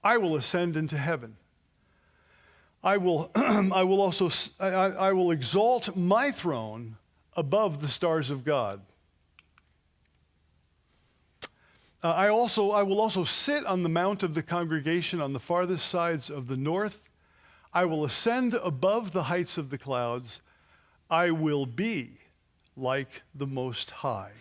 I 0.04 0.18
will 0.18 0.36
ascend 0.36 0.78
into 0.78 1.00
heaven. 1.00 1.38
I 2.86 2.98
will, 2.98 3.32
I 3.36 3.84
will 3.84 4.00
also 4.00 4.30
I, 4.60 4.70
I 4.70 5.14
will 5.14 5.32
exalt 5.32 5.98
my 5.98 6.30
throne 6.30 6.98
above 7.36 7.82
the 7.82 7.88
stars 7.90 8.30
of 8.30 8.46
God. 8.46 8.80
Uh, 12.04 12.12
I, 12.12 12.30
also, 12.30 12.70
I 12.70 12.84
will 12.84 13.02
also 13.02 13.24
sit 13.24 13.66
on 13.66 13.82
the 13.82 13.90
mount 13.90 14.22
of 14.22 14.36
the 14.36 14.44
congregation 14.44 15.20
on 15.20 15.34
the 15.34 15.40
farthest 15.40 15.90
sides 15.90 16.30
of 16.30 16.48
the 16.48 16.56
north. 16.56 17.02
I 17.74 17.86
will 17.86 18.06
ascend 18.06 18.54
above 18.54 19.12
the 19.12 19.24
heights 19.24 19.58
of 19.58 19.72
the 19.72 19.80
clouds. 19.80 20.42
I 21.10 21.32
will 21.32 21.66
be 21.66 22.20
like 22.78 23.24
the 23.34 23.48
Most 23.48 23.90
High. 23.90 24.34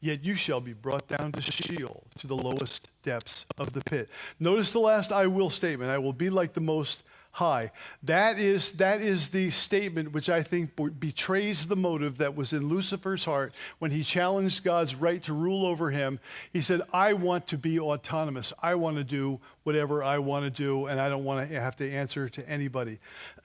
Yet 0.00 0.22
you 0.22 0.34
shall 0.34 0.60
be 0.60 0.74
brought 0.74 1.08
down 1.08 1.32
to 1.32 1.40
Sheol, 1.40 2.04
to 2.18 2.26
the 2.26 2.36
lowest 2.36 2.90
depths 3.02 3.46
of 3.56 3.72
the 3.72 3.80
pit. 3.80 4.10
Notice 4.38 4.70
the 4.70 4.80
last 4.80 5.10
I 5.10 5.26
will 5.26 5.48
statement 5.48 5.90
I 5.90 5.96
will 5.96 6.12
be 6.12 6.28
like 6.28 6.52
the 6.52 6.60
Most 6.60 7.02
high. 7.34 7.72
That 8.04 8.38
is, 8.38 8.70
that 8.72 9.00
is 9.00 9.30
the 9.30 9.50
statement 9.50 10.12
which 10.12 10.30
I 10.30 10.44
think 10.44 10.70
betrays 11.00 11.66
the 11.66 11.74
motive 11.74 12.18
that 12.18 12.36
was 12.36 12.52
in 12.52 12.68
Lucifer's 12.68 13.24
heart 13.24 13.52
when 13.80 13.90
he 13.90 14.04
challenged 14.04 14.62
God's 14.62 14.94
right 14.94 15.20
to 15.24 15.32
rule 15.32 15.66
over 15.66 15.90
him. 15.90 16.20
He 16.52 16.60
said, 16.60 16.82
I 16.92 17.12
want 17.14 17.48
to 17.48 17.58
be 17.58 17.80
autonomous. 17.80 18.52
I 18.62 18.76
want 18.76 18.98
to 18.98 19.04
do 19.04 19.40
whatever 19.64 20.00
I 20.00 20.18
want 20.18 20.44
to 20.44 20.50
do, 20.50 20.86
and 20.86 21.00
I 21.00 21.08
don't 21.08 21.24
want 21.24 21.48
to 21.48 21.60
have 21.60 21.74
to 21.78 21.90
answer 21.90 22.28
to 22.28 22.48
anybody. 22.48 23.00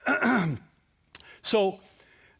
so, 1.42 1.80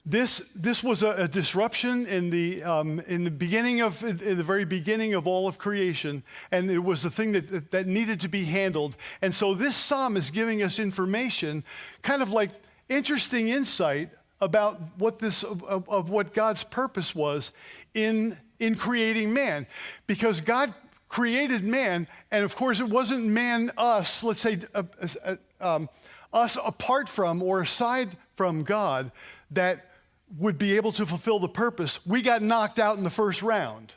this, 0.06 0.42
this 0.54 0.82
was 0.82 1.02
a, 1.02 1.10
a 1.10 1.28
disruption 1.28 2.06
in 2.06 2.30
the, 2.30 2.62
um, 2.62 3.00
in 3.00 3.24
the 3.24 3.30
beginning 3.30 3.82
of, 3.82 4.02
in 4.02 4.36
the 4.36 4.42
very 4.42 4.64
beginning 4.64 5.14
of 5.14 5.26
all 5.26 5.46
of 5.46 5.58
creation, 5.58 6.22
and 6.50 6.70
it 6.70 6.78
was 6.78 7.02
the 7.02 7.10
thing 7.10 7.32
that, 7.32 7.70
that 7.70 7.86
needed 7.86 8.20
to 8.20 8.28
be 8.28 8.44
handled. 8.44 8.96
And 9.20 9.34
so 9.34 9.54
this 9.54 9.76
psalm 9.76 10.16
is 10.16 10.30
giving 10.30 10.62
us 10.62 10.78
information, 10.78 11.64
kind 12.02 12.22
of 12.22 12.30
like 12.30 12.50
interesting 12.88 13.48
insight 13.48 14.10
about 14.40 14.80
what 14.96 15.18
this, 15.18 15.42
of, 15.42 15.88
of 15.88 16.08
what 16.08 16.32
God's 16.32 16.64
purpose 16.64 17.14
was 17.14 17.52
in, 17.92 18.38
in 18.58 18.76
creating 18.76 19.34
man. 19.34 19.66
Because 20.06 20.40
God 20.40 20.72
created 21.10 21.62
man, 21.62 22.06
and 22.30 22.42
of 22.42 22.56
course 22.56 22.80
it 22.80 22.88
wasn't 22.88 23.26
man, 23.26 23.70
us, 23.76 24.22
let's 24.22 24.40
say, 24.40 24.60
uh, 24.74 24.82
uh, 25.24 25.36
um, 25.60 25.90
us 26.32 26.56
apart 26.64 27.06
from 27.08 27.42
or 27.42 27.60
aside 27.60 28.08
from 28.34 28.62
God, 28.62 29.12
that 29.50 29.89
would 30.38 30.58
be 30.58 30.76
able 30.76 30.92
to 30.92 31.06
fulfill 31.06 31.38
the 31.38 31.48
purpose, 31.48 32.04
we 32.06 32.22
got 32.22 32.42
knocked 32.42 32.78
out 32.78 32.96
in 32.96 33.04
the 33.04 33.10
first 33.10 33.42
round. 33.42 33.92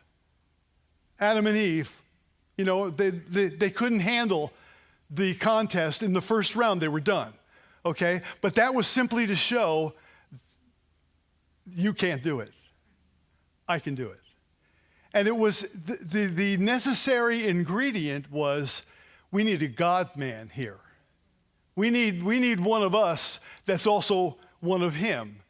Adam 1.19 1.47
and 1.47 1.55
Eve, 1.55 1.95
you 2.57 2.65
know, 2.65 2.89
they, 2.89 3.09
they, 3.09 3.47
they 3.47 3.69
couldn't 3.69 3.99
handle 3.99 4.51
the 5.09 5.35
contest 5.35 6.01
in 6.01 6.13
the 6.13 6.21
first 6.21 6.55
round, 6.55 6.81
they 6.81 6.87
were 6.87 6.99
done. 6.99 7.33
Okay? 7.85 8.21
But 8.41 8.55
that 8.55 8.73
was 8.73 8.87
simply 8.87 9.27
to 9.27 9.35
show 9.35 9.93
you 11.67 11.93
can't 11.93 12.23
do 12.23 12.39
it. 12.39 12.51
I 13.67 13.79
can 13.79 13.95
do 13.95 14.09
it. 14.09 14.19
And 15.13 15.27
it 15.27 15.35
was 15.35 15.65
the, 15.85 15.97
the, 16.01 16.25
the 16.25 16.57
necessary 16.57 17.47
ingredient 17.47 18.31
was 18.31 18.81
we 19.31 19.43
need 19.43 19.61
a 19.61 19.67
God 19.67 20.15
man 20.17 20.49
here. 20.53 20.79
We 21.75 21.89
need, 21.89 22.23
we 22.23 22.39
need 22.39 22.59
one 22.59 22.83
of 22.83 22.95
us 22.95 23.39
that's 23.65 23.87
also 23.87 24.37
one 24.59 24.81
of 24.81 24.95
him. 24.95 25.42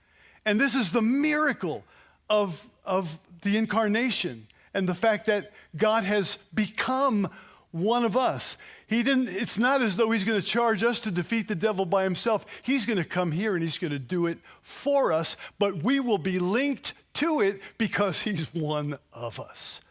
And 0.45 0.59
this 0.59 0.75
is 0.75 0.91
the 0.91 1.01
miracle 1.01 1.83
of, 2.29 2.67
of 2.85 3.17
the 3.41 3.57
incarnation 3.57 4.47
and 4.73 4.87
the 4.87 4.95
fact 4.95 5.27
that 5.27 5.51
God 5.75 6.03
has 6.03 6.37
become 6.53 7.29
one 7.71 8.05
of 8.05 8.17
us. 8.17 8.57
He 8.87 9.01
didn't, 9.01 9.29
it's 9.29 9.57
not 9.57 9.81
as 9.81 9.95
though 9.95 10.11
he's 10.11 10.23
going 10.23 10.39
to 10.39 10.45
charge 10.45 10.83
us 10.83 11.01
to 11.01 11.11
defeat 11.11 11.47
the 11.47 11.55
devil 11.55 11.85
by 11.85 12.03
himself. 12.03 12.45
He's 12.61 12.85
going 12.85 12.97
to 12.97 13.05
come 13.05 13.31
here 13.31 13.55
and 13.55 13.63
he's 13.63 13.77
going 13.77 13.91
to 13.91 13.99
do 13.99 14.27
it 14.27 14.37
for 14.61 15.11
us, 15.11 15.35
but 15.57 15.77
we 15.77 15.99
will 15.99 16.17
be 16.17 16.39
linked 16.39 16.93
to 17.15 17.41
it 17.41 17.61
because 17.77 18.21
he's 18.21 18.53
one 18.53 18.97
of 19.11 19.39
us. 19.39 19.81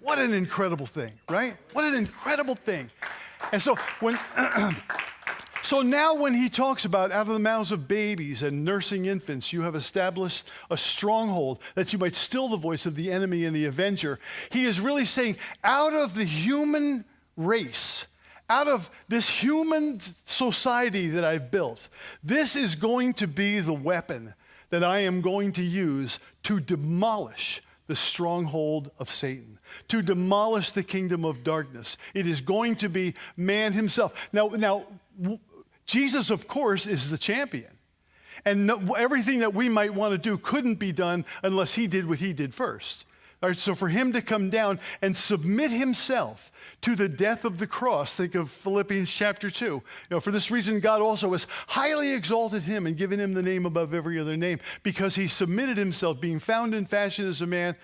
What 0.00 0.18
an 0.18 0.32
incredible 0.32 0.86
thing, 0.86 1.12
right? 1.28 1.56
What 1.72 1.84
an 1.84 1.94
incredible 1.94 2.54
thing. 2.54 2.90
And 3.52 3.60
so 3.60 3.74
when 4.00 4.18
So 5.68 5.82
now, 5.82 6.14
when 6.14 6.32
he 6.32 6.48
talks 6.48 6.86
about 6.86 7.12
out 7.12 7.26
of 7.26 7.34
the 7.34 7.38
mouths 7.38 7.72
of 7.72 7.86
babies 7.86 8.42
and 8.42 8.64
nursing 8.64 9.04
infants, 9.04 9.52
you 9.52 9.60
have 9.64 9.74
established 9.74 10.44
a 10.70 10.78
stronghold 10.78 11.58
that 11.74 11.92
you 11.92 11.98
might 11.98 12.14
still 12.14 12.48
the 12.48 12.56
voice 12.56 12.86
of 12.86 12.94
the 12.94 13.12
enemy 13.12 13.44
and 13.44 13.54
the 13.54 13.66
avenger, 13.66 14.18
he 14.48 14.64
is 14.64 14.80
really 14.80 15.04
saying, 15.04 15.36
out 15.62 15.92
of 15.92 16.14
the 16.14 16.24
human 16.24 17.04
race, 17.36 18.06
out 18.48 18.66
of 18.66 18.88
this 19.08 19.28
human 19.28 20.00
society 20.24 21.08
that 21.08 21.22
I've 21.22 21.50
built, 21.50 21.90
this 22.24 22.56
is 22.56 22.74
going 22.74 23.12
to 23.12 23.28
be 23.28 23.60
the 23.60 23.74
weapon 23.74 24.32
that 24.70 24.82
I 24.82 25.00
am 25.00 25.20
going 25.20 25.52
to 25.52 25.62
use 25.62 26.18
to 26.44 26.60
demolish 26.60 27.60
the 27.88 27.96
stronghold 27.96 28.90
of 28.98 29.12
Satan, 29.12 29.58
to 29.88 30.00
demolish 30.00 30.72
the 30.72 30.82
kingdom 30.82 31.26
of 31.26 31.44
darkness. 31.44 31.98
It 32.14 32.26
is 32.26 32.40
going 32.40 32.76
to 32.76 32.88
be 32.88 33.12
man 33.36 33.74
himself. 33.74 34.14
Now, 34.32 34.48
now 34.48 34.86
Jesus, 35.88 36.30
of 36.30 36.46
course, 36.46 36.86
is 36.86 37.10
the 37.10 37.18
champion. 37.18 37.78
And 38.44 38.66
no, 38.66 38.94
everything 38.94 39.40
that 39.40 39.54
we 39.54 39.68
might 39.68 39.94
want 39.94 40.12
to 40.12 40.18
do 40.18 40.38
couldn't 40.38 40.76
be 40.76 40.92
done 40.92 41.24
unless 41.42 41.74
he 41.74 41.88
did 41.88 42.06
what 42.06 42.20
he 42.20 42.32
did 42.32 42.54
first. 42.54 43.04
All 43.42 43.48
right, 43.48 43.56
so 43.56 43.74
for 43.74 43.88
him 43.88 44.12
to 44.12 44.22
come 44.22 44.50
down 44.50 44.80
and 45.00 45.16
submit 45.16 45.70
himself 45.70 46.52
to 46.82 46.94
the 46.94 47.08
death 47.08 47.44
of 47.44 47.58
the 47.58 47.66
cross, 47.66 48.14
think 48.14 48.34
of 48.34 48.50
Philippians 48.50 49.10
chapter 49.10 49.50
2. 49.50 49.64
You 49.64 49.82
know, 50.10 50.20
for 50.20 50.30
this 50.30 50.50
reason, 50.50 50.80
God 50.80 51.00
also 51.00 51.32
has 51.32 51.46
highly 51.68 52.14
exalted 52.14 52.64
him 52.64 52.86
and 52.86 52.96
given 52.96 53.18
him 53.18 53.32
the 53.34 53.42
name 53.42 53.64
above 53.64 53.94
every 53.94 54.18
other 54.18 54.36
name 54.36 54.58
because 54.82 55.14
he 55.14 55.26
submitted 55.26 55.76
himself, 55.76 56.20
being 56.20 56.38
found 56.38 56.74
in 56.74 56.84
fashion 56.84 57.26
as 57.26 57.40
a 57.40 57.46
man. 57.46 57.76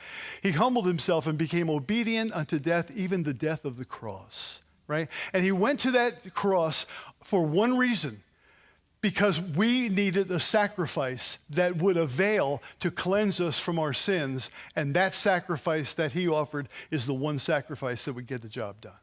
He 0.43 0.51
humbled 0.51 0.87
himself 0.87 1.27
and 1.27 1.39
became 1.39 1.71
obedient 1.71 2.33
unto 2.33 2.59
death, 2.59 2.91
even 2.95 3.23
the 3.23 3.35
death 3.35 3.65
of 3.65 3.79
the 3.79 3.85
cross 3.85 4.61
right? 4.87 5.09
And 5.33 5.43
he 5.43 5.53
went 5.53 5.81
to 5.81 5.93
that 5.93 6.35
cross 6.35 6.87
for 7.25 7.45
one 7.45 7.77
reason 7.77 8.23
because 9.01 9.39
we 9.39 9.91
needed 9.91 10.31
a 10.31 10.41
sacrifice 10.41 11.37
that 11.51 11.77
would 11.77 11.97
avail 11.97 12.63
to 12.81 12.91
cleanse 12.91 13.39
us 13.41 13.59
from 13.59 13.79
our 13.79 13.93
sins. 13.93 14.51
And 14.77 14.95
that 14.95 15.13
sacrifice 15.13 15.93
that 15.95 16.13
he 16.13 16.27
offered 16.27 16.71
is 16.91 17.05
the 17.05 17.13
one 17.13 17.39
sacrifice 17.39 18.05
that 18.05 18.15
would 18.15 18.27
get 18.27 18.41
the 18.41 18.49
job 18.49 18.81
done 18.81 18.95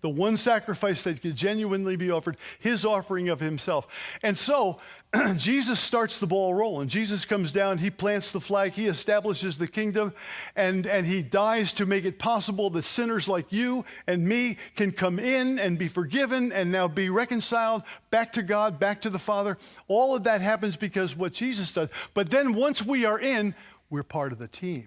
the 0.00 0.08
one 0.08 0.36
sacrifice 0.36 1.02
that 1.02 1.20
could 1.20 1.36
genuinely 1.36 1.96
be 1.96 2.10
offered, 2.10 2.36
his 2.58 2.84
offering 2.84 3.28
of 3.28 3.40
himself. 3.40 3.86
And 4.22 4.36
so 4.36 4.80
Jesus 5.36 5.80
starts 5.80 6.18
the 6.18 6.26
ball 6.26 6.54
rolling. 6.54 6.88
Jesus 6.88 7.24
comes 7.24 7.50
down, 7.52 7.78
he 7.78 7.90
plants 7.90 8.30
the 8.30 8.40
flag, 8.40 8.72
he 8.72 8.86
establishes 8.86 9.56
the 9.56 9.66
kingdom, 9.66 10.12
and, 10.54 10.86
and 10.86 11.04
he 11.04 11.20
dies 11.20 11.72
to 11.74 11.86
make 11.86 12.04
it 12.04 12.18
possible 12.18 12.70
that 12.70 12.84
sinners 12.84 13.28
like 13.28 13.50
you 13.50 13.84
and 14.06 14.24
me 14.24 14.56
can 14.76 14.92
come 14.92 15.18
in 15.18 15.58
and 15.58 15.78
be 15.78 15.88
forgiven 15.88 16.52
and 16.52 16.70
now 16.70 16.86
be 16.86 17.08
reconciled 17.08 17.82
back 18.10 18.32
to 18.34 18.42
God, 18.42 18.78
back 18.78 19.00
to 19.00 19.10
the 19.10 19.18
Father. 19.18 19.58
All 19.88 20.14
of 20.14 20.24
that 20.24 20.40
happens 20.40 20.76
because 20.76 21.16
what 21.16 21.32
Jesus 21.32 21.72
does. 21.74 21.88
But 22.14 22.30
then 22.30 22.54
once 22.54 22.84
we 22.84 23.04
are 23.04 23.18
in, 23.18 23.54
we're 23.88 24.04
part 24.04 24.32
of 24.32 24.38
the 24.38 24.48
team. 24.48 24.86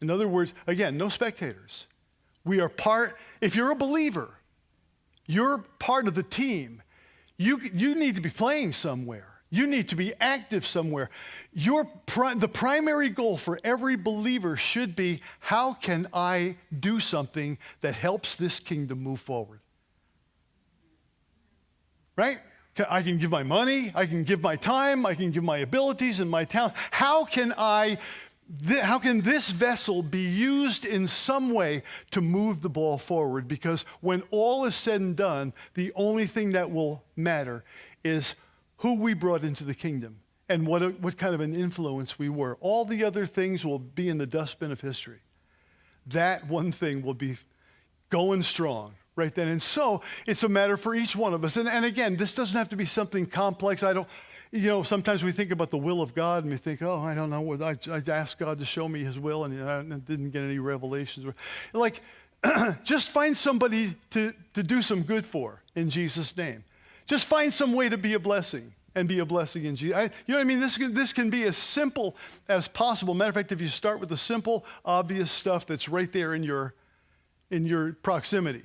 In 0.00 0.10
other 0.10 0.26
words, 0.26 0.54
again, 0.66 0.96
no 0.96 1.08
spectators. 1.08 1.86
We 2.44 2.60
are 2.60 2.68
part, 2.68 3.16
if 3.40 3.54
you're 3.54 3.70
a 3.70 3.76
believer, 3.76 4.34
you're 5.26 5.58
part 5.78 6.08
of 6.08 6.14
the 6.14 6.24
team. 6.24 6.82
You, 7.36 7.60
you 7.72 7.94
need 7.94 8.14
to 8.16 8.20
be 8.20 8.30
playing 8.30 8.72
somewhere. 8.72 9.26
You 9.50 9.66
need 9.66 9.88
to 9.90 9.96
be 9.96 10.12
active 10.20 10.66
somewhere. 10.66 11.10
Your 11.52 11.84
pri- 12.06 12.34
the 12.34 12.48
primary 12.48 13.08
goal 13.08 13.36
for 13.36 13.60
every 13.62 13.96
believer 13.96 14.56
should 14.56 14.96
be 14.96 15.20
how 15.38 15.74
can 15.74 16.08
I 16.12 16.56
do 16.80 16.98
something 16.98 17.58
that 17.80 17.94
helps 17.94 18.34
this 18.34 18.58
kingdom 18.58 19.00
move 19.00 19.20
forward? 19.20 19.60
Right? 22.16 22.38
I 22.90 23.02
can 23.02 23.18
give 23.18 23.30
my 23.30 23.44
money, 23.44 23.92
I 23.94 24.06
can 24.06 24.24
give 24.24 24.42
my 24.42 24.56
time, 24.56 25.06
I 25.06 25.14
can 25.14 25.30
give 25.30 25.44
my 25.44 25.58
abilities 25.58 26.18
and 26.18 26.28
my 26.28 26.44
talent. 26.44 26.74
How 26.90 27.24
can 27.24 27.54
I 27.56 27.98
how 28.82 28.98
can 28.98 29.20
this 29.22 29.50
vessel 29.50 30.02
be 30.02 30.22
used 30.22 30.84
in 30.84 31.08
some 31.08 31.52
way 31.52 31.82
to 32.10 32.20
move 32.20 32.60
the 32.60 32.68
ball 32.68 32.98
forward? 32.98 33.48
Because 33.48 33.84
when 34.00 34.22
all 34.30 34.64
is 34.66 34.74
said 34.74 35.00
and 35.00 35.16
done, 35.16 35.52
the 35.74 35.92
only 35.94 36.26
thing 36.26 36.52
that 36.52 36.70
will 36.70 37.02
matter 37.16 37.64
is 38.04 38.34
who 38.78 39.00
we 39.00 39.14
brought 39.14 39.44
into 39.44 39.64
the 39.64 39.74
kingdom 39.74 40.20
and 40.48 40.66
what, 40.66 40.82
a, 40.82 40.90
what 40.90 41.16
kind 41.16 41.34
of 41.34 41.40
an 41.40 41.54
influence 41.54 42.18
we 42.18 42.28
were. 42.28 42.58
All 42.60 42.84
the 42.84 43.04
other 43.04 43.26
things 43.26 43.64
will 43.64 43.78
be 43.78 44.08
in 44.08 44.18
the 44.18 44.26
dustbin 44.26 44.72
of 44.72 44.80
history. 44.80 45.20
That 46.06 46.46
one 46.46 46.70
thing 46.70 47.02
will 47.02 47.14
be 47.14 47.38
going 48.10 48.42
strong 48.42 48.94
right 49.16 49.34
then. 49.34 49.48
And 49.48 49.62
so 49.62 50.02
it's 50.26 50.42
a 50.42 50.48
matter 50.48 50.76
for 50.76 50.94
each 50.94 51.16
one 51.16 51.32
of 51.32 51.44
us. 51.44 51.56
And, 51.56 51.68
and 51.68 51.84
again, 51.84 52.16
this 52.16 52.34
doesn't 52.34 52.56
have 52.56 52.68
to 52.70 52.76
be 52.76 52.84
something 52.84 53.26
complex. 53.26 53.82
I 53.82 53.94
don't 53.94 54.08
you 54.54 54.68
know, 54.68 54.84
sometimes 54.84 55.24
we 55.24 55.32
think 55.32 55.50
about 55.50 55.72
the 55.72 55.78
will 55.78 56.00
of 56.00 56.14
God 56.14 56.44
and 56.44 56.52
we 56.52 56.58
think, 56.58 56.80
oh, 56.80 57.00
I 57.00 57.12
don't 57.12 57.28
know. 57.28 57.60
I, 57.60 57.76
I 57.90 58.00
asked 58.06 58.38
God 58.38 58.60
to 58.60 58.64
show 58.64 58.88
me 58.88 59.02
his 59.02 59.18
will 59.18 59.44
and 59.44 59.60
uh, 59.60 59.82
I 59.96 59.98
didn't 59.98 60.30
get 60.30 60.44
any 60.44 60.60
revelations. 60.60 61.34
Like, 61.72 62.00
just 62.84 63.10
find 63.10 63.36
somebody 63.36 63.96
to, 64.10 64.32
to 64.54 64.62
do 64.62 64.80
some 64.80 65.02
good 65.02 65.24
for 65.24 65.60
in 65.74 65.90
Jesus' 65.90 66.36
name. 66.36 66.62
Just 67.04 67.26
find 67.26 67.52
some 67.52 67.72
way 67.72 67.88
to 67.88 67.98
be 67.98 68.14
a 68.14 68.20
blessing 68.20 68.72
and 68.94 69.08
be 69.08 69.18
a 69.18 69.26
blessing 69.26 69.64
in 69.64 69.74
Jesus. 69.74 69.96
I, 69.96 70.02
you 70.02 70.10
know 70.28 70.36
what 70.36 70.42
I 70.42 70.44
mean? 70.44 70.60
This 70.60 70.78
this 70.78 71.12
can 71.12 71.30
be 71.30 71.42
as 71.42 71.56
simple 71.56 72.14
as 72.48 72.68
possible. 72.68 73.12
Matter 73.12 73.30
of 73.30 73.34
fact, 73.34 73.50
if 73.50 73.60
you 73.60 73.66
start 73.66 73.98
with 73.98 74.08
the 74.08 74.16
simple, 74.16 74.64
obvious 74.84 75.32
stuff 75.32 75.66
that's 75.66 75.88
right 75.88 76.12
there 76.12 76.32
in 76.32 76.44
your, 76.44 76.74
in 77.50 77.66
your 77.66 77.94
proximity, 77.94 78.62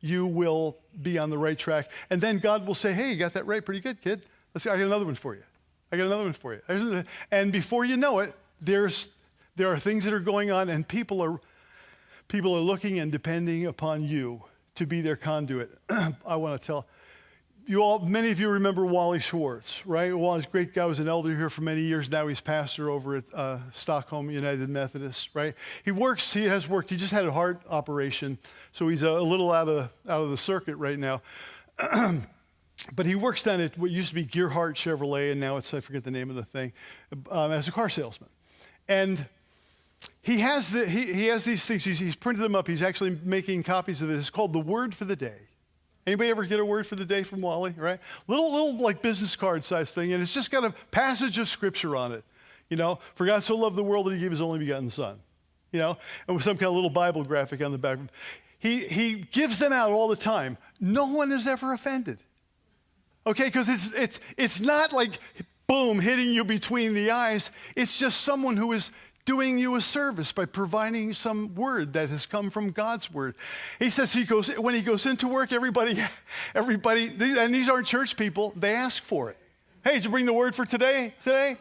you 0.00 0.26
will 0.26 0.78
be 1.02 1.18
on 1.18 1.28
the 1.28 1.36
right 1.36 1.58
track. 1.58 1.90
And 2.08 2.22
then 2.22 2.38
God 2.38 2.66
will 2.66 2.74
say, 2.74 2.94
hey, 2.94 3.10
you 3.10 3.16
got 3.16 3.34
that 3.34 3.44
right 3.44 3.62
pretty 3.62 3.80
good, 3.80 4.00
kid. 4.00 4.22
Let's 4.56 4.64
see, 4.64 4.70
I 4.70 4.78
got 4.78 4.86
another 4.86 5.04
one 5.04 5.16
for 5.16 5.34
you. 5.34 5.42
I 5.92 5.98
got 5.98 6.06
another 6.06 6.22
one 6.22 6.32
for 6.32 6.54
you. 6.54 7.04
And 7.30 7.52
before 7.52 7.84
you 7.84 7.98
know 7.98 8.20
it, 8.20 8.34
there's, 8.58 9.10
there 9.54 9.70
are 9.70 9.78
things 9.78 10.04
that 10.04 10.14
are 10.14 10.18
going 10.18 10.50
on, 10.50 10.70
and 10.70 10.88
people 10.88 11.20
are, 11.20 11.38
people 12.26 12.56
are 12.56 12.60
looking 12.60 12.98
and 12.98 13.12
depending 13.12 13.66
upon 13.66 14.02
you 14.02 14.42
to 14.76 14.86
be 14.86 15.02
their 15.02 15.14
conduit. 15.14 15.76
I 16.26 16.36
want 16.36 16.58
to 16.58 16.66
tell 16.66 16.86
you 17.66 17.82
all, 17.82 17.98
many 17.98 18.30
of 18.30 18.40
you 18.40 18.48
remember 18.48 18.86
Wally 18.86 19.18
Schwartz, 19.18 19.84
right? 19.84 20.16
Wally's 20.16 20.46
great 20.46 20.72
guy, 20.72 20.86
was 20.86 21.00
an 21.00 21.08
elder 21.08 21.36
here 21.36 21.50
for 21.50 21.60
many 21.60 21.82
years. 21.82 22.10
Now 22.10 22.26
he's 22.26 22.40
pastor 22.40 22.88
over 22.88 23.16
at 23.16 23.24
uh, 23.34 23.58
Stockholm 23.74 24.30
United 24.30 24.70
Methodist, 24.70 25.28
right? 25.34 25.54
He 25.84 25.90
works, 25.90 26.32
he 26.32 26.44
has 26.44 26.66
worked, 26.66 26.88
he 26.88 26.96
just 26.96 27.12
had 27.12 27.26
a 27.26 27.32
heart 27.32 27.60
operation, 27.68 28.38
so 28.72 28.88
he's 28.88 29.02
a, 29.02 29.10
a 29.10 29.20
little 29.20 29.52
out 29.52 29.68
of, 29.68 29.90
out 30.08 30.22
of 30.22 30.30
the 30.30 30.38
circuit 30.38 30.76
right 30.76 30.98
now. 30.98 31.20
but 32.94 33.06
he 33.06 33.14
works 33.14 33.42
down 33.42 33.60
at 33.60 33.76
what 33.78 33.90
used 33.90 34.10
to 34.10 34.14
be 34.14 34.24
Gearhart 34.24 34.74
Chevrolet, 34.74 35.32
and 35.32 35.40
now 35.40 35.56
it's, 35.56 35.72
I 35.74 35.80
forget 35.80 36.04
the 36.04 36.10
name 36.10 36.30
of 36.30 36.36
the 36.36 36.44
thing, 36.44 36.72
um, 37.30 37.52
as 37.52 37.68
a 37.68 37.72
car 37.72 37.88
salesman. 37.88 38.30
And 38.88 39.26
he 40.22 40.40
has, 40.40 40.70
the, 40.70 40.86
he, 40.86 41.12
he 41.12 41.26
has 41.26 41.44
these 41.44 41.64
things, 41.64 41.84
he's, 41.84 41.98
he's, 41.98 42.16
printed 42.16 42.44
them 42.44 42.54
up, 42.54 42.68
he's 42.68 42.82
actually 42.82 43.18
making 43.24 43.62
copies 43.62 44.02
of 44.02 44.08
this. 44.08 44.20
It's 44.20 44.30
called 44.30 44.52
The 44.52 44.60
Word 44.60 44.94
for 44.94 45.04
the 45.04 45.16
Day. 45.16 45.38
Anybody 46.06 46.30
ever 46.30 46.44
get 46.44 46.60
a 46.60 46.64
word 46.64 46.86
for 46.86 46.94
the 46.94 47.04
day 47.04 47.24
from 47.24 47.40
Wally, 47.40 47.74
right? 47.76 47.98
Little, 48.28 48.52
little 48.52 48.80
like 48.80 49.02
business 49.02 49.34
card 49.34 49.64
size 49.64 49.90
thing, 49.90 50.12
and 50.12 50.22
it's 50.22 50.32
just 50.32 50.52
got 50.52 50.64
a 50.64 50.72
passage 50.92 51.36
of 51.38 51.48
scripture 51.48 51.96
on 51.96 52.12
it. 52.12 52.22
You 52.68 52.76
know, 52.76 53.00
for 53.16 53.26
God 53.26 53.42
so 53.42 53.56
loved 53.56 53.74
the 53.74 53.82
world 53.82 54.06
that 54.06 54.14
he 54.14 54.20
gave 54.20 54.30
his 54.30 54.40
only 54.40 54.60
begotten 54.60 54.88
son. 54.88 55.18
You 55.72 55.80
know, 55.80 55.98
and 56.28 56.36
with 56.36 56.44
some 56.44 56.56
kind 56.56 56.68
of 56.68 56.74
little 56.74 56.90
Bible 56.90 57.24
graphic 57.24 57.60
on 57.60 57.72
the 57.72 57.78
back. 57.78 57.98
He, 58.58 58.86
he 58.86 59.14
gives 59.14 59.58
them 59.58 59.72
out 59.72 59.90
all 59.90 60.06
the 60.08 60.16
time. 60.16 60.58
No 60.80 61.06
one 61.06 61.32
is 61.32 61.46
ever 61.46 61.72
offended. 61.72 62.18
Okay, 63.26 63.44
because 63.44 63.68
it's, 63.68 63.92
it's, 63.92 64.20
it's 64.36 64.60
not 64.60 64.92
like 64.92 65.18
boom, 65.66 65.98
hitting 65.98 66.30
you 66.30 66.44
between 66.44 66.94
the 66.94 67.10
eyes. 67.10 67.50
It's 67.74 67.98
just 67.98 68.20
someone 68.20 68.56
who 68.56 68.72
is 68.72 68.90
doing 69.24 69.58
you 69.58 69.74
a 69.74 69.80
service 69.80 70.30
by 70.30 70.44
providing 70.44 71.12
some 71.12 71.54
word 71.56 71.94
that 71.94 72.08
has 72.08 72.24
come 72.24 72.50
from 72.50 72.70
God's 72.70 73.12
word. 73.12 73.34
He 73.80 73.90
says 73.90 74.12
he 74.12 74.24
goes 74.24 74.46
when 74.48 74.74
he 74.74 74.82
goes 74.82 75.04
into 75.04 75.26
work, 75.26 75.52
everybody, 75.52 76.00
everybody, 76.54 77.08
and 77.08 77.52
these 77.52 77.68
aren't 77.68 77.88
church 77.88 78.16
people, 78.16 78.52
they 78.54 78.74
ask 78.74 79.02
for 79.02 79.30
it. 79.30 79.36
Hey, 79.82 79.94
did 79.94 80.04
you 80.04 80.10
bring 80.10 80.26
the 80.26 80.32
word 80.32 80.54
for 80.54 80.64
today? 80.64 81.12
Today? 81.24 81.56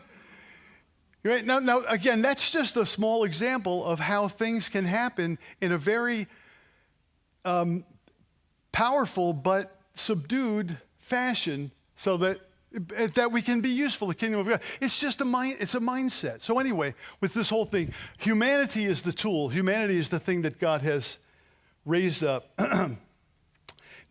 Right? 1.24 1.44
Now, 1.44 1.58
now, 1.58 1.82
again, 1.88 2.22
that's 2.22 2.52
just 2.52 2.78
a 2.78 2.86
small 2.86 3.24
example 3.24 3.84
of 3.84 4.00
how 4.00 4.28
things 4.28 4.70
can 4.70 4.86
happen 4.86 5.40
in 5.60 5.72
a 5.72 5.78
very 5.78 6.28
um, 7.44 7.84
powerful 8.72 9.34
but 9.34 9.76
subdued 9.96 10.78
fashion 11.06 11.72
so 11.96 12.18
that 12.18 12.40
that 13.14 13.32
we 13.32 13.42
can 13.42 13.62
be 13.62 13.70
useful 13.70 14.08
the 14.08 14.16
kingdom 14.16 14.40
of 14.40 14.48
god. 14.48 14.60
It's 14.82 15.00
just 15.00 15.22
a 15.22 15.26
mind 15.26 15.58
it's 15.60 15.76
a 15.76 15.80
mindset. 15.80 16.42
So 16.42 16.60
anyway 16.60 16.94
with 17.22 17.34
this 17.34 17.50
whole 17.50 17.66
thing 17.66 17.94
humanity 18.18 18.86
is 18.86 19.02
the 19.04 19.14
tool. 19.14 19.50
Humanity 19.50 19.98
is 19.98 20.10
the 20.10 20.20
thing 20.20 20.42
that 20.42 20.60
god 20.60 20.82
has 20.82 21.18
raised 21.86 22.24
up. 22.24 22.60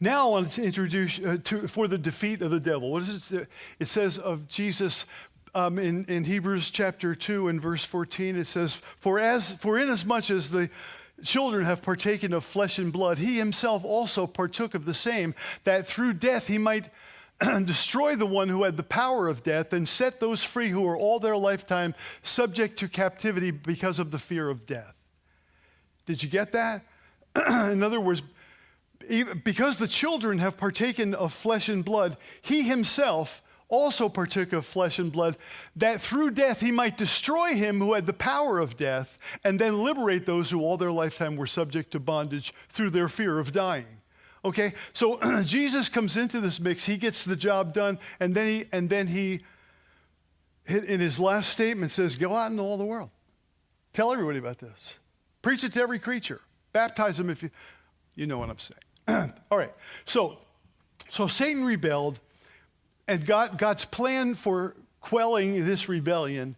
Now 0.01 0.27
i 0.27 0.31
want 0.33 0.53
to 0.53 0.63
introduce 0.63 1.21
uh, 1.21 1.39
to, 1.45 1.69
for 1.69 1.87
the 1.89 1.97
defeat 1.97 2.43
of 2.43 2.51
the 2.51 2.59
devil. 2.61 2.91
What 2.91 3.03
is 3.03 3.31
it 3.31 3.49
it 3.79 3.87
says 3.87 4.19
of 4.19 4.49
jesus 4.49 5.07
um, 5.55 5.79
in, 5.79 6.05
in 6.07 6.25
Hebrews 6.25 6.71
chapter 6.71 7.15
2 7.15 7.47
and 7.47 7.63
verse 7.63 7.85
14, 7.85 8.37
it 8.37 8.49
says, 8.49 8.83
For, 8.99 9.21
as, 9.21 9.53
for 9.53 9.79
inasmuch 9.79 10.29
as 10.31 10.51
the 10.51 10.69
children 11.23 11.65
have 11.65 11.83
partaken 11.83 12.33
of 12.33 12.45
flesh 12.45 12.79
and 12.79 12.93
blood, 12.93 13.19
he 13.19 13.39
himself 13.39 13.85
also 13.85 14.27
partook 14.27 14.75
of 14.75 14.85
the 14.85 14.95
same, 14.95 15.35
that 15.65 15.87
through 15.87 16.15
death 16.15 16.47
he 16.47 16.59
might 16.59 16.91
destroy 17.65 18.17
the 18.17 18.27
one 18.27 18.49
who 18.49 18.65
had 18.65 18.77
the 18.77 18.83
power 18.83 19.29
of 19.29 19.43
death 19.43 19.73
and 19.73 19.89
set 19.89 20.21
those 20.21 20.43
free 20.43 20.69
who 20.69 20.83
were 20.83 20.97
all 20.97 21.19
their 21.19 21.37
lifetime 21.37 21.95
subject 22.23 22.79
to 22.79 22.89
captivity 22.89 23.51
because 23.51 23.99
of 23.99 24.11
the 24.11 24.19
fear 24.19 24.49
of 24.49 24.67
death. 24.67 24.95
Did 26.07 26.23
you 26.23 26.29
get 26.29 26.53
that? 26.53 26.85
In 27.71 27.83
other 27.83 28.01
words, 28.01 28.23
because 29.43 29.79
the 29.79 29.89
children 29.89 30.39
have 30.39 30.57
partaken 30.57 31.15
of 31.15 31.33
flesh 31.33 31.69
and 31.69 31.85
blood, 31.85 32.17
he 32.41 32.63
himself 32.63 33.43
also 33.69 34.09
partook 34.09 34.53
of 34.53 34.67
flesh 34.67 34.99
and 34.99 35.11
blood, 35.11 35.37
that 35.77 36.01
through 36.01 36.31
death 36.33 36.61
he 36.61 36.71
might 36.71 36.99
destroy 36.99 37.55
him 37.55 37.79
who 37.79 37.95
had 37.95 38.07
the 38.07 38.13
power 38.13 38.59
of 38.59 38.77
death, 38.77 39.19
and 39.43 39.59
then 39.59 39.83
liberate 39.83 40.27
those 40.27 40.51
who 40.51 40.61
all 40.61 40.77
their 40.77 40.93
lifetime 40.93 41.37
were 41.37 41.47
subject 41.47 41.91
to 41.93 42.01
bondage 42.01 42.53
through 42.69 42.91
their 42.91 43.09
fear 43.09 43.39
of 43.39 43.53
dying. 43.53 44.01
Okay, 44.45 44.75
so 44.93 45.19
Jesus 45.45 45.89
comes 45.89 46.17
into 46.17 46.41
this 46.41 46.61
mix, 46.61 46.85
he 46.85 46.97
gets 46.97 47.25
the 47.25 47.37
job 47.37 47.73
done, 47.73 47.99
and 48.21 48.35
then 48.35 48.47
he, 48.47 48.65
and 48.73 48.91
then 48.91 49.07
he, 49.07 49.41
in 50.67 51.01
his 51.01 51.19
last 51.19 51.51
statement, 51.51 51.93
says, 51.93 52.17
Go 52.17 52.35
out 52.35 52.51
into 52.51 52.63
all 52.63 52.77
the 52.77 52.85
world. 52.85 53.11
Tell 53.93 54.13
everybody 54.13 54.39
about 54.39 54.59
this. 54.59 54.99
Preach 55.41 55.65
it 55.65 55.73
to 55.75 55.81
every 55.81 55.99
creature. 55.99 56.41
Baptize 56.73 57.17
them 57.17 57.31
if 57.31 57.43
you, 57.43 57.51
you 58.15 58.27
know 58.27 58.39
what 58.39 58.51
I'm 58.51 58.59
saying. 58.59 59.33
all 59.51 59.59
right, 59.59 59.73
so, 60.05 60.39
so 61.09 61.27
Satan 61.27 61.65
rebelled, 61.65 62.21
and 63.07 63.27
God, 63.27 63.59
God's 63.59 63.85
plan 63.85 64.35
for 64.35 64.77
quelling 65.01 65.65
this 65.67 65.89
rebellion 65.89 66.57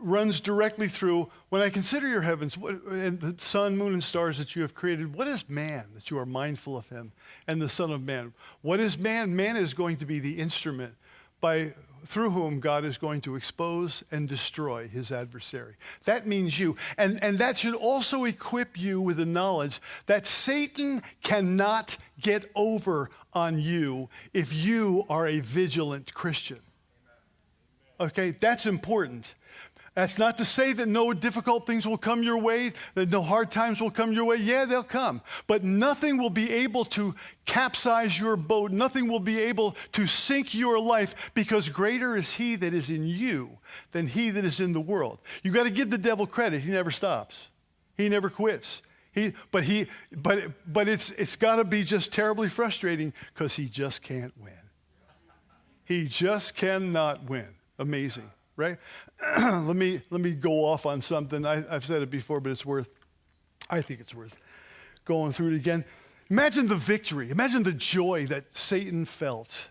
runs 0.00 0.40
directly 0.40 0.88
through 0.88 1.30
when 1.50 1.60
I 1.60 1.68
consider 1.68 2.08
your 2.08 2.22
heavens 2.22 2.56
what, 2.56 2.82
and 2.84 3.20
the 3.20 3.34
sun, 3.38 3.76
moon, 3.76 3.92
and 3.92 4.02
stars 4.02 4.38
that 4.38 4.56
you 4.56 4.62
have 4.62 4.74
created, 4.74 5.14
what 5.14 5.28
is 5.28 5.48
man 5.48 5.86
that 5.94 6.10
you 6.10 6.18
are 6.18 6.26
mindful 6.26 6.76
of 6.76 6.88
him 6.88 7.12
and 7.46 7.60
the 7.60 7.68
Son 7.68 7.90
of 7.90 8.02
Man? 8.02 8.32
What 8.62 8.80
is 8.80 8.98
man? 8.98 9.36
Man 9.36 9.56
is 9.56 9.74
going 9.74 9.98
to 9.98 10.06
be 10.06 10.20
the 10.20 10.38
instrument 10.38 10.94
by 11.40 11.74
through 12.06 12.30
whom 12.30 12.60
God 12.60 12.84
is 12.84 12.98
going 12.98 13.22
to 13.22 13.34
expose 13.34 14.04
and 14.10 14.28
destroy 14.28 14.88
his 14.88 15.10
adversary. 15.10 15.76
That 16.04 16.26
means 16.26 16.58
you. 16.58 16.76
And, 16.98 17.22
and 17.22 17.38
that 17.38 17.56
should 17.56 17.74
also 17.74 18.24
equip 18.24 18.78
you 18.78 19.00
with 19.00 19.16
the 19.16 19.26
knowledge 19.26 19.80
that 20.06 20.26
Satan 20.26 21.02
cannot 21.22 21.96
get 22.20 22.50
over 22.54 23.10
on 23.34 23.58
you 23.58 24.08
if 24.32 24.52
you 24.52 25.04
are 25.08 25.26
a 25.26 25.40
vigilant 25.40 26.14
Christian. 26.14 26.60
Okay, 28.00 28.32
that's 28.32 28.66
important. 28.66 29.34
That's 29.94 30.18
not 30.18 30.38
to 30.38 30.44
say 30.44 30.72
that 30.72 30.88
no 30.88 31.12
difficult 31.12 31.68
things 31.68 31.86
will 31.86 31.96
come 31.96 32.24
your 32.24 32.38
way, 32.38 32.72
that 32.94 33.10
no 33.10 33.22
hard 33.22 33.52
times 33.52 33.80
will 33.80 33.92
come 33.92 34.12
your 34.12 34.24
way. 34.24 34.36
Yeah, 34.36 34.64
they'll 34.64 34.82
come. 34.82 35.22
But 35.46 35.62
nothing 35.62 36.18
will 36.18 36.30
be 36.30 36.50
able 36.50 36.84
to 36.86 37.14
capsize 37.46 38.18
your 38.18 38.36
boat. 38.36 38.72
Nothing 38.72 39.06
will 39.06 39.20
be 39.20 39.40
able 39.40 39.76
to 39.92 40.08
sink 40.08 40.52
your 40.52 40.80
life 40.80 41.14
because 41.34 41.68
greater 41.68 42.16
is 42.16 42.34
he 42.34 42.56
that 42.56 42.74
is 42.74 42.90
in 42.90 43.06
you 43.06 43.58
than 43.92 44.08
he 44.08 44.30
that 44.30 44.44
is 44.44 44.58
in 44.58 44.72
the 44.72 44.80
world. 44.80 45.20
You've 45.44 45.54
got 45.54 45.64
to 45.64 45.70
give 45.70 45.90
the 45.90 45.98
devil 45.98 46.26
credit. 46.26 46.62
He 46.62 46.72
never 46.72 46.90
stops. 46.90 47.48
He 47.96 48.08
never 48.08 48.28
quits. 48.28 48.82
He, 49.14 49.32
but 49.52 49.62
he, 49.62 49.86
but, 50.10 50.40
but 50.66 50.88
it's, 50.88 51.10
it's 51.12 51.36
got 51.36 51.56
to 51.56 51.64
be 51.64 51.84
just 51.84 52.12
terribly 52.12 52.48
frustrating 52.48 53.12
because 53.32 53.54
he 53.54 53.66
just 53.66 54.02
can't 54.02 54.34
win. 54.40 54.52
He 55.84 56.06
just 56.06 56.56
cannot 56.56 57.24
win. 57.30 57.46
Amazing, 57.78 58.30
right? 58.56 58.76
let, 59.38 59.76
me, 59.76 60.02
let 60.10 60.20
me 60.20 60.32
go 60.32 60.64
off 60.64 60.84
on 60.84 61.00
something. 61.00 61.46
I, 61.46 61.64
I've 61.72 61.84
said 61.84 62.02
it 62.02 62.10
before, 62.10 62.40
but 62.40 62.50
it's 62.50 62.66
worth, 62.66 62.88
I 63.70 63.82
think 63.82 64.00
it's 64.00 64.14
worth 64.14 64.36
going 65.04 65.32
through 65.32 65.52
it 65.52 65.56
again. 65.56 65.84
Imagine 66.28 66.66
the 66.66 66.74
victory. 66.74 67.30
Imagine 67.30 67.62
the 67.62 67.72
joy 67.72 68.26
that 68.26 68.56
Satan 68.56 69.04
felt 69.04 69.68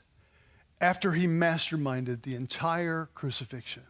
after 0.79 1.11
he 1.11 1.27
masterminded 1.27 2.21
the 2.21 2.35
entire 2.35 3.09
crucifixion. 3.15 3.83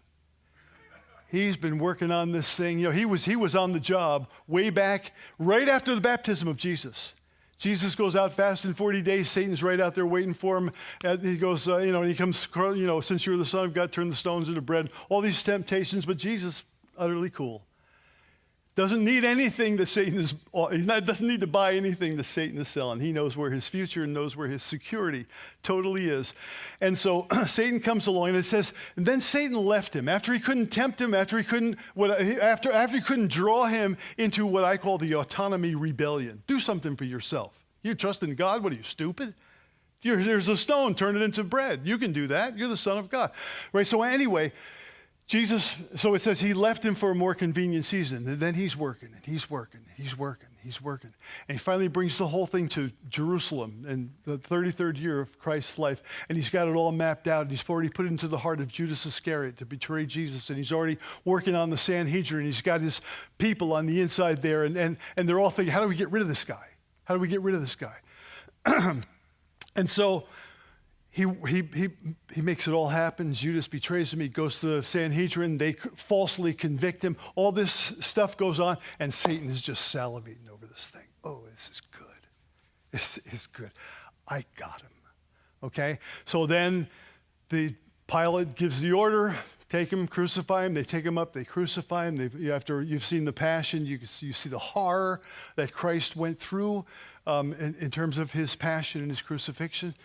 He's 1.34 1.58
been 1.58 1.80
working 1.80 2.12
on 2.12 2.32
this 2.32 2.56
thing. 2.56 2.78
You 2.78 2.86
know, 2.86 2.92
he 2.92 3.06
was, 3.06 3.26
he 3.26 3.36
was 3.36 3.56
on 3.56 3.72
the 3.72 3.80
job 3.80 4.28
way 4.48 4.70
back, 4.70 5.14
right 5.40 5.68
after 5.68 5.96
the 5.96 6.00
baptism 6.00 6.48
of 6.48 6.58
Jesus. 6.58 7.16
Jesus 7.58 7.96
goes 7.96 8.16
out 8.16 8.34
fasting 8.34 8.76
40 8.76 9.02
days. 9.02 9.32
Satan's 9.32 9.64
right 9.64 9.80
out 9.80 9.96
there 9.96 10.06
waiting 10.06 10.36
for 10.36 10.58
him. 10.58 10.72
And 11.04 11.26
he 11.26 11.38
goes, 11.38 11.68
uh, 11.68 11.78
you 11.78 11.92
know, 11.92 12.02
and 12.02 12.10
he 12.12 12.16
comes, 12.16 12.48
you 12.56 12.86
know, 12.86 13.02
since 13.02 13.26
you're 13.26 13.36
the 13.36 13.48
Son 13.48 13.66
of 13.66 13.74
God, 13.74 13.92
turn 13.92 14.12
the 14.12 14.16
stones 14.16 14.48
into 14.48 14.62
bread. 14.62 14.92
All 15.10 15.22
these 15.22 15.42
temptations, 15.42 16.06
but 16.06 16.18
Jesus, 16.18 16.64
utterly 17.00 17.32
cool. 17.32 17.64
Doesn't 18.76 19.05
need 19.05 19.24
anything 19.24 19.78
that 19.78 19.86
Satan 19.86 20.19
is, 20.19 20.34
uh, 20.51 20.67
he 20.67 20.82
doesn't 20.82 21.28
need 21.28 21.41
to 21.41 21.47
buy 21.47 21.76
anything 21.76 22.17
that 22.17 22.24
Satan 22.24 22.59
is 22.59 22.67
selling. 22.67 22.99
He 22.99 23.11
knows 23.11 23.38
where 23.38 23.51
his 23.51 23.67
future 23.67 24.03
and 24.03 24.13
knows 24.13 24.36
where 24.36 24.47
his 24.47 24.63
security 24.63 25.28
totally 25.61 26.09
is. 26.09 26.34
And 26.82 26.97
so 26.97 27.28
Satan 27.45 27.80
comes 27.80 28.07
along 28.07 28.30
and 28.30 28.38
it 28.38 28.43
says, 28.43 28.74
and 28.95 29.05
then 29.05 29.21
Satan 29.21 29.55
left 29.55 29.95
him. 29.95 30.09
After 30.09 30.34
he 30.34 30.39
couldn't 30.39 30.67
tempt 30.67 30.99
him, 30.99 31.13
after 31.13 31.38
he 31.38 31.43
couldn't, 31.43 31.78
what, 31.93 32.19
after, 32.19 32.71
after 32.71 32.97
he 32.97 33.03
couldn't 33.03 33.30
draw 33.30 33.65
him 33.65 33.95
into 34.17 34.47
what 34.47 34.63
I 34.63 34.78
call 34.78 34.97
the 34.97 35.13
autonomy 35.15 35.76
rebellion. 35.76 36.41
Do 36.47 36.59
something 36.59 36.95
for 36.95 37.05
yourself. 37.05 37.53
You 37.84 37.93
trust 37.93 38.24
in 38.24 38.34
God? 38.34 38.63
What 38.63 38.74
are 38.74 38.78
you, 38.78 38.84
stupid? 38.84 39.36
Here's 40.01 40.49
a 40.49 40.57
stone, 40.57 40.95
turn 40.95 41.15
it 41.15 41.21
into 41.21 41.43
bread. 41.43 41.82
You 41.86 41.97
can 41.97 42.11
do 42.11 42.28
that. 42.28 42.57
You're 42.57 42.67
the 42.67 42.76
Son 42.76 42.97
of 42.97 43.09
God. 43.09 43.32
Right? 43.71 43.88
So 43.88 44.01
anyway, 44.01 44.51
Jesus, 45.26 45.78
so 45.95 46.13
it 46.15 46.21
says 46.21 46.41
he 46.41 46.53
left 46.53 46.84
him 46.84 46.95
for 46.95 47.11
a 47.11 47.15
more 47.15 47.34
convenient 47.34 47.86
season. 47.86 48.28
And 48.28 48.39
then 48.39 48.55
he's 48.55 48.76
working 48.76 49.09
and 49.15 49.26
he's 49.26 49.49
working, 49.49 49.80
he's 49.95 50.17
working, 50.17 50.49
he's 50.61 50.82
working. 50.82 51.13
And 51.47 51.57
he 51.57 51.59
finally 51.59 51.88
brings 51.88 52.17
the 52.17 52.28
whole 52.28 52.45
thing 52.45 52.67
to 52.69 52.91
Jerusalem 53.09 53.86
in 53.88 54.11
the 54.26 54.38
33rd 54.38 54.99
year 54.99 55.21
of 55.21 55.39
Christ's 55.39 55.80
life. 55.80 56.03
And 56.28 56.38
he's 56.38 56.49
got 56.49 56.67
it 56.67 56.76
all 56.76 56.91
mapped 56.91 57.28
out. 57.28 57.43
And 57.43 57.51
he's 57.51 57.67
already 57.69 57.89
put 57.89 58.05
it 58.05 58.09
into 58.09 58.28
the 58.28 58.38
heart 58.38 58.59
of 58.59 58.69
Judas 58.69 59.05
Iscariot 59.05 59.57
to 59.57 59.65
betray 59.65 60.05
Jesus. 60.05 60.49
And 60.49 60.57
he's 60.57 60.74
already 60.74 60.97
working 61.24 61.55
on 61.55 61.69
the 61.69 61.78
Sanhedrin. 61.78 62.41
and 62.41 62.47
He's 62.47 62.61
got 62.61 62.82
his 62.82 62.99
people 63.38 63.71
on 63.74 63.86
the 63.86 64.01
inside 64.01 64.41
there. 64.41 64.65
And, 64.65 64.76
and, 64.76 64.97
and 65.15 65.28
they're 65.28 65.39
all 65.39 65.49
thinking, 65.49 65.74
how 65.74 65.82
do 65.82 65.88
we 65.88 65.95
get 65.95 66.11
rid 66.11 66.21
of 66.21 66.28
this 66.28 66.43
guy? 66.43 66.67
How 67.05 67.13
do 67.13 67.19
we 67.21 67.30
get 67.30 67.41
rid 67.41 67.55
of 67.55 67.61
this 67.61 67.76
guy? 67.76 67.95
and 69.76 69.89
so 69.89 70.26
he, 71.14 71.32
he, 71.47 71.61
he, 71.76 71.89
he 72.34 72.41
makes 72.41 72.68
it 72.68 72.72
all 72.72 72.89
happen. 72.89 73.36
Judas 73.36 73.68
betrays 73.68 74.11
him. 74.11 74.20
He 74.20 74.30
goes 74.30 74.59
to 74.61 74.66
the 74.66 74.84
Sanhedrin. 74.84 75.59
They 75.59 75.74
falsely 75.74 76.55
convict 76.55 77.03
him. 77.03 77.18
All 77.36 77.51
this 77.51 77.93
stuff 77.99 78.36
goes 78.36 78.59
on, 78.59 78.78
and 78.99 79.14
Satan 79.14 79.47
is 79.51 79.61
just 79.61 79.93
salivating 79.93 80.49
over 80.51 80.66
this 80.66 80.88
thing. 80.88 81.05
Oh, 81.24 81.43
this 81.51 81.70
is 81.72 81.82
good. 81.82 82.07
This 82.89 83.18
is 83.28 83.45
good. 83.45 83.70
I 84.28 84.43
got 84.57 84.82
him. 84.82 84.89
Okay? 85.61 85.99
So 86.26 86.47
then 86.47 86.88
the 87.49 87.76
Pilate 88.07 88.55
gives 88.55 88.82
the 88.82 88.93
order 88.93 89.36
take 89.70 89.91
him, 89.91 90.07
crucify 90.07 90.66
him. 90.66 90.74
They 90.74 90.84
take 90.84 91.05
him 91.05 91.18
up, 91.18 91.34
they 91.34 91.43
crucify 91.43 92.07
him. 92.07 92.16
They, 92.16 92.51
after 92.51 92.82
you've 92.82 93.05
seen 93.05 93.26
the 93.26 93.34
passion, 93.34 93.86
you, 93.86 93.99
you 94.20 94.34
see 94.34 94.49
the 94.49 94.59
horror 94.59 95.22
that 95.55 95.74
Christ 95.74 96.16
went 96.16 96.39
through 96.39 96.86
um, 97.26 97.53
in, 97.53 97.76
in, 97.80 97.89
terms 97.89 98.17
of 98.17 98.34
his 98.34 98.55
passion 98.55 99.01
and 99.01 99.09
his 99.09 99.21
crucifixion. 99.21 99.95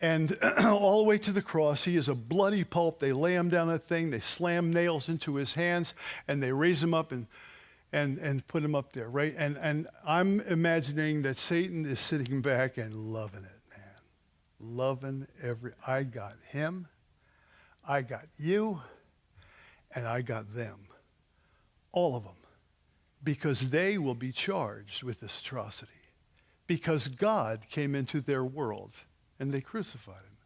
And 0.00 0.36
all 0.64 0.98
the 0.98 1.04
way 1.04 1.18
to 1.18 1.32
the 1.32 1.42
cross, 1.42 1.84
he 1.84 1.96
is 1.96 2.08
a 2.08 2.14
bloody 2.14 2.64
pulp. 2.64 2.98
They 2.98 3.12
lay 3.12 3.34
him 3.34 3.48
down 3.48 3.68
that 3.68 3.86
thing, 3.88 4.10
they 4.10 4.20
slam 4.20 4.72
nails 4.72 5.08
into 5.08 5.36
his 5.36 5.54
hands, 5.54 5.94
and 6.26 6.42
they 6.42 6.52
raise 6.52 6.82
him 6.82 6.92
up 6.92 7.12
and, 7.12 7.26
and, 7.92 8.18
and 8.18 8.46
put 8.48 8.64
him 8.64 8.74
up 8.74 8.92
there, 8.92 9.08
right? 9.08 9.34
And, 9.36 9.56
and 9.58 9.86
I'm 10.06 10.40
imagining 10.40 11.22
that 11.22 11.38
Satan 11.38 11.86
is 11.86 12.00
sitting 12.00 12.40
back 12.40 12.76
and 12.76 13.12
loving 13.12 13.44
it, 13.44 13.60
man. 13.70 13.96
Loving 14.60 15.26
every, 15.42 15.72
I 15.86 16.02
got 16.02 16.34
him, 16.50 16.88
I 17.86 18.02
got 18.02 18.26
you, 18.36 18.80
and 19.94 20.08
I 20.08 20.22
got 20.22 20.54
them. 20.54 20.88
All 21.92 22.16
of 22.16 22.24
them. 22.24 22.32
Because 23.22 23.70
they 23.70 23.96
will 23.96 24.16
be 24.16 24.32
charged 24.32 25.02
with 25.04 25.20
this 25.20 25.38
atrocity 25.38 25.93
because 26.66 27.08
God 27.08 27.66
came 27.70 27.94
into 27.94 28.20
their 28.20 28.44
world 28.44 28.92
and 29.38 29.52
they 29.52 29.60
crucified 29.60 30.16
him. 30.16 30.36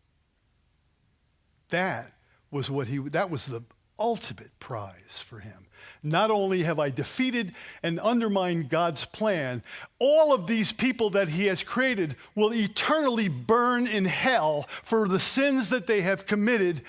That 1.71 2.13
was 2.51 2.71
what 2.71 2.89
he 2.89 2.99
that 2.99 3.31
was 3.31 3.47
the 3.47 3.63
ultimate 3.99 4.59
prize 4.59 5.23
for 5.25 5.41
him. 5.41 5.67
Not 6.03 6.31
only 6.31 6.63
have 6.63 6.79
I 6.79 6.91
defeated 6.91 7.55
and 7.83 7.99
undermined 7.99 8.69
God's 8.69 9.05
plan, 9.05 9.63
all 9.99 10.33
of 10.33 10.47
these 10.47 10.71
people 10.73 11.11
that 11.11 11.29
he 11.29 11.47
has 11.47 11.63
created 11.63 12.17
will 12.35 12.55
eternally 12.55 13.29
burn 13.29 13.87
in 13.87 14.05
hell 14.05 14.69
for 14.85 15.09
the 15.09 15.21
sins 15.21 15.71
that 15.71 15.87
they 15.87 16.03
have 16.03 16.27
committed. 16.27 16.83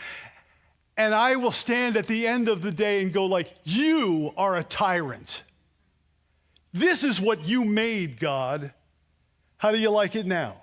And 0.95 1.13
I 1.13 1.38
will 1.38 1.51
stand 1.51 1.97
at 1.97 2.07
the 2.07 2.27
end 2.27 2.49
of 2.49 2.61
the 2.61 2.71
day 2.71 3.01
and 3.01 3.11
go 3.11 3.25
like, 3.25 3.53
"You 3.63 4.34
are 4.38 4.55
a 4.55 4.63
tyrant. 4.63 5.43
This 6.71 7.03
is 7.03 7.19
what 7.19 7.45
you 7.45 7.65
made, 7.65 8.19
God." 8.19 8.73
How 9.60 9.72
do 9.72 9.78
you 9.78 9.91
like 9.91 10.16
it 10.16 10.26
now? 10.26 10.55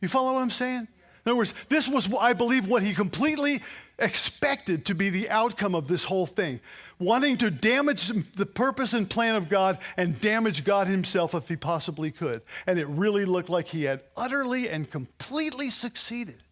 You 0.00 0.08
follow 0.08 0.32
what 0.32 0.40
I'm 0.40 0.50
saying? 0.50 0.88
In 1.26 1.30
other 1.30 1.36
words, 1.36 1.52
this 1.68 1.88
was, 1.88 2.08
I 2.14 2.32
believe, 2.32 2.68
what 2.68 2.82
he 2.82 2.94
completely 2.94 3.60
expected 3.98 4.86
to 4.86 4.94
be 4.94 5.10
the 5.10 5.28
outcome 5.28 5.74
of 5.74 5.88
this 5.88 6.04
whole 6.04 6.26
thing 6.26 6.60
wanting 6.98 7.36
to 7.36 7.50
damage 7.50 8.08
the 8.36 8.46
purpose 8.46 8.92
and 8.92 9.10
plan 9.10 9.34
of 9.34 9.48
God 9.48 9.78
and 9.96 10.18
damage 10.20 10.64
God 10.64 10.86
himself 10.86 11.34
if 11.34 11.48
he 11.48 11.56
possibly 11.56 12.10
could. 12.10 12.40
And 12.66 12.78
it 12.78 12.86
really 12.86 13.24
looked 13.24 13.50
like 13.50 13.68
he 13.68 13.82
had 13.82 14.00
utterly 14.16 14.68
and 14.68 14.90
completely 14.90 15.68
succeeded. 15.68 16.42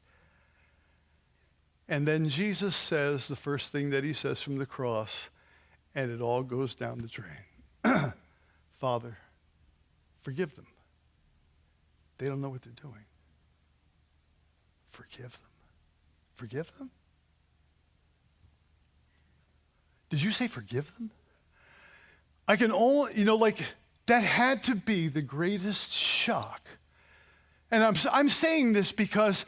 And 1.88 2.06
then 2.06 2.28
Jesus 2.28 2.76
says 2.76 3.26
the 3.26 3.36
first 3.36 3.70
thing 3.70 3.90
that 3.90 4.04
he 4.04 4.12
says 4.12 4.42
from 4.42 4.58
the 4.58 4.66
cross, 4.66 5.28
and 5.94 6.10
it 6.10 6.20
all 6.20 6.42
goes 6.42 6.74
down 6.74 6.98
the 6.98 7.08
drain 7.08 8.12
Father, 8.80 9.16
forgive 10.22 10.54
them. 10.56 10.66
They 12.18 12.26
don't 12.26 12.40
know 12.40 12.50
what 12.50 12.62
they're 12.62 12.72
doing. 12.80 13.04
Forgive 14.92 15.32
them. 15.32 15.50
Forgive 16.36 16.72
them? 16.78 16.90
Did 20.10 20.22
you 20.22 20.30
say 20.30 20.46
forgive 20.46 20.94
them? 20.94 21.10
I 22.46 22.56
can 22.56 22.70
only, 22.72 23.14
you 23.14 23.24
know, 23.24 23.36
like 23.36 23.58
that 24.06 24.22
had 24.22 24.62
to 24.64 24.74
be 24.74 25.08
the 25.08 25.22
greatest 25.22 25.92
shock. 25.92 26.60
And 27.70 27.82
I'm, 27.82 27.96
I'm 28.12 28.28
saying 28.28 28.74
this 28.74 28.92
because 28.92 29.46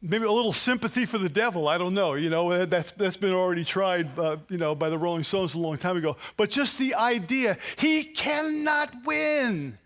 maybe 0.00 0.24
a 0.24 0.32
little 0.32 0.52
sympathy 0.52 1.06
for 1.06 1.18
the 1.18 1.28
devil. 1.28 1.68
I 1.68 1.78
don't 1.78 1.94
know. 1.94 2.14
You 2.14 2.30
know, 2.30 2.66
that's, 2.66 2.92
that's 2.92 3.16
been 3.16 3.32
already 3.32 3.64
tried, 3.64 4.18
uh, 4.18 4.38
you 4.48 4.58
know, 4.58 4.74
by 4.74 4.88
the 4.88 4.98
Rolling 4.98 5.24
Stones 5.24 5.54
a 5.54 5.58
long 5.58 5.76
time 5.78 5.96
ago. 5.96 6.16
But 6.36 6.50
just 6.50 6.78
the 6.78 6.94
idea, 6.94 7.56
he 7.76 8.04
cannot 8.04 8.90
win. 9.04 9.78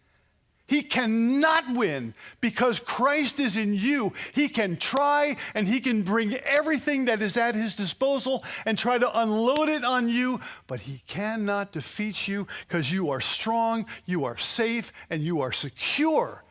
He 0.68 0.82
cannot 0.82 1.64
win 1.74 2.12
because 2.42 2.78
Christ 2.78 3.40
is 3.40 3.56
in 3.56 3.72
you. 3.72 4.12
He 4.34 4.50
can 4.50 4.76
try 4.76 5.38
and 5.54 5.66
he 5.66 5.80
can 5.80 6.02
bring 6.02 6.34
everything 6.34 7.06
that 7.06 7.22
is 7.22 7.38
at 7.38 7.54
his 7.54 7.74
disposal 7.74 8.44
and 8.66 8.76
try 8.76 8.98
to 8.98 9.18
unload 9.18 9.70
it 9.70 9.82
on 9.82 10.10
you, 10.10 10.40
but 10.66 10.80
he 10.80 11.02
cannot 11.06 11.72
defeat 11.72 12.28
you 12.28 12.46
because 12.68 12.92
you 12.92 13.08
are 13.08 13.22
strong, 13.22 13.86
you 14.04 14.26
are 14.26 14.36
safe, 14.36 14.92
and 15.08 15.22
you 15.22 15.40
are 15.40 15.52
secure 15.52 16.44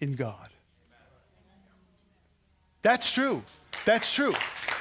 in 0.00 0.14
God. 0.14 0.48
That's 2.82 3.12
true. 3.12 3.44
That's 3.84 4.14
true. 4.14 4.34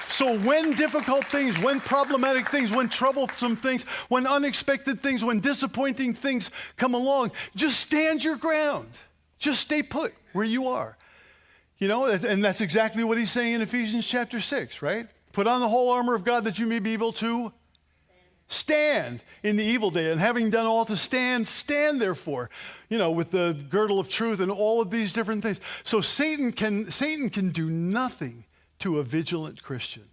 So, 0.09 0.37
when 0.39 0.73
difficult 0.73 1.25
things, 1.25 1.59
when 1.59 1.81
problematic 1.81 2.49
things, 2.49 2.71
when 2.71 2.87
troublesome 2.87 3.57
things, 3.57 3.83
when 4.07 4.25
unexpected 4.25 5.03
things, 5.03 5.23
when 5.23 5.41
disappointing 5.41 6.13
things 6.13 6.49
come 6.77 6.93
along, 6.93 7.31
just 7.55 7.79
stand 7.79 8.23
your 8.23 8.37
ground. 8.37 8.89
Just 9.37 9.61
stay 9.61 9.83
put 9.83 10.13
where 10.33 10.45
you 10.45 10.67
are. 10.67 10.97
You 11.77 11.87
know, 11.87 12.05
and 12.05 12.43
that's 12.43 12.61
exactly 12.61 13.03
what 13.03 13.17
he's 13.17 13.31
saying 13.31 13.55
in 13.55 13.61
Ephesians 13.61 14.07
chapter 14.07 14.39
6, 14.39 14.81
right? 14.81 15.07
Put 15.33 15.45
on 15.45 15.59
the 15.59 15.67
whole 15.67 15.91
armor 15.91 16.15
of 16.15 16.23
God 16.23 16.45
that 16.45 16.57
you 16.57 16.65
may 16.65 16.79
be 16.79 16.93
able 16.93 17.11
to 17.13 17.51
stand 18.47 19.23
in 19.43 19.57
the 19.57 19.63
evil 19.63 19.91
day. 19.91 20.11
And 20.11 20.19
having 20.19 20.49
done 20.49 20.65
all 20.65 20.85
to 20.85 20.97
stand, 20.97 21.47
stand 21.47 22.01
therefore, 22.01 22.49
you 22.89 22.97
know, 22.97 23.11
with 23.11 23.29
the 23.29 23.55
girdle 23.69 23.99
of 23.99 24.09
truth 24.09 24.39
and 24.39 24.51
all 24.51 24.81
of 24.81 24.89
these 24.89 25.13
different 25.13 25.43
things. 25.43 25.59
So 25.83 26.01
Satan 26.01 26.51
can, 26.51 26.89
Satan 26.89 27.29
can 27.29 27.51
do 27.51 27.69
nothing 27.69 28.45
to 28.79 28.99
a 28.99 29.03
vigilant 29.03 29.63
Christian 29.63 30.03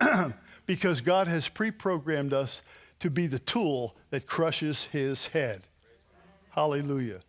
because 0.66 1.00
God 1.00 1.26
has 1.26 1.48
pre 1.48 1.70
programmed 1.70 2.32
us 2.32 2.62
to 3.00 3.10
be 3.10 3.26
the 3.26 3.38
tool 3.38 3.96
that 4.10 4.26
crushes 4.26 4.84
his 4.84 5.28
head. 5.28 5.62
Hallelujah. 6.50 7.20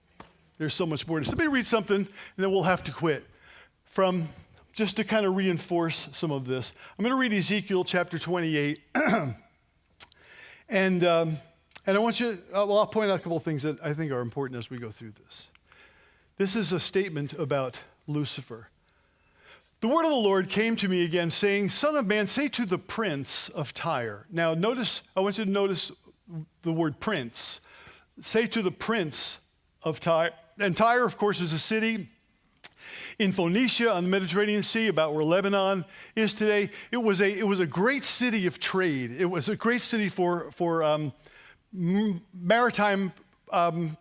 There's 0.58 0.74
so 0.74 0.86
much 0.86 1.08
more 1.08 1.20
to 1.20 1.30
Let 1.30 1.38
me 1.38 1.48
read 1.48 1.66
something 1.66 1.96
and 1.96 2.08
then 2.38 2.52
we'll 2.52 2.64
have 2.64 2.84
to 2.86 2.92
quit. 2.92 3.26
From 3.86 4.30
just 4.74 4.98
to 4.98 5.04
kind 5.04 5.26
of 5.26 5.36
reinforce 5.36 6.10
some 6.14 6.32
of 6.32 6.46
this, 6.46 6.74
I'm 6.98 7.04
going 7.04 7.16
to 7.16 7.20
read 7.20 7.34
Ezekiel 7.34 7.84
chapter 7.84 8.20
28. 8.20 8.82
and, 10.70 11.04
um, 11.04 11.38
and 11.86 11.98
I 11.98 12.00
want 12.00 12.20
you, 12.20 12.40
uh, 12.54 12.66
well, 12.66 12.80
I'll 12.80 12.88
point 12.88 13.10
out 13.10 13.20
a 13.20 13.24
couple 13.24 13.38
of 13.38 13.44
things 13.44 13.64
that 13.64 13.84
I 13.84 13.94
think 13.94 14.12
are 14.12 14.22
important 14.22 14.60
as 14.60 14.70
we 14.70 14.78
go 14.78 14.90
through 14.90 15.14
this. 15.24 15.48
This 16.38 16.56
is 16.56 16.72
a 16.72 16.80
statement 16.80 17.34
about 17.34 17.80
Lucifer. 18.08 18.70
The 19.82 19.88
word 19.88 20.04
of 20.04 20.12
the 20.12 20.18
Lord 20.18 20.50
came 20.50 20.76
to 20.78 20.90
me 20.90 21.06
again, 21.06 21.32
saying, 21.32 21.70
Son 21.70 21.96
of 21.96 22.06
man, 22.06 22.28
say 22.28 22.50
to 22.50 22.66
the 22.66 22.78
prince 22.78 23.48
of 23.48 23.74
Tyre. 23.74 24.26
Now, 24.30 24.54
notice, 24.54 25.02
I 25.16 25.22
want 25.22 25.38
you 25.38 25.46
to 25.46 25.52
notice 25.52 25.90
the 26.64 26.74
word 26.74 27.00
prince. 27.00 27.62
Say 28.22 28.46
to 28.48 28.62
the 28.62 28.72
prince 28.72 29.40
of 29.82 30.02
Tyre. 30.02 30.32
And 30.60 30.76
Tyre, 30.76 31.06
of 31.06 31.18
course, 31.18 31.40
is 31.40 31.54
a 31.54 31.60
city 31.60 32.10
in 33.20 33.32
Phoenicia 33.32 33.90
on 33.90 34.04
the 34.04 34.10
Mediterranean 34.10 34.64
Sea, 34.64 34.90
about 34.90 35.14
where 35.14 35.24
Lebanon 35.24 35.86
is 36.14 36.34
today. 36.34 36.72
It 36.92 36.98
was 36.98 37.22
a, 37.22 37.32
it 37.32 37.48
was 37.48 37.62
a 37.62 37.68
great 37.68 38.04
city 38.04 38.48
of 38.48 38.60
trade. 38.60 39.16
It 39.18 39.28
was 39.28 39.48
a 39.48 39.56
great 39.56 39.82
city 39.82 40.10
for, 40.10 40.52
for 40.52 40.84
um, 40.84 41.14
maritime, 41.72 43.14
um, 43.50 43.96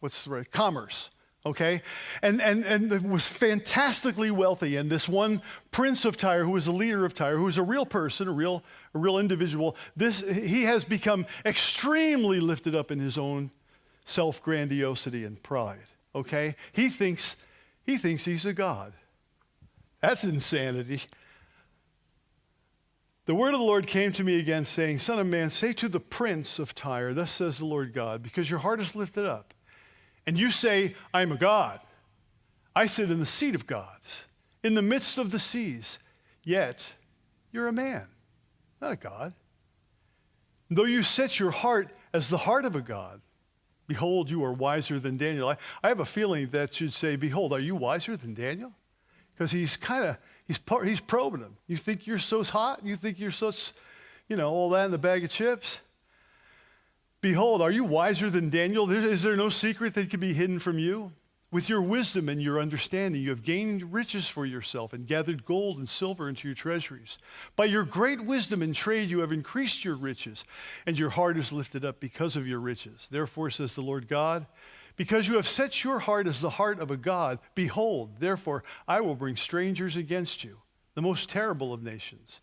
what's 0.00 0.24
the 0.24 0.30
right, 0.30 0.50
commerce 0.50 1.10
okay? 1.48 1.82
And, 2.22 2.40
and, 2.40 2.64
and 2.64 3.10
was 3.10 3.26
fantastically 3.26 4.30
wealthy. 4.30 4.76
And 4.76 4.90
this 4.90 5.08
one 5.08 5.42
prince 5.70 6.04
of 6.04 6.16
Tyre, 6.16 6.44
who 6.44 6.52
was 6.52 6.66
the 6.66 6.72
leader 6.72 7.04
of 7.04 7.14
Tyre, 7.14 7.36
who 7.36 7.44
was 7.44 7.58
a 7.58 7.62
real 7.62 7.86
person, 7.86 8.28
a 8.28 8.32
real, 8.32 8.62
a 8.94 8.98
real 8.98 9.18
individual, 9.18 9.76
this, 9.96 10.20
he 10.20 10.64
has 10.64 10.84
become 10.84 11.26
extremely 11.44 12.40
lifted 12.40 12.74
up 12.74 12.90
in 12.90 13.00
his 13.00 13.18
own 13.18 13.50
self 14.04 14.42
grandiosity 14.42 15.24
and 15.24 15.42
pride, 15.42 15.90
okay? 16.14 16.56
He 16.72 16.88
thinks, 16.88 17.36
he 17.84 17.98
thinks 17.98 18.24
he's 18.24 18.46
a 18.46 18.52
god. 18.52 18.92
That's 20.00 20.24
insanity. 20.24 21.02
The 23.26 23.34
word 23.34 23.52
of 23.52 23.60
the 23.60 23.66
Lord 23.66 23.86
came 23.86 24.12
to 24.12 24.24
me 24.24 24.38
again, 24.38 24.64
saying, 24.64 25.00
Son 25.00 25.18
of 25.18 25.26
man, 25.26 25.50
say 25.50 25.74
to 25.74 25.88
the 25.88 26.00
prince 26.00 26.58
of 26.58 26.74
Tyre, 26.74 27.12
Thus 27.12 27.30
says 27.30 27.58
the 27.58 27.66
Lord 27.66 27.92
God, 27.92 28.22
because 28.22 28.48
your 28.48 28.60
heart 28.60 28.80
is 28.80 28.96
lifted 28.96 29.26
up 29.26 29.52
and 30.28 30.38
you 30.38 30.50
say, 30.50 30.94
I'm 31.14 31.32
a 31.32 31.38
God. 31.38 31.80
I 32.76 32.86
sit 32.86 33.10
in 33.10 33.18
the 33.18 33.24
seat 33.24 33.54
of 33.54 33.66
gods, 33.66 34.24
in 34.62 34.74
the 34.74 34.82
midst 34.82 35.16
of 35.16 35.30
the 35.30 35.38
seas, 35.38 35.98
yet 36.44 36.86
you're 37.50 37.66
a 37.66 37.72
man, 37.72 38.06
not 38.78 38.92
a 38.92 38.96
God. 38.96 39.32
Though 40.68 40.84
you 40.84 41.02
set 41.02 41.40
your 41.40 41.50
heart 41.50 41.88
as 42.12 42.28
the 42.28 42.36
heart 42.36 42.66
of 42.66 42.76
a 42.76 42.82
God, 42.82 43.22
behold, 43.86 44.30
you 44.30 44.44
are 44.44 44.52
wiser 44.52 44.98
than 44.98 45.16
Daniel. 45.16 45.48
I, 45.48 45.56
I 45.82 45.88
have 45.88 46.00
a 46.00 46.04
feeling 46.04 46.50
that 46.50 46.74
should 46.74 46.92
say, 46.92 47.16
Behold, 47.16 47.54
are 47.54 47.58
you 47.58 47.74
wiser 47.74 48.14
than 48.14 48.34
Daniel? 48.34 48.72
Because 49.30 49.50
he's 49.50 49.78
kind 49.78 50.04
of, 50.04 50.18
he's, 50.44 50.60
he's 50.84 51.00
probing 51.00 51.40
him. 51.40 51.56
You 51.68 51.78
think 51.78 52.06
you're 52.06 52.18
so 52.18 52.44
hot? 52.44 52.84
You 52.84 52.96
think 52.96 53.18
you're 53.18 53.30
such, 53.30 53.72
you 54.28 54.36
know, 54.36 54.50
all 54.50 54.68
that 54.70 54.84
in 54.84 54.90
the 54.90 54.98
bag 54.98 55.24
of 55.24 55.30
chips? 55.30 55.80
Behold, 57.20 57.60
are 57.60 57.70
you 57.70 57.84
wiser 57.84 58.30
than 58.30 58.48
Daniel? 58.48 58.88
Is 58.90 59.22
there 59.22 59.36
no 59.36 59.48
secret 59.48 59.94
that 59.94 60.10
can 60.10 60.20
be 60.20 60.34
hidden 60.34 60.60
from 60.60 60.78
you? 60.78 61.12
With 61.50 61.68
your 61.68 61.82
wisdom 61.82 62.28
and 62.28 62.40
your 62.40 62.60
understanding, 62.60 63.22
you 63.22 63.30
have 63.30 63.42
gained 63.42 63.92
riches 63.92 64.28
for 64.28 64.44
yourself 64.44 64.92
and 64.92 65.06
gathered 65.06 65.44
gold 65.44 65.78
and 65.78 65.88
silver 65.88 66.28
into 66.28 66.46
your 66.46 66.54
treasuries. 66.54 67.18
By 67.56 67.64
your 67.64 67.84
great 67.84 68.24
wisdom 68.24 68.62
and 68.62 68.74
trade, 68.74 69.10
you 69.10 69.20
have 69.20 69.32
increased 69.32 69.84
your 69.84 69.96
riches, 69.96 70.44
and 70.86 70.98
your 70.98 71.10
heart 71.10 71.38
is 71.38 71.50
lifted 71.50 71.84
up 71.84 72.00
because 72.00 72.36
of 72.36 72.46
your 72.46 72.60
riches. 72.60 73.08
Therefore, 73.10 73.50
says 73.50 73.72
the 73.72 73.80
Lord 73.80 74.08
God, 74.08 74.46
because 74.96 75.26
you 75.26 75.36
have 75.36 75.48
set 75.48 75.82
your 75.82 76.00
heart 76.00 76.26
as 76.26 76.40
the 76.40 76.50
heart 76.50 76.80
of 76.80 76.90
a 76.90 76.96
God, 76.98 77.38
behold, 77.54 78.20
therefore, 78.20 78.62
I 78.86 79.00
will 79.00 79.16
bring 79.16 79.36
strangers 79.36 79.96
against 79.96 80.44
you, 80.44 80.58
the 80.94 81.02
most 81.02 81.30
terrible 81.30 81.72
of 81.72 81.82
nations 81.82 82.40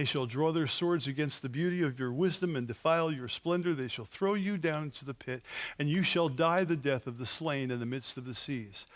they 0.00 0.06
shall 0.06 0.24
draw 0.24 0.50
their 0.50 0.66
swords 0.66 1.06
against 1.06 1.42
the 1.42 1.48
beauty 1.50 1.82
of 1.82 1.98
your 1.98 2.10
wisdom 2.10 2.56
and 2.56 2.66
defile 2.66 3.12
your 3.12 3.28
splendor. 3.28 3.74
They 3.74 3.86
shall 3.86 4.06
throw 4.06 4.32
you 4.32 4.56
down 4.56 4.84
into 4.84 5.04
the 5.04 5.12
pit, 5.12 5.42
and 5.78 5.90
you 5.90 6.02
shall 6.02 6.30
die 6.30 6.64
the 6.64 6.74
death 6.74 7.06
of 7.06 7.18
the 7.18 7.26
slain 7.26 7.70
in 7.70 7.80
the 7.80 7.84
midst 7.84 8.16
of 8.16 8.24
the 8.24 8.34
seas. 8.34 8.86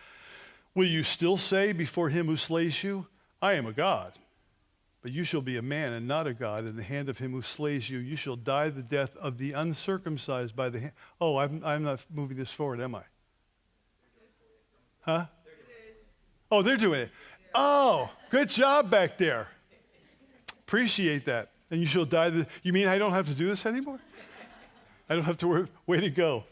Will 0.75 0.87
you 0.87 1.05
still 1.05 1.37
say 1.37 1.73
before 1.73 2.09
him 2.09 2.25
who 2.25 2.39
slays 2.39 2.83
you, 2.83 3.07
I 3.43 3.53
am 3.53 3.67
a 3.67 3.73
God? 3.75 4.15
But 5.03 5.13
you 5.13 5.25
shall 5.25 5.43
be 5.43 5.59
a 5.59 5.63
man 5.63 5.93
and 5.93 6.09
not 6.09 6.27
a 6.27 6.33
God 6.33 6.65
in 6.65 6.75
the 6.75 6.83
hand 6.83 7.11
of 7.11 7.19
him 7.19 7.33
who 7.33 7.43
slays 7.43 7.91
you. 7.91 7.99
You 7.99 8.17
shall 8.17 8.37
die 8.37 8.71
the 8.71 8.81
death 8.81 9.15
of 9.19 9.37
the 9.37 9.53
uncircumcised 9.53 10.57
by 10.57 10.71
the 10.71 10.81
hand. 10.81 10.93
Oh, 11.21 11.37
I'm, 11.37 11.61
I'm 11.67 11.83
not 11.83 12.03
moving 12.11 12.39
this 12.39 12.51
forward, 12.51 12.81
am 12.81 12.95
I? 12.95 13.03
Huh? 15.03 15.27
Oh, 16.51 16.63
they're 16.63 16.79
doing 16.79 17.01
it. 17.01 17.11
Oh, 17.55 18.11
good 18.31 18.49
job 18.49 18.91
back 18.91 19.19
there. 19.19 19.49
Appreciate 20.67 21.27
that. 21.27 21.51
And 21.71 21.81
you 21.81 21.87
shall 21.87 22.05
die. 22.05 22.31
The, 22.31 22.47
you 22.62 22.73
mean 22.73 22.89
I 22.89 22.99
don't 22.99 23.12
have 23.12 23.29
to 23.29 23.35
do 23.35 23.47
this 23.47 23.67
anymore? 23.67 24.01
I 25.09 25.15
don't 25.15 25.25
have 25.25 25.39
to 25.39 25.49
work. 25.49 25.69
Way 25.87 26.01
to 26.01 26.11
go. 26.11 26.45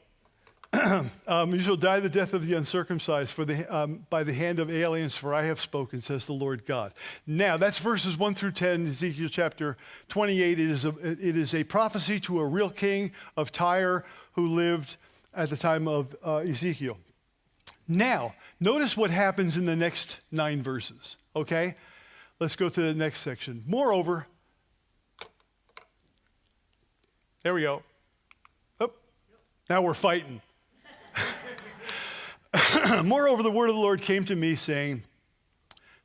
um, 1.26 1.52
you 1.52 1.60
shall 1.60 1.76
die 1.76 2.00
the 2.00 2.08
death 2.08 2.32
of 2.32 2.46
the 2.46 2.54
uncircumcised 2.54 3.30
for 3.30 3.44
the, 3.44 3.66
um, 3.74 4.06
by 4.08 4.24
the 4.24 4.32
hand 4.32 4.58
of 4.58 4.70
aliens, 4.70 5.14
for 5.14 5.34
I 5.34 5.42
have 5.44 5.60
spoken, 5.60 6.00
says 6.00 6.24
the 6.24 6.32
Lord 6.32 6.64
God. 6.64 6.94
Now, 7.26 7.58
that's 7.58 7.78
verses 7.78 8.16
1 8.16 8.34
through 8.34 8.52
10, 8.52 8.88
Ezekiel 8.88 9.28
chapter 9.30 9.76
28. 10.08 10.58
It 10.58 10.70
is, 10.70 10.84
a, 10.86 10.94
it 11.00 11.36
is 11.36 11.54
a 11.54 11.64
prophecy 11.64 12.20
to 12.20 12.40
a 12.40 12.46
real 12.46 12.70
king 12.70 13.12
of 13.36 13.52
Tyre 13.52 14.04
who 14.32 14.48
lived 14.48 14.96
at 15.34 15.50
the 15.50 15.58
time 15.58 15.86
of 15.86 16.16
uh, 16.24 16.36
Ezekiel. 16.36 16.96
Now, 17.86 18.34
notice 18.58 18.96
what 18.96 19.10
happens 19.10 19.58
in 19.58 19.66
the 19.66 19.76
next 19.76 20.20
nine 20.30 20.62
verses, 20.62 21.16
okay? 21.36 21.74
Let's 22.42 22.56
go 22.56 22.68
to 22.68 22.82
the 22.82 22.92
next 22.92 23.20
section. 23.20 23.62
Moreover, 23.68 24.26
there 27.44 27.54
we 27.54 27.62
go. 27.62 27.82
Oh, 28.80 28.90
now 29.70 29.80
we're 29.80 29.94
fighting. 29.94 30.40
Moreover, 33.04 33.44
the 33.44 33.50
word 33.52 33.68
of 33.68 33.76
the 33.76 33.80
Lord 33.80 34.02
came 34.02 34.24
to 34.24 34.34
me, 34.34 34.56
saying, 34.56 35.04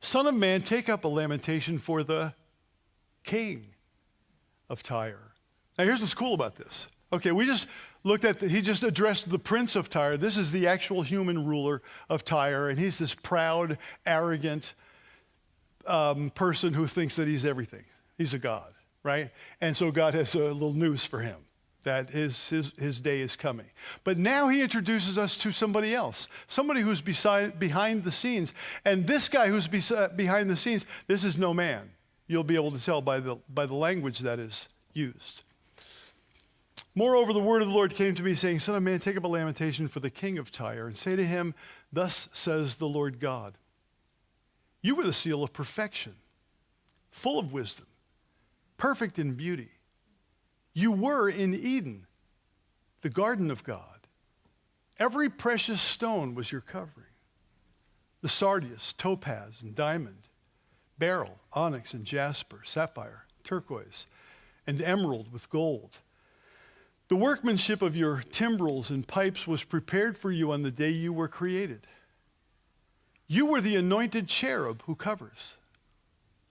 Son 0.00 0.28
of 0.28 0.34
man, 0.36 0.60
take 0.60 0.88
up 0.88 1.02
a 1.02 1.08
lamentation 1.08 1.76
for 1.76 2.04
the 2.04 2.32
king 3.24 3.66
of 4.70 4.84
Tyre. 4.84 5.32
Now, 5.76 5.86
here's 5.86 6.00
what's 6.00 6.14
cool 6.14 6.34
about 6.34 6.54
this. 6.54 6.86
Okay, 7.12 7.32
we 7.32 7.46
just 7.46 7.66
looked 8.04 8.24
at, 8.24 8.38
the, 8.38 8.48
he 8.48 8.62
just 8.62 8.84
addressed 8.84 9.28
the 9.28 9.40
prince 9.40 9.74
of 9.74 9.90
Tyre. 9.90 10.16
This 10.16 10.36
is 10.36 10.52
the 10.52 10.68
actual 10.68 11.02
human 11.02 11.44
ruler 11.44 11.82
of 12.08 12.24
Tyre, 12.24 12.70
and 12.70 12.78
he's 12.78 12.96
this 12.96 13.12
proud, 13.12 13.76
arrogant 14.06 14.74
um, 15.88 16.30
person 16.30 16.74
who 16.74 16.86
thinks 16.86 17.16
that 17.16 17.28
he's 17.28 17.44
everything. 17.44 17.84
He's 18.16 18.34
a 18.34 18.38
god, 18.38 18.72
right? 19.02 19.30
And 19.60 19.76
so 19.76 19.90
God 19.90 20.14
has 20.14 20.34
a 20.34 20.52
little 20.52 20.74
news 20.74 21.04
for 21.04 21.20
him 21.20 21.36
that 21.84 22.10
his, 22.10 22.48
his, 22.50 22.72
his 22.78 23.00
day 23.00 23.20
is 23.20 23.36
coming. 23.36 23.66
But 24.04 24.18
now 24.18 24.48
he 24.48 24.60
introduces 24.60 25.16
us 25.16 25.38
to 25.38 25.52
somebody 25.52 25.94
else, 25.94 26.28
somebody 26.46 26.80
who's 26.80 27.00
beside, 27.00 27.58
behind 27.58 28.04
the 28.04 28.12
scenes. 28.12 28.52
And 28.84 29.06
this 29.06 29.28
guy 29.28 29.48
who's 29.48 29.68
beside, 29.68 30.16
behind 30.16 30.50
the 30.50 30.56
scenes, 30.56 30.84
this 31.06 31.24
is 31.24 31.38
no 31.38 31.54
man. 31.54 31.90
You'll 32.26 32.44
be 32.44 32.56
able 32.56 32.72
to 32.72 32.84
tell 32.84 33.00
by 33.00 33.20
the, 33.20 33.36
by 33.48 33.64
the 33.64 33.74
language 33.74 34.18
that 34.18 34.38
is 34.38 34.68
used. 34.92 35.42
Moreover, 36.94 37.32
the 37.32 37.40
word 37.40 37.62
of 37.62 37.68
the 37.68 37.74
Lord 37.74 37.94
came 37.94 38.14
to 38.16 38.22
me, 38.22 38.34
saying, 38.34 38.60
Son 38.60 38.74
of 38.74 38.82
man, 38.82 38.98
take 38.98 39.16
up 39.16 39.24
a 39.24 39.28
lamentation 39.28 39.88
for 39.88 40.00
the 40.00 40.10
king 40.10 40.36
of 40.36 40.50
Tyre, 40.50 40.88
and 40.88 40.98
say 40.98 41.16
to 41.16 41.24
him, 41.24 41.54
Thus 41.92 42.28
says 42.32 42.74
the 42.74 42.88
Lord 42.88 43.20
God 43.20 43.56
You 44.80 44.94
were 44.94 45.02
the 45.02 45.12
seal 45.12 45.42
of 45.42 45.52
perfection, 45.52 46.14
full 47.10 47.38
of 47.38 47.52
wisdom, 47.52 47.86
perfect 48.76 49.18
in 49.18 49.34
beauty. 49.34 49.70
You 50.72 50.92
were 50.92 51.28
in 51.28 51.54
Eden, 51.54 52.06
the 53.02 53.10
garden 53.10 53.50
of 53.50 53.64
God. 53.64 54.06
Every 54.98 55.28
precious 55.28 55.80
stone 55.80 56.34
was 56.34 56.52
your 56.52 56.60
covering 56.60 57.06
the 58.20 58.28
sardius, 58.28 58.92
topaz, 58.92 59.62
and 59.62 59.74
diamond, 59.74 60.28
beryl, 60.98 61.38
onyx, 61.52 61.94
and 61.94 62.04
jasper, 62.04 62.60
sapphire, 62.64 63.26
turquoise, 63.44 64.06
and 64.66 64.80
emerald 64.80 65.32
with 65.32 65.48
gold. 65.50 65.98
The 67.08 67.16
workmanship 67.16 67.80
of 67.80 67.96
your 67.96 68.22
timbrels 68.32 68.90
and 68.90 69.06
pipes 69.06 69.46
was 69.46 69.62
prepared 69.62 70.18
for 70.18 70.30
you 70.30 70.50
on 70.50 70.62
the 70.62 70.70
day 70.70 70.90
you 70.90 71.12
were 71.12 71.28
created. 71.28 71.86
You 73.28 73.46
were 73.46 73.60
the 73.60 73.76
anointed 73.76 74.26
cherub 74.26 74.82
who 74.86 74.94
covers. 74.94 75.56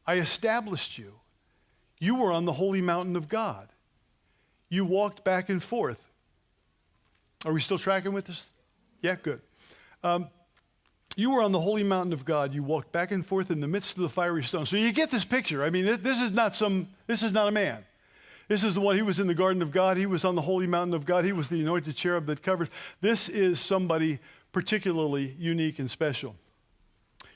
I 0.05 0.15
established 0.15 0.97
you. 0.97 1.15
You 1.99 2.15
were 2.15 2.31
on 2.31 2.45
the 2.45 2.53
holy 2.53 2.81
mountain 2.81 3.15
of 3.15 3.27
God. 3.27 3.67
You 4.69 4.85
walked 4.85 5.23
back 5.23 5.49
and 5.49 5.61
forth. 5.61 5.99
Are 7.45 7.51
we 7.51 7.61
still 7.61 7.77
tracking 7.77 8.13
with 8.13 8.27
this? 8.27 8.45
Yeah, 9.01 9.15
good. 9.15 9.41
Um, 10.03 10.29
you 11.15 11.31
were 11.31 11.41
on 11.41 11.51
the 11.51 11.59
holy 11.59 11.83
mountain 11.83 12.13
of 12.13 12.25
God. 12.25 12.53
You 12.53 12.61
walked 12.61 12.91
back 12.91 13.11
and 13.11 13.25
forth 13.25 13.49
in 13.49 13.59
the 13.59 13.67
midst 13.67 13.97
of 13.97 14.03
the 14.03 14.09
fiery 14.09 14.43
stone. 14.43 14.67
So 14.67 14.77
you 14.77 14.91
get 14.93 15.09
this 15.09 15.25
picture. 15.25 15.63
I 15.63 15.71
mean, 15.71 15.85
this 15.85 16.21
is 16.21 16.31
not 16.31 16.55
some. 16.55 16.87
This 17.07 17.23
is 17.23 17.33
not 17.33 17.47
a 17.47 17.51
man. 17.51 17.83
This 18.47 18.63
is 18.63 18.75
the 18.75 18.81
one. 18.81 18.95
He 18.95 19.01
was 19.01 19.19
in 19.19 19.27
the 19.27 19.33
garden 19.33 19.61
of 19.61 19.71
God. 19.71 19.97
He 19.97 20.05
was 20.05 20.23
on 20.23 20.35
the 20.35 20.41
holy 20.41 20.67
mountain 20.67 20.93
of 20.93 21.05
God. 21.05 21.25
He 21.25 21.31
was 21.31 21.47
the 21.47 21.59
anointed 21.59 21.95
cherub 21.95 22.27
that 22.27 22.43
covers. 22.43 22.69
This 23.01 23.29
is 23.29 23.59
somebody 23.59 24.19
particularly 24.51 25.35
unique 25.39 25.79
and 25.79 25.89
special. 25.89 26.35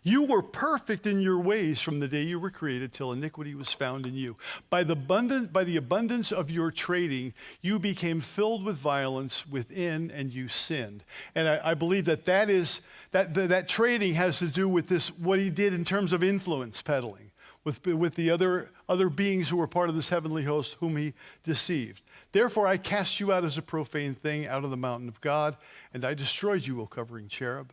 You 0.03 0.23
were 0.23 0.41
perfect 0.41 1.05
in 1.05 1.21
your 1.21 1.39
ways 1.39 1.79
from 1.79 1.99
the 1.99 2.07
day 2.07 2.23
you 2.23 2.39
were 2.39 2.49
created 2.49 2.91
till 2.91 3.11
iniquity 3.11 3.53
was 3.53 3.71
found 3.71 4.07
in 4.07 4.15
you. 4.15 4.35
By 4.71 4.83
the, 4.83 4.93
abundant, 4.93 5.53
by 5.53 5.63
the 5.63 5.77
abundance 5.77 6.31
of 6.31 6.49
your 6.49 6.71
trading, 6.71 7.33
you 7.61 7.77
became 7.77 8.19
filled 8.19 8.63
with 8.65 8.77
violence 8.77 9.45
within 9.45 10.09
and 10.09 10.33
you 10.33 10.47
sinned. 10.47 11.03
And 11.35 11.47
I, 11.47 11.71
I 11.71 11.73
believe 11.75 12.05
that 12.05 12.25
that, 12.25 12.49
is, 12.49 12.81
that, 13.11 13.35
that, 13.35 13.49
that 13.49 13.67
trading 13.67 14.15
has 14.15 14.39
to 14.39 14.47
do 14.47 14.67
with 14.67 14.87
this, 14.87 15.09
what 15.19 15.37
he 15.37 15.51
did 15.51 15.71
in 15.71 15.85
terms 15.85 16.13
of 16.13 16.23
influence 16.23 16.81
peddling 16.81 17.29
with, 17.63 17.85
with 17.85 18.15
the 18.15 18.31
other, 18.31 18.71
other 18.89 19.07
beings 19.07 19.49
who 19.49 19.57
were 19.57 19.67
part 19.67 19.87
of 19.89 19.95
this 19.95 20.09
heavenly 20.09 20.45
host 20.45 20.77
whom 20.79 20.97
he 20.97 21.13
deceived. 21.43 22.01
Therefore, 22.31 22.65
I 22.65 22.77
cast 22.77 23.19
you 23.19 23.31
out 23.31 23.43
as 23.43 23.59
a 23.59 23.61
profane 23.61 24.15
thing 24.15 24.47
out 24.47 24.63
of 24.63 24.71
the 24.71 24.77
mountain 24.77 25.09
of 25.09 25.21
God, 25.21 25.57
and 25.93 26.03
I 26.03 26.15
destroyed 26.15 26.65
you, 26.65 26.81
O 26.81 26.87
covering 26.87 27.27
cherub 27.27 27.71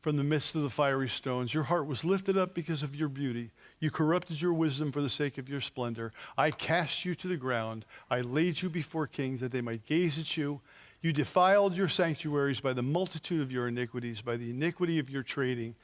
from 0.00 0.16
the 0.16 0.24
midst 0.24 0.54
of 0.54 0.62
the 0.62 0.70
fiery 0.70 1.08
stones. 1.08 1.52
Your 1.52 1.64
heart 1.64 1.86
was 1.86 2.04
lifted 2.04 2.36
up 2.36 2.54
because 2.54 2.82
of 2.82 2.96
your 2.96 3.08
beauty. 3.08 3.50
You 3.80 3.90
corrupted 3.90 4.40
your 4.40 4.54
wisdom 4.54 4.92
for 4.92 5.02
the 5.02 5.10
sake 5.10 5.36
of 5.36 5.48
your 5.48 5.60
splendor. 5.60 6.12
I 6.38 6.50
cast 6.50 7.04
you 7.04 7.14
to 7.16 7.28
the 7.28 7.36
ground. 7.36 7.84
I 8.10 8.20
laid 8.22 8.62
you 8.62 8.70
before 8.70 9.06
kings 9.06 9.40
that 9.40 9.52
they 9.52 9.60
might 9.60 9.86
gaze 9.86 10.18
at 10.18 10.36
you. 10.36 10.60
You 11.02 11.12
defiled 11.12 11.76
your 11.76 11.88
sanctuaries 11.88 12.60
by 12.60 12.72
the 12.72 12.82
multitude 12.82 13.40
of 13.42 13.52
your 13.52 13.68
iniquities, 13.68 14.20
by 14.20 14.36
the 14.36 14.50
iniquity 14.50 14.98
of 14.98 15.10
your 15.10 15.22
trading. 15.22 15.74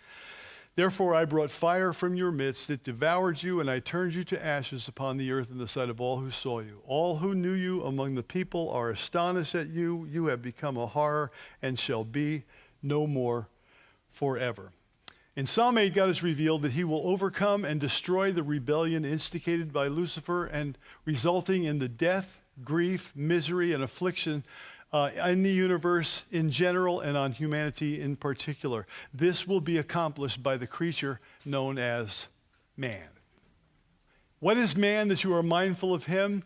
Therefore, 0.76 1.14
I 1.14 1.24
brought 1.24 1.50
fire 1.50 1.94
from 1.94 2.16
your 2.16 2.30
midst. 2.30 2.68
It 2.68 2.84
devoured 2.84 3.42
you, 3.42 3.60
and 3.60 3.70
I 3.70 3.80
turned 3.80 4.12
you 4.12 4.24
to 4.24 4.44
ashes 4.44 4.88
upon 4.88 5.16
the 5.16 5.32
earth 5.32 5.50
in 5.50 5.56
the 5.56 5.68
sight 5.68 5.88
of 5.88 6.02
all 6.02 6.18
who 6.18 6.30
saw 6.30 6.60
you. 6.60 6.82
All 6.86 7.16
who 7.16 7.34
knew 7.34 7.52
you 7.52 7.82
among 7.82 8.14
the 8.14 8.22
people 8.22 8.68
are 8.70 8.90
astonished 8.90 9.54
at 9.54 9.68
you. 9.68 10.06
You 10.10 10.26
have 10.26 10.42
become 10.42 10.76
a 10.76 10.86
horror 10.86 11.32
and 11.62 11.78
shall 11.78 12.04
be 12.04 12.44
no 12.82 13.06
more 13.06 13.48
forever. 14.16 14.72
In 15.36 15.46
Psalm 15.46 15.76
8, 15.76 15.92
God 15.92 16.06
has 16.06 16.22
revealed 16.22 16.62
that 16.62 16.72
he 16.72 16.82
will 16.82 17.06
overcome 17.06 17.66
and 17.66 17.78
destroy 17.78 18.32
the 18.32 18.42
rebellion 18.42 19.04
instigated 19.04 19.70
by 19.70 19.86
Lucifer 19.88 20.46
and 20.46 20.78
resulting 21.04 21.64
in 21.64 21.78
the 21.78 21.88
death, 21.88 22.40
grief, 22.64 23.12
misery, 23.14 23.74
and 23.74 23.84
affliction 23.84 24.44
uh, 24.94 25.10
in 25.26 25.42
the 25.42 25.50
universe 25.50 26.24
in 26.32 26.50
general 26.50 27.00
and 27.00 27.18
on 27.18 27.32
humanity 27.32 28.00
in 28.00 28.16
particular. 28.16 28.86
This 29.12 29.46
will 29.46 29.60
be 29.60 29.76
accomplished 29.76 30.42
by 30.42 30.56
the 30.56 30.66
creature 30.66 31.20
known 31.44 31.76
as 31.76 32.28
man. 32.74 33.08
What 34.40 34.56
is 34.56 34.74
man 34.74 35.08
that 35.08 35.22
you 35.22 35.34
are 35.34 35.42
mindful 35.42 35.92
of 35.92 36.06
him? 36.06 36.44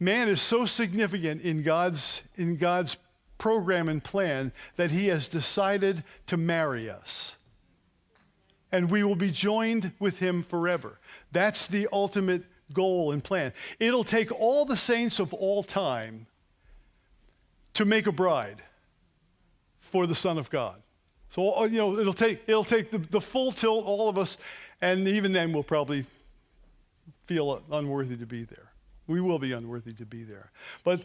Man 0.00 0.30
is 0.30 0.40
so 0.40 0.64
significant 0.64 1.42
in 1.42 1.62
God's, 1.62 2.22
in 2.36 2.56
God's 2.56 2.96
program 3.42 3.88
and 3.88 4.04
plan 4.04 4.52
that 4.76 4.92
He 4.92 5.08
has 5.08 5.26
decided 5.26 6.04
to 6.28 6.36
marry 6.36 6.88
us. 6.88 7.34
And 8.70 8.88
we 8.88 9.02
will 9.02 9.16
be 9.16 9.32
joined 9.32 9.90
with 9.98 10.20
Him 10.20 10.44
forever. 10.44 11.00
That's 11.32 11.66
the 11.66 11.88
ultimate 11.92 12.44
goal 12.72 13.10
and 13.10 13.22
plan. 13.22 13.52
It'll 13.80 14.04
take 14.04 14.30
all 14.30 14.64
the 14.64 14.76
saints 14.76 15.18
of 15.18 15.34
all 15.34 15.64
time 15.64 16.28
to 17.74 17.84
make 17.84 18.06
a 18.06 18.12
bride 18.12 18.62
for 19.80 20.06
the 20.06 20.14
Son 20.14 20.38
of 20.38 20.48
God. 20.48 20.80
So, 21.30 21.58
uh, 21.58 21.64
you 21.64 21.78
know, 21.78 21.98
it'll 21.98 22.12
take, 22.12 22.42
it'll 22.46 22.62
take 22.62 22.92
the, 22.92 22.98
the 22.98 23.20
full 23.20 23.50
tilt, 23.50 23.84
all 23.84 24.08
of 24.08 24.18
us, 24.18 24.38
and 24.80 25.08
even 25.08 25.32
then 25.32 25.52
we'll 25.52 25.64
probably 25.64 26.06
feel 27.26 27.60
unworthy 27.72 28.16
to 28.18 28.26
be 28.26 28.44
there. 28.44 28.70
We 29.08 29.20
will 29.20 29.40
be 29.40 29.50
unworthy 29.50 29.94
to 29.94 30.06
be 30.06 30.22
there. 30.22 30.52
But 30.84 31.04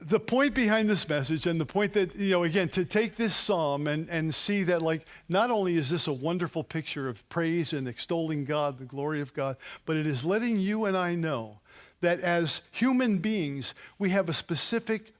the 0.00 0.20
point 0.20 0.54
behind 0.54 0.88
this 0.88 1.08
message 1.08 1.46
and 1.46 1.60
the 1.60 1.66
point 1.66 1.92
that, 1.94 2.14
you 2.14 2.30
know, 2.30 2.44
again, 2.44 2.68
to 2.70 2.84
take 2.84 3.16
this 3.16 3.34
psalm 3.34 3.88
and, 3.88 4.08
and 4.08 4.32
see 4.32 4.62
that, 4.64 4.80
like, 4.80 5.06
not 5.28 5.50
only 5.50 5.76
is 5.76 5.90
this 5.90 6.06
a 6.06 6.12
wonderful 6.12 6.62
picture 6.62 7.08
of 7.08 7.28
praise 7.28 7.72
and 7.72 7.88
extolling 7.88 8.44
God, 8.44 8.78
the 8.78 8.84
glory 8.84 9.20
of 9.20 9.34
God, 9.34 9.56
but 9.86 9.96
it 9.96 10.06
is 10.06 10.24
letting 10.24 10.56
you 10.56 10.84
and 10.84 10.96
I 10.96 11.16
know 11.16 11.58
that 12.00 12.20
as 12.20 12.60
human 12.70 13.18
beings, 13.18 13.74
we 13.98 14.10
have 14.10 14.28
a 14.28 14.34
specific 14.34 15.12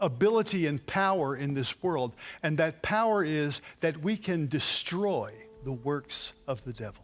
ability 0.00 0.66
and 0.66 0.84
power 0.86 1.36
in 1.36 1.54
this 1.54 1.82
world. 1.82 2.14
And 2.42 2.58
that 2.58 2.82
power 2.82 3.22
is 3.22 3.60
that 3.80 3.98
we 3.98 4.16
can 4.16 4.48
destroy 4.48 5.32
the 5.62 5.72
works 5.72 6.32
of 6.48 6.64
the 6.64 6.72
devil. 6.72 7.03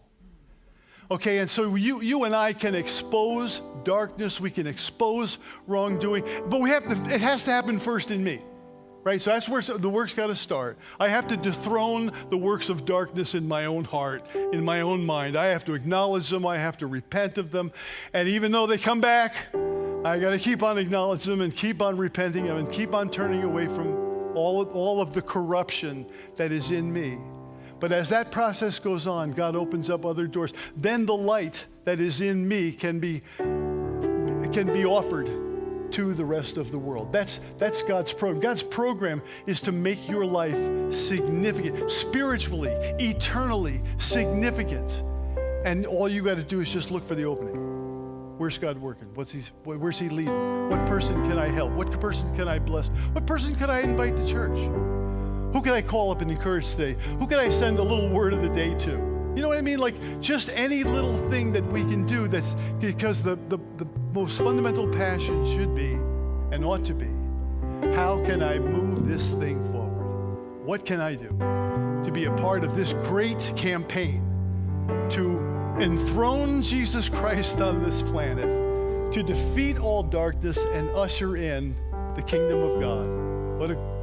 Okay, 1.11 1.39
and 1.39 1.51
so 1.51 1.75
you, 1.75 2.01
you 2.01 2.23
and 2.25 2.37
I 2.37 2.53
can 2.53 2.77
expose 2.77 3.63
darkness, 3.83 4.41
we 4.41 4.51
can 4.51 4.69
expose 4.69 5.39
wrongdoing, 5.67 6.25
but 6.47 6.61
we 6.61 6.71
have 6.71 6.85
to, 6.85 7.15
it 7.15 7.21
has 7.21 7.45
to 7.45 7.51
happen 7.51 7.81
first 7.81 8.11
in 8.11 8.23
me. 8.23 8.43
Right? 9.03 9.21
So 9.21 9.31
that's 9.31 9.49
where 9.49 9.63
the 9.63 9.89
work's 9.89 10.13
got 10.13 10.27
to 10.27 10.37
start. 10.37 10.79
I 11.01 11.09
have 11.09 11.27
to 11.29 11.37
dethrone 11.37 12.13
the 12.29 12.37
works 12.37 12.69
of 12.69 12.85
darkness 12.85 13.35
in 13.35 13.49
my 13.49 13.65
own 13.65 13.85
heart, 13.85 14.23
in 14.53 14.63
my 14.63 14.83
own 14.83 15.07
mind. 15.07 15.37
I 15.37 15.47
have 15.47 15.65
to 15.65 15.75
acknowledge 15.75 16.29
them, 16.29 16.45
I 16.45 16.59
have 16.59 16.77
to 16.79 16.87
repent 16.87 17.39
of 17.39 17.51
them. 17.51 17.73
And 18.13 18.29
even 18.29 18.53
though 18.53 18.67
they 18.67 18.77
come 18.77 19.01
back, 19.01 19.37
I 20.05 20.19
got 20.19 20.31
to 20.31 20.39
keep 20.39 20.63
on 20.63 20.77
acknowledging 20.77 21.31
them 21.31 21.41
and 21.41 21.57
keep 21.57 21.81
on 21.81 21.97
repenting 21.97 22.45
them 22.45 22.59
and 22.59 22.71
keep 22.71 22.93
on 22.95 23.11
turning 23.11 23.43
away 23.43 23.67
from 23.67 23.89
all, 24.37 24.65
all 24.65 25.01
of 25.01 25.15
the 25.15 25.23
corruption 25.23 26.07
that 26.37 26.53
is 26.53 26.71
in 26.71 26.93
me. 26.93 27.19
But 27.81 27.93
as 27.93 28.11
that 28.11 28.31
process 28.31 28.79
goes 28.79 29.07
on, 29.07 29.33
God 29.33 29.57
opens 29.57 29.89
up 29.89 30.05
other 30.05 30.27
doors. 30.27 30.53
Then 30.77 31.07
the 31.07 31.17
light 31.17 31.67
that 31.85 31.99
is 31.99 32.21
in 32.21 32.47
me 32.47 32.73
can 32.73 33.01
be, 33.01 33.23
can 33.39 34.71
be 34.73 34.85
offered 34.85 35.27
to 35.93 36.15
the 36.15 36.25
rest 36.25 36.57
of 36.57 36.71
the 36.71 36.79
world. 36.79 37.13
That's, 37.13 37.41
that's 37.59 37.83
God's 37.83 38.13
program. 38.13 38.41
God's 38.41 38.63
program 38.63 39.23
is 39.47 39.61
to 39.63 39.73
make 39.73 40.09
your 40.09 40.25
life 40.25 40.55
significant, 40.95 41.91
spiritually, 41.91 42.71
eternally 43.01 43.83
significant. 43.99 45.03
And 45.65 45.87
all 45.87 46.09
you 46.09 46.23
got 46.23 46.37
to 46.37 46.45
do 46.45 46.61
is 46.61 46.73
just 46.73 46.91
look 46.91 47.07
for 47.07 47.15
the 47.15 47.25
opening. 47.25 48.37
Where's 48.39 48.57
God 48.57 48.79
working? 48.79 49.09
What's 49.15 49.33
he, 49.33 49.43
where's 49.65 49.99
He 49.99 50.09
leading? 50.09 50.71
What 50.71 50.87
person 50.87 51.23
can 51.29 51.39
I 51.39 51.49
help? 51.49 51.73
What 51.73 52.01
person 52.01 52.35
can 52.35 52.49
I 52.49 52.59
bless? 52.59 52.89
What 53.13 53.27
person 53.27 53.55
can 53.55 53.69
I 53.69 53.81
invite 53.81 54.17
to 54.17 54.27
church? 54.27 55.00
Who 55.53 55.63
can 55.63 55.73
I 55.73 55.83
call 55.83 56.11
up 56.11 56.21
and 56.21 56.31
encourage 56.31 56.71
today? 56.71 56.97
Who 57.19 57.27
can 57.27 57.39
I 57.39 57.51
send 57.51 57.79
a 57.79 57.83
little 57.83 58.09
word 58.09 58.33
of 58.33 58.43
the 58.43 58.51
day 58.51 58.75
to? 58.75 58.91
You 58.91 59.43
know 59.43 59.49
what 59.49 59.59
I 59.59 59.63
mean? 59.63 59.79
Like 59.79 60.21
just 60.21 60.49
any 60.51 60.83
little 60.85 61.17
thing 61.31 61.53
that 61.53 61.65
we 61.73 61.83
can 61.83 62.05
do 62.05 62.29
that's 62.29 62.57
because 62.79 63.23
the, 63.23 63.37
the, 63.49 63.59
the 63.77 63.87
most 64.13 64.39
fundamental 64.39 64.89
passion 64.89 65.47
should 65.47 65.75
be 65.75 65.93
and 66.53 66.65
ought 66.65 66.85
to 66.85 66.95
be 66.95 67.11
how 67.95 68.23
can 68.25 68.43
I 68.43 68.59
move 68.59 69.09
this 69.09 69.31
thing 69.33 69.61
forward? 69.73 70.65
What 70.65 70.87
can 70.87 71.01
I 71.01 71.15
do 71.15 71.29
to 72.05 72.11
be 72.13 72.27
a 72.27 72.33
part 72.37 72.63
of 72.63 72.77
this 72.77 72.93
great 73.05 73.53
campaign 73.57 74.23
to 75.11 75.39
enthrone 75.81 76.63
Jesus 76.63 77.09
Christ 77.09 77.61
on 77.61 77.83
this 77.83 78.03
planet, 78.03 79.13
to 79.13 79.23
defeat 79.23 79.79
all 79.79 80.03
darkness 80.03 80.59
and 80.73 80.89
usher 80.91 81.37
in 81.37 81.75
the 82.15 82.23
kingdom 82.23 82.59
of 82.59 82.81
God? 82.81 83.59
What 83.59 83.71
a, 83.71 84.00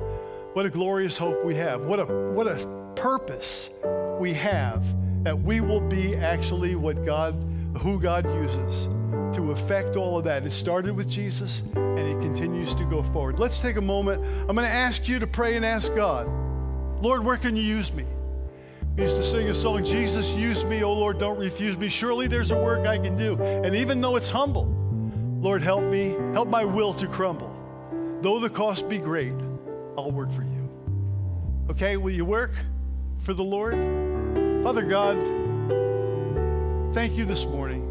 what 0.58 0.66
a 0.66 0.72
glorious 0.72 1.16
hope 1.16 1.46
we 1.46 1.54
have. 1.54 1.82
What 1.82 2.00
a, 2.00 2.06
what 2.06 2.48
a 2.48 2.58
purpose 2.96 3.70
we 4.20 4.34
have 4.34 4.84
that 5.24 5.40
we 5.40 5.62
will 5.62 5.82
be 5.82 6.16
actually 6.16 6.74
what 6.74 7.06
God, 7.06 7.36
who 7.78 8.00
God 8.00 8.26
uses 8.26 8.86
to 9.36 9.52
affect 9.52 9.96
all 9.96 10.18
of 10.18 10.24
that. 10.24 10.44
It 10.48 10.52
started 10.52 10.96
with 10.96 11.08
Jesus 11.08 11.62
and 11.76 12.00
it 12.00 12.20
continues 12.22 12.74
to 12.74 12.86
go 12.86 13.04
forward. 13.04 13.38
Let's 13.38 13.60
take 13.60 13.76
a 13.76 13.82
moment. 13.82 14.20
I'm 14.50 14.56
going 14.56 14.68
to 14.68 14.74
ask 14.74 15.08
you 15.08 15.20
to 15.20 15.28
pray 15.28 15.58
and 15.58 15.64
ask 15.64 15.94
God, 15.94 16.28
Lord, 17.04 17.24
where 17.24 17.38
can 17.38 17.56
you 17.56 17.62
use 17.62 17.94
me? 17.94 18.08
We 18.96 19.04
used 19.04 19.18
to 19.18 19.24
sing 19.24 19.48
a 19.50 19.54
song, 19.54 19.86
Jesus, 19.86 20.34
use 20.34 20.66
me, 20.66 20.84
oh 20.84 20.94
Lord, 20.94 21.20
don't 21.20 21.38
refuse 21.38 21.78
me. 21.78 21.88
Surely 21.88 22.28
there's 22.28 22.50
a 22.50 22.58
work 22.58 22.88
I 22.88 22.98
can 22.98 23.16
do. 23.16 23.36
And 23.36 23.76
even 23.76 24.02
though 24.02 24.16
it's 24.16 24.32
humble, 24.32 24.66
Lord, 25.40 25.62
help 25.62 25.84
me, 25.84 26.16
help 26.34 26.50
my 26.50 26.66
will 26.66 26.96
to 26.96 27.06
crumble. 27.06 27.54
Though 28.24 28.40
the 28.40 28.50
cost 28.50 28.90
be 28.90 28.98
great, 28.98 29.36
I'll 29.98 30.12
work 30.12 30.32
for 30.32 30.44
you. 30.44 30.70
Okay, 31.72 31.98
will 31.98 32.14
you 32.14 32.24
work 32.24 32.54
for 33.20 33.34
the 33.34 33.44
Lord? 33.44 33.74
Father 34.64 34.84
God, 34.84 35.18
thank 36.94 37.18
you 37.18 37.26
this 37.26 37.46
morning 37.46 37.84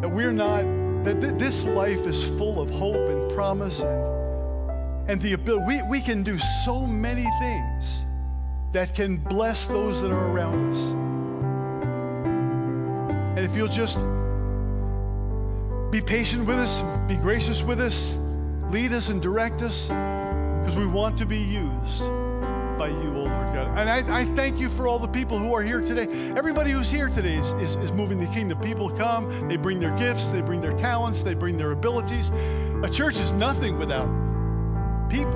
that 0.00 0.08
we're 0.08 0.30
not, 0.30 0.62
that 1.04 1.20
th- 1.20 1.34
this 1.34 1.64
life 1.64 2.06
is 2.06 2.28
full 2.38 2.60
of 2.60 2.70
hope 2.70 2.94
and 2.94 3.28
promise 3.32 3.80
and, 3.80 5.10
and 5.10 5.20
the 5.20 5.32
ability. 5.32 5.64
We, 5.66 5.82
we 5.88 6.00
can 6.00 6.22
do 6.22 6.38
so 6.64 6.86
many 6.86 7.26
things 7.40 8.04
that 8.70 8.94
can 8.94 9.16
bless 9.16 9.66
those 9.66 10.00
that 10.00 10.12
are 10.12 10.32
around 10.32 10.70
us. 10.70 10.78
And 13.36 13.44
if 13.44 13.56
you'll 13.56 13.66
just 13.66 13.98
be 15.90 16.00
patient 16.00 16.46
with 16.46 16.56
us, 16.56 16.82
be 17.08 17.16
gracious 17.16 17.62
with 17.62 17.80
us, 17.80 18.16
lead 18.70 18.92
us 18.92 19.08
and 19.08 19.22
direct 19.22 19.62
us, 19.62 19.86
because 19.86 20.76
we 20.76 20.86
want 20.86 21.16
to 21.18 21.26
be 21.26 21.38
used 21.38 22.00
by 22.78 22.88
you, 22.88 23.14
O 23.14 23.24
Lord 23.24 23.54
God. 23.54 23.78
And 23.78 23.88
I, 23.88 24.20
I, 24.20 24.24
thank 24.24 24.58
you 24.58 24.68
for 24.68 24.86
all 24.86 24.98
the 24.98 25.08
people 25.08 25.38
who 25.38 25.54
are 25.54 25.62
here 25.62 25.80
today. 25.80 26.08
Everybody 26.36 26.72
who's 26.72 26.90
here 26.90 27.08
today 27.08 27.36
is, 27.36 27.52
is, 27.54 27.76
is 27.76 27.92
moving 27.92 28.20
the 28.20 28.26
kingdom. 28.26 28.58
People 28.60 28.90
come, 28.90 29.48
they 29.48 29.56
bring 29.56 29.78
their 29.78 29.96
gifts, 29.96 30.28
they 30.28 30.42
bring 30.42 30.60
their 30.60 30.74
talents, 30.74 31.22
they 31.22 31.34
bring 31.34 31.56
their 31.56 31.70
abilities. 31.70 32.30
A 32.82 32.90
church 32.90 33.18
is 33.18 33.32
nothing 33.32 33.78
without 33.78 34.08
people. 35.08 35.32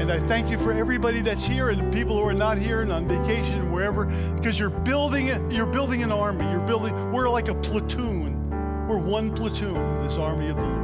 And 0.00 0.10
I 0.12 0.20
thank 0.20 0.50
you 0.50 0.58
for 0.58 0.72
everybody 0.72 1.20
that's 1.20 1.44
here 1.44 1.70
and 1.70 1.92
people 1.92 2.16
who 2.16 2.28
are 2.28 2.34
not 2.34 2.58
here 2.58 2.82
and 2.82 2.92
on 2.92 3.08
vacation 3.08 3.58
and 3.60 3.72
wherever, 3.72 4.04
because 4.36 4.58
you're 4.58 4.70
building 4.70 5.50
you're 5.50 5.66
building 5.66 6.02
an 6.02 6.12
army. 6.12 6.44
You're 6.50 6.66
building, 6.66 7.12
we're 7.12 7.28
like 7.28 7.48
a 7.48 7.54
platoon. 7.54 8.50
We're 8.88 8.98
one 8.98 9.34
platoon 9.34 9.76
in 9.76 10.06
this 10.06 10.16
army 10.18 10.48
of 10.48 10.56
the 10.56 10.62
Lord. 10.62 10.83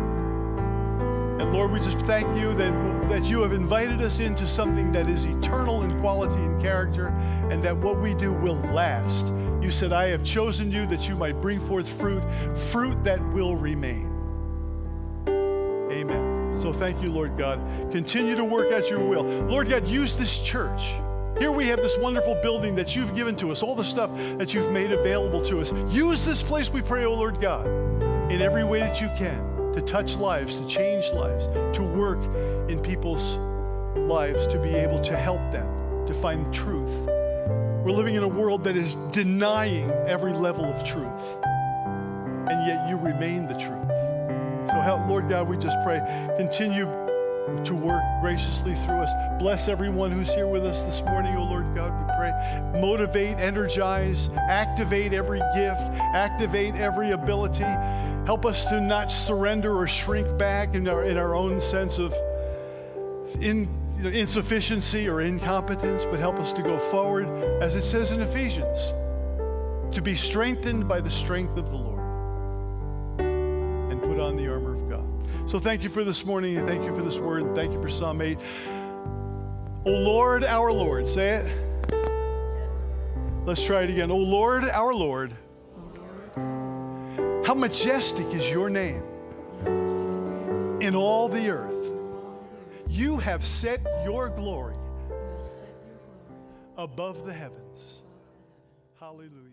And 1.41 1.55
Lord, 1.55 1.71
we 1.71 1.81
just 1.81 1.99
thank 2.01 2.27
you 2.39 2.53
that, 2.57 3.09
that 3.09 3.25
you 3.25 3.41
have 3.41 3.55
invited 3.55 4.03
us 4.03 4.21
into 4.21 4.47
something 4.47 4.93
that 4.93 5.09
is 5.09 5.25
eternal 5.25 5.85
in 5.85 5.99
quality 6.01 6.35
and 6.35 6.61
character, 6.61 7.07
and 7.51 7.63
that 7.63 7.75
what 7.75 7.99
we 7.99 8.13
do 8.13 8.31
will 8.31 8.57
last. 8.75 9.29
You 9.63 9.71
said, 9.71 9.91
I 9.91 10.09
have 10.09 10.23
chosen 10.23 10.71
you 10.71 10.85
that 10.89 11.09
you 11.09 11.17
might 11.17 11.41
bring 11.41 11.59
forth 11.67 11.89
fruit, 11.89 12.23
fruit 12.71 13.03
that 13.05 13.27
will 13.33 13.57
remain. 13.57 14.13
Amen. 15.91 16.55
So 16.61 16.75
thank 16.75 17.03
you, 17.03 17.11
Lord 17.11 17.39
God. 17.39 17.59
Continue 17.91 18.37
to 18.37 18.45
work 18.45 18.71
at 18.71 18.91
your 18.91 19.01
will. 19.01 19.23
Lord 19.23 19.71
God, 19.71 19.89
use 19.89 20.15
this 20.17 20.41
church. 20.41 20.93
Here 21.39 21.51
we 21.51 21.69
have 21.69 21.81
this 21.81 21.97
wonderful 21.97 22.35
building 22.43 22.75
that 22.75 22.95
you've 22.95 23.15
given 23.15 23.35
to 23.37 23.51
us, 23.51 23.63
all 23.63 23.75
the 23.75 23.83
stuff 23.83 24.15
that 24.37 24.53
you've 24.53 24.71
made 24.73 24.93
available 24.93 25.41
to 25.41 25.61
us. 25.61 25.73
Use 25.89 26.23
this 26.23 26.43
place, 26.43 26.69
we 26.69 26.83
pray, 26.83 27.07
oh 27.07 27.15
Lord 27.15 27.41
God, 27.41 27.67
in 28.31 28.43
every 28.43 28.63
way 28.63 28.81
that 28.81 29.01
you 29.01 29.09
can 29.17 29.50
to 29.75 29.81
touch 29.83 30.17
lives, 30.17 30.57
to 30.57 30.67
change 30.67 31.11
lives, 31.13 31.47
to 31.77 31.83
work 31.83 32.19
in 32.71 32.81
people's 32.81 33.37
lives, 33.97 34.47
to 34.49 34.59
be 34.59 34.75
able 34.75 35.01
to 35.01 35.17
help 35.17 35.41
them 35.53 36.07
to 36.07 36.15
find 36.15 36.53
truth. 36.53 37.09
We're 37.85 37.93
living 37.93 38.15
in 38.15 38.23
a 38.23 38.29
world 38.29 38.65
that 38.65 38.77
is 38.77 38.97
denying 39.13 39.91
every 40.07 40.33
level 40.33 40.65
of 40.65 40.85
truth, 40.85 41.39
and 41.45 42.67
yet 42.67 42.89
you 42.89 42.97
remain 42.97 43.47
the 43.47 43.55
truth. 43.55 43.89
So 44.69 44.81
help, 44.81 45.07
Lord 45.09 45.29
God, 45.29 45.49
we 45.49 45.57
just 45.57 45.77
pray, 45.85 46.01
continue 46.37 46.85
to 47.65 47.75
work 47.75 48.03
graciously 48.21 48.75
through 48.75 48.97
us. 48.97 49.11
Bless 49.39 49.67
everyone 49.69 50.11
who's 50.11 50.33
here 50.33 50.47
with 50.47 50.65
us 50.65 50.83
this 50.85 51.01
morning, 51.03 51.35
oh 51.37 51.45
Lord 51.45 51.75
God, 51.75 51.91
we 51.99 52.07
pray. 52.17 52.81
Motivate, 52.81 53.39
energize, 53.39 54.29
activate 54.37 55.13
every 55.13 55.41
gift, 55.55 55.83
activate 56.15 56.75
every 56.75 57.13
ability. 57.13 57.65
Help 58.27 58.45
us 58.45 58.65
to 58.67 58.81
not 58.81 59.11
surrender 59.11 59.77
or 59.77 59.89
shrink 59.89 60.39
back 60.39 60.75
in 60.75 60.87
our, 60.87 61.05
in 61.05 61.17
our 61.17 61.35
own 61.35 61.61
sense 61.61 61.99
of 61.99 62.15
in, 63.41 63.69
you 63.97 64.03
know, 64.03 64.11
insufficiency 64.11 65.09
or 65.09 65.21
incompetence, 65.21 66.05
but 66.05 66.21
help 66.21 66.39
us 66.39 66.53
to 66.53 66.63
go 66.63 66.79
forward, 66.79 67.27
as 67.63 67.75
it 67.75 67.83
says 67.83 68.11
in 68.11 68.21
Ephesians, 68.21 68.79
to 69.95 70.01
be 70.03 70.15
strengthened 70.15 70.89
by 70.89 71.01
the 71.01 71.11
strength 71.11 71.57
of 71.57 71.71
the 71.71 71.77
Lord 71.77 72.01
and 73.21 74.01
put 74.03 74.21
on 74.21 74.37
the 74.37 74.49
armor 74.49 74.75
of 74.75 74.89
God. 74.89 75.51
So 75.51 75.59
thank 75.59 75.83
you 75.83 75.89
for 75.89 76.05
this 76.05 76.25
morning, 76.25 76.57
and 76.57 76.69
thank 76.69 76.85
you 76.85 76.95
for 76.95 77.03
this 77.03 77.19
word, 77.19 77.43
and 77.43 77.57
thank 77.57 77.73
you 77.73 77.81
for 77.81 77.89
Psalm 77.89 78.21
8. 78.21 78.39
O 79.87 79.91
Lord, 79.91 80.45
our 80.45 80.73
Lord, 80.73 81.09
say 81.09 81.37
it. 81.37 81.71
Let's 83.47 83.65
try 83.65 83.83
it 83.83 83.91
again. 83.91 84.11
O 84.11 84.19
Lord, 84.19 84.65
our 84.65 84.95
Lord. 84.95 85.35
How 87.51 87.55
majestic 87.55 88.29
is 88.29 88.49
your 88.49 88.71
name 88.71 89.03
in 90.81 90.95
all 90.95 91.29
the 91.29 91.51
earth. 91.51 91.91
You 92.87 93.17
have 93.17 93.45
set 93.45 93.85
your 94.05 94.29
glory 94.29 94.77
above 96.79 97.27
the 97.27 97.33
heavens. 97.33 98.03
Hallelujah. 99.01 99.50